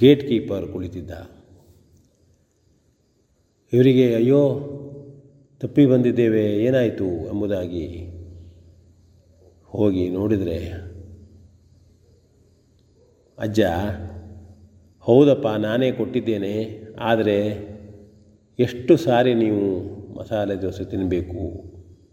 ಗೇಟ್ 0.00 0.28
ಕೀಪರ್ 0.28 0.66
ಕುಳಿತಿದ್ದ. 0.72 1.10
ಇವರಿಗೆ, 3.72 4.14
ಅಯ್ಯೋ, 4.14 4.42
ತಪ್ಪಿ 5.60 5.86
ಬಂದಿದ್ದೇವೆ, 5.86 6.44
ಏನಾಯಿತು? 6.44 7.04
ಎಂಬುದಾಗಿ 7.04 7.86
ಹೋಗಿ 9.66 10.08
ನೋಡಿದರೆ 10.08 10.89
ಅಜ್ಜ, 13.40 13.60
ಹೌದಪ್ಪ, 15.04 15.48
ನಾನೇ 15.48 15.88
ಕೊಟ್ಟಿದ್ದೇನೆ, 15.90 16.54
ಆದರೆ 17.00 17.36
ಎಷ್ಟು 18.58 18.96
ಸಾರಿ 18.96 19.32
ನೀವು 19.34 19.62
ಮಸಾಲೆ 20.18 20.56
ದೋಸೆ 20.62 20.84
ತಿನ್ನಬೇಕು 20.84 21.42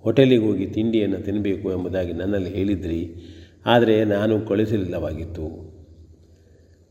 ಹೋಟೆಲಿಗೆ 0.04 0.46
ಹೋಗಿ 0.46 0.66
ತಿಂಡಿಯನ್ನು 0.66 1.20
ತಿನ್ನಬೇಕು 1.26 1.68
ಎಂಬುದಾಗಿ 1.72 2.14
ನನ್ನಲ್ಲಿ 2.14 2.50
ಹೇಳಿದ್ರಿ, 2.50 3.02
ಆದರೆ 3.66 3.96
ನಾನು 4.06 4.34
ಕಳಿಸಲಿಲ್ಲವಾಗಿತ್ತು 4.46 5.48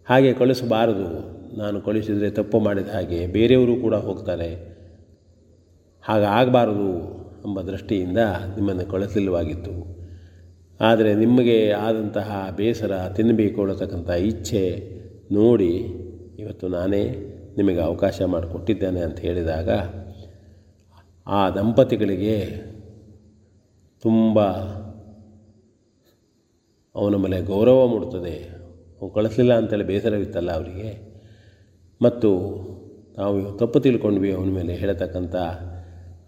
ಹಾಗೆ 0.09 0.33
ಕಳಿಸಬಾರದು 0.33 1.09
ನಾನು 1.59 1.81
ಕಳಿಸಿದರೆ 1.81 2.31
ತಪ್ಪು 2.31 2.59
ಮಾಡಿದ 2.61 2.89
ಹಾಗೆ 2.89 3.21
ಬೇರೆಯವರು 3.27 3.77
ಕೂಡ 3.77 3.95
ಹೋಗ್ತಾರೆ. 3.95 4.51
ಹಾಗಾಗಬಾರದು 6.05 6.91
ಎಂಬ 7.49 7.61
ದೃಷ್ಟಿಯಿಂದ 7.61 8.21
ನಿಮ್ಮನ್ನು 8.57 8.85
ಕಳಿಸಲಿಲ್ಲವಾಗಿತ್ತು 8.91 9.96
ಆದರೆ 10.81 11.15
ನಿಮಗೆ 11.15 11.73
ಆದಂತಹ 11.73 12.49
ಬೇಸರ 12.57 13.09
ತಿನ್ನಬೇಕು 13.09 13.61
ಅನ್ನತಕ್ಕಂಥ 13.61 14.11
ಇಚ್ಛೆ 14.11 14.91
ನೋಡಿ 15.33 15.77
ಇವತ್ತು 16.39 16.69
ನಾನೇ 16.69 17.33
ನಿಮಗೆ 17.57 17.81
ಅವಕಾಶ 17.81 18.23
ಮಾಡಿಕೊಟ್ಟಿದ್ದೇನೆ 18.23 19.01
ಅಂತ 19.01 19.19
ಹೇಳಿದಾಗ 19.19 19.71
ಆ 21.27 21.51
ದಂಪತಿಗಳಿಗೆ 21.51 22.47
ತುಂಬ 24.03 24.41
ಅವನ 26.95 27.15
ಮೇಲೆ 27.15 27.41
ಗೌರವ 27.41 27.87
ಮೂಡುತ್ತದೆ. 27.87 28.49
ಅವನು 29.01 29.11
ಕಳಿಸ್ಲಿಲ್ಲ 29.11 29.57
ಅಂತೇಳಿ 29.57 29.85
ಬೇಸರವಿತ್ತಲ್ಲ 29.85 30.53
ಅವರಿಗೆ. 30.53 31.17
ಮತ್ತು 32.03 32.31
ನಾವು 33.19 33.59
ತಪ್ಪು 33.59 33.81
ತಿಳ್ಕೊಂಡ್ವಿ 33.81 34.33
ಅವನ 34.33 34.49
ಮೇಲೆ 34.49 34.75
ಹೇಳತಕ್ಕಂಥ 34.75 35.37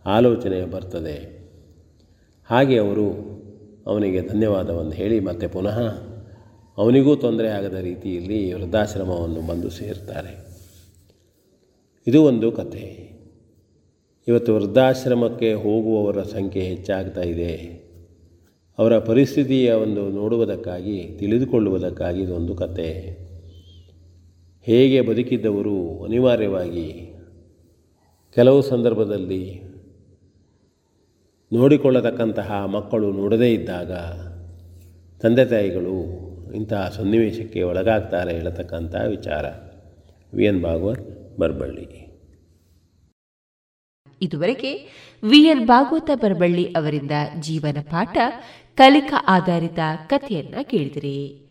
ಆಲೋಚನೆ 0.06 0.64
ಬರ್ತದೆ. 0.64 1.48
ಹಾಗೆ 2.44 2.78
ಅವರು 2.78 3.37
ಅವನಿಗೆ 3.88 4.28
ಧನ್ಯವಾದವನ್ನು 4.28 4.90
ಹೇಳಿ 4.90 5.20
ಮತ್ತೆ 5.20 5.46
ಪುನಃ 5.46 5.80
ಅವನಿಗೂ 6.78 7.16
ತೊಂದರೆ 7.16 7.48
ಆಗದ 7.48 7.74
ರೀತಿಯಲ್ಲಿ 7.74 8.52
ವೃದ್ಧಾಶ್ರಮವನ್ನು 8.52 9.46
ಬಂದು 9.46 9.70
ಸೇರ್ತಾರೆ. 9.70 10.48
ಇದು 12.06 12.22
ಒಂದು 12.22 12.52
ಕತೆ 12.52 13.18
ಇವತ್ತು 14.28 14.54
ವೃದ್ಧಾಶ್ರಮಕ್ಕೆ 14.54 15.52
ಹೋಗುವವರ 15.52 16.22
ಸಂಖ್ಯೆ 16.22 16.62
ಹೆಚ್ಚಾಗ್ತಾ 16.62 17.20
ಇದೆ. 17.20 17.54
ಅವರ 18.78 18.98
ಪರಿಸ್ಥಿತಿಯ 18.98 19.72
ಒಂದು 19.72 20.08
ನೋಡುವುದಕ್ಕಾಗಿ, 20.10 21.16
ತಿಳಿದುಕೊಳ್ಳುವುದಕ್ಕಾಗಿ 21.18 22.22
ಇದೊಂದು 22.22 22.54
ಕತೆ 22.54 23.18
ಹೇಗೆ 24.62 25.00
ಬದುಕಿದ್ದವರು 25.00 26.04
ಅನಿವಾರ್ಯವಾಗಿ 26.04 27.14
ಕೆಲವು 28.34 28.62
ಸಂದರ್ಭದಲ್ಲಿ 28.62 29.67
ನೋಡಿಕೊಳ್ಳತಕ್ಕಂತಹ 31.52 32.64
ಮಕ್ಕಳು 32.64 33.12
ನೋಡದೇ 33.12 33.52
ಇದ್ದಾಗ 33.52 33.92
ತಂದೆ 35.18 35.44
ತಾಯಿಗಳು 35.44 36.28
ಇಂತಹ 36.54 36.88
ಸನ್ನಿವೇಶಕ್ಕೆ 36.88 37.62
ಒಳಗಾಗ್ತಾರೆ 37.62 38.32
ಹೇಳತಕ್ಕಂಥ 38.32 38.94
ವಿಚಾರ. 39.08 39.44
ವಿ. 40.34 40.44
ಎನ್. 40.44 40.62
ಭಾಗವತ್ 40.62 41.38
ಬರಬಳ್ಳಿ. 41.38 42.08
ಇದುವರೆಗೆ 44.22 44.72
ವಿ. 45.24 45.38
ಎನ್. 45.38 45.66
ಭಾಗವತ 45.66 46.10
ಬರಬಳ್ಳಿ 46.14 46.64
ಅವರಿಂದ 46.64 47.10
ಜೀವನ 47.40 47.76
ಪಾಠ 47.82 48.18
ಕಲಿಕಾ 48.76 49.24
ಆಧಾರಿತ 49.28 49.78
ಕಥೆಯನ್ನ 50.06 50.54
ಕೇಳಿದಿರಿ. 50.62 51.44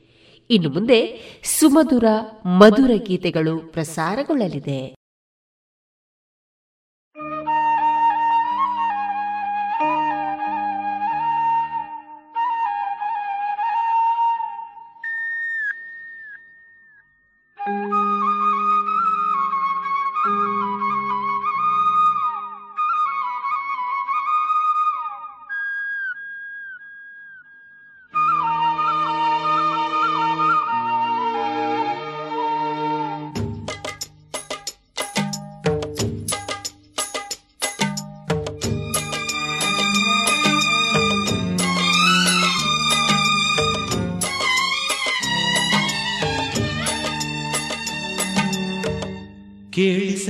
ಇನ್ನು 0.49 0.69
ಮುಂದೆ 0.69 1.21
ಸುಮಧುರ 1.59 2.05
ಮಧುರ 2.45 2.91
ಗೀತೆಗಳು 2.95 3.57
ಪ್ರಸಾರಗೊಳ್ಳಲಿದೆ. 3.57 5.06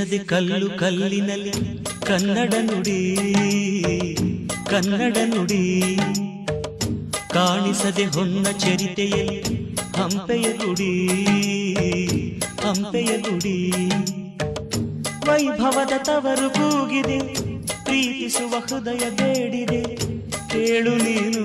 ಕೇಳಿಸದೆ 0.07 0.27
ಕಲ್ಲು 0.29 0.67
ಕಲ್ಲಿನಲ್ಲಿ 0.79 1.51
ಕನ್ನಡ 2.01 2.53
ನುಡಿ 2.65 2.99
ಕನ್ನಡ 4.69 5.17
ನುಡಿ 5.31 5.63
ಕಾಣಿಸದೆ 7.33 8.05
ಹೊನ್ನ 8.15 8.45
ಚರಿತೆಯಲ್ಲಿ 8.57 9.39
ಹಂಪೆಯ 9.97 10.47
ಗುಡಿ 10.61 10.91
ಹಂಪೆಯ 12.63 13.11
ಗುಡಿ 13.19 13.57
ವೈಭವದ 15.27 15.93
ತವರು 16.03 16.47
ಕೂಗಿದೆ 16.49 17.19
ಪ್ರೀತಿಸುವ 17.83 18.53
ಹೃದಯ 18.65 19.03
ಬೇಡಿದೆ 19.11 19.81
ಕೇಳು 20.51 20.95
ನೀನು 20.97 21.43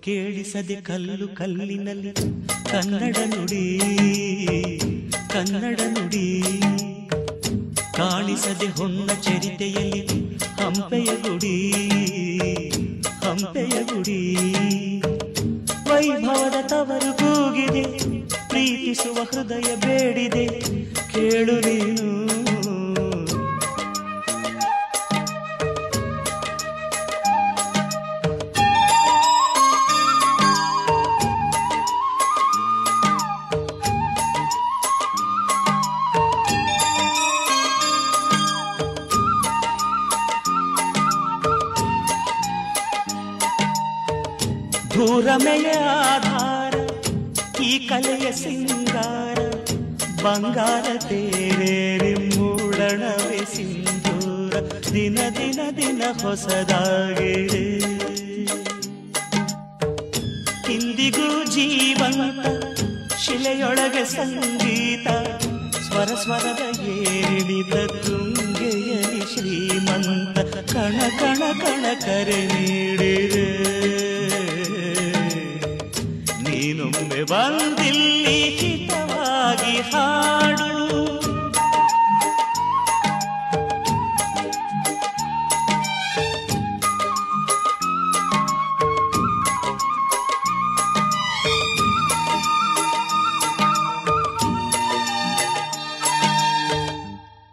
ಕೇಳಿಸದೆ 0.00 0.78
ಕಲ್ಲು 0.82 1.28
ಕಲ್ಲಿನಲ್ಲಿ 1.34 2.12
ಕನ್ನಡ 2.70 3.16
ನುಡಿ 3.32 3.64
ಕನ್ನಡ 5.30 5.80
ನುಡಿ 5.94 6.26
ಕಾಣಿಸದೆ 8.04 8.66
ಹೊನ್ನ 8.66 9.10
ಚರಿತೆಯಲ್ಲಿ 9.22 10.18
ಹಂಪೆಯ 10.62 11.04
ಗುಡಿ 11.04 11.54
ಹಂಪೆಯ 13.24 13.82
ಗುಡಿ. 13.84 14.18
ವೈಭವದ 15.88 16.66
ತವರು 16.66 17.12
ಕೂಗಿದೆ 17.12 17.82
ಪ್ರೀತಿಸುವ 18.48 19.26
ಹೃದಯ 19.32 19.76
ಬೇಡಿದೆ 19.76 20.46
ಕೇಳು 21.12 21.56
ಕಲೆಯ 47.94 48.28
ಸಿಂಗಾರ, 48.32 49.38
ಬಂಗಾರ 50.22 50.86
ತೇರೇರಿ 51.08 52.14
ಮೂಡಣವೇ 52.14 53.38
ಸಿಂಧೂರ, 53.54 54.52
ದಿನ 54.94 55.18
ದಿನ 55.38 55.60
ದಿನ 55.76 56.02
ಹೊಸದಾಗಿದೆ. 56.22 57.62
ಇಂದಿಗೂ 60.74 61.28
ಜೀವಂತ 61.44 62.46
ಶಿಲೆಯೊಳಗೆ 63.24 64.04
ಸಂಗೀತ, 64.16 65.06
ಸ್ವರ 65.86 66.10
ಸ್ವರದ 66.24 66.62
ಏರಿಳಿದ 66.96 67.74
ತುಂಗೆಯಲಿ 68.06 69.22
ಶ್ರೀಮಂತ, 69.34 70.38
ಕಣ 70.72 70.98
ಕಣ 71.20 71.42
ಕಣ 71.62 71.84
ಕರೆ 72.06 72.40
ನೀಡಿದೆ. 72.46 73.46
ಬಂದಿಲ್ಲಿ 77.30 78.38
ಹಿತವಾಗಿ 78.58 79.76
ಹಾಡು 79.90 80.70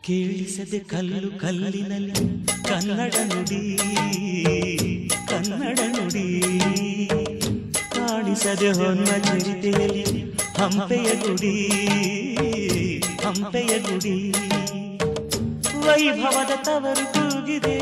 ಕೇಳಿಸದೆ 0.03 0.79
ಕಲ್ಲು 0.91 1.29
ಕಲ್ಲಿನಲ್ಲಿ 1.39 2.15
ಕನ್ನಡ 2.69 3.13
ನುಡಿ 3.29 3.61
ಕಾಣಿಸದೆ 8.51 8.69
ಹೊನ್ನ 8.79 9.11
ಚರಿತೆಯಲ್ಲಿ 9.25 10.03
ಹಂಪೆಯ 10.59 11.09
ಗುಡಿ 11.23 11.53
ಹಂಪೆಯ 13.25 13.73
ಗುಡಿ. 13.79 14.15
ವೈಭವದ 15.85 16.53
ತವರು 16.65 17.05
ಕೂಗಿದೆ, 17.13 17.77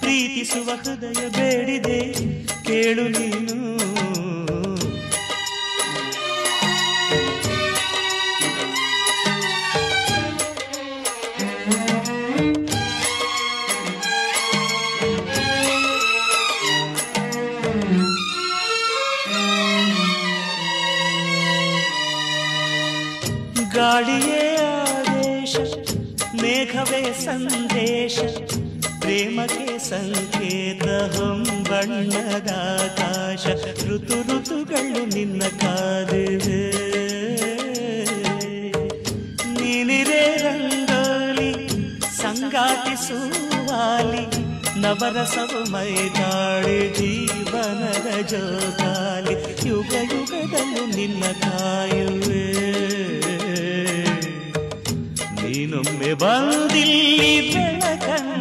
ಪ್ರೀತಿಸುವ 0.00 0.68
ಹೃದಯ 0.82 1.20
ಬೇಡಿದೆ. 1.36 2.00
ಕೇಳು 2.66 3.04
ನೀನು 3.16 3.57
ಪ್ರೇಮಕ್ಕೆ 29.38 29.74
ಸಂಕೇತ 29.84 30.86
ಹೊಂಬಣ್ಣದ 31.12 32.50
ಆಕಾಶ 32.76 33.44
ಋತು 33.88 34.16
ಋತುಗಳು 34.28 35.02
ನಿನ್ನ 35.14 35.42
ಕಾದಿವೆ 35.60 36.62
ನೀನಿರೇ 39.54 40.36
ರಂಗೋಲಿ 40.36 41.50
ಸಂಗಾತಿಸುವಾಲಿ 42.22 44.24
ನವರಸವು 44.80 45.60
ಮೈದಾಳಿ 45.72 46.78
ಜೀವನದ 46.98 48.08
ಜೋಗಾಲಿ 48.32 49.34
ಯುಗ 49.68 49.92
ಯುಗದಲ್ಲೂ 50.12 50.84
ನಿನ್ನ 50.96 51.22
ಕಾಯುವೆ. 51.44 52.44
ನೀನೊಮ್ಮೆ 55.38 56.12
ಬಂದಿಲ್ಲಿ 56.14 57.34
ಬೆಳಕನ್ನು 57.50 58.37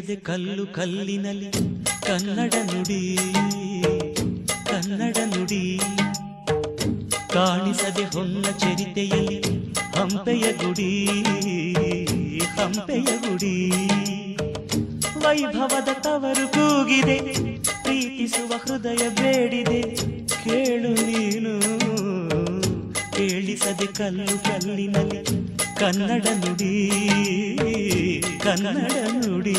ಕೇಳಿಸದೆ 0.00 0.16
ಕಲ್ಲು 0.16 0.64
ಕಲ್ಲಿನಲ್ಲಿ. 0.66 1.50
ಕನ್ನಡ 2.06 2.54
ನುಡಿ 2.62 3.00
ಕನ್ನಡ 4.64 5.16
ನುಡಿ. 5.24 5.64
ಕಾಣಿಸದೆ 7.32 8.04
ಹೊನ್ನ 8.14 8.46
ಚರಿತೆಯಲ್ಲಿ 8.58 9.38
ಹಂಪೆಯ 9.96 10.46
ಗುಡಿ 10.52 10.90
ಹಂಪೆಯ 12.56 13.10
ಗುಡಿ. 13.24 13.56
ವೈಭವದ 15.18 15.88
ತವರು 16.00 16.46
ಕೂಗಿದೆ, 16.48 17.18
ಪ್ರೀತಿಸುವ 17.82 18.52
ಹೃದಯ 18.64 19.02
ಬೇಡಿದೆ. 19.20 19.82
ಕೇಳು 20.44 20.92
ನೀನು, 21.08 21.54
ಕೇಳಿಸದೆ 23.12 23.86
ಕಲ್ಲು 23.86 24.38
ಕಲ್ಲಿನಲ್ಲಿ 24.44 25.29
ಕನ್ನಡ 25.80 26.26
ನುಡಿ 26.40 26.74
ಕನ್ನಡ 28.42 28.92
ನುಡಿ. 29.24 29.58